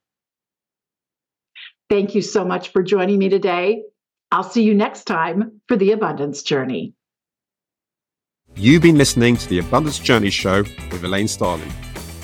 Thank 1.89 2.15
you 2.15 2.23
so 2.23 2.45
much 2.45 2.71
for 2.71 2.83
joining 2.83 3.19
me 3.19 3.29
today. 3.29 3.85
I'll 4.33 4.43
see 4.43 4.63
you 4.63 4.75
next 4.75 5.05
time 5.05 5.61
for 5.69 5.77
the 5.77 5.93
Abundance 5.93 6.43
Journey. 6.43 6.95
You've 8.57 8.83
been 8.83 8.99
listening 8.99 9.37
to 9.37 9.49
the 9.49 9.59
Abundance 9.59 9.99
Journey 9.99 10.31
Show 10.31 10.63
with 10.91 11.05
Elaine 11.05 11.29
Starling. 11.29 11.73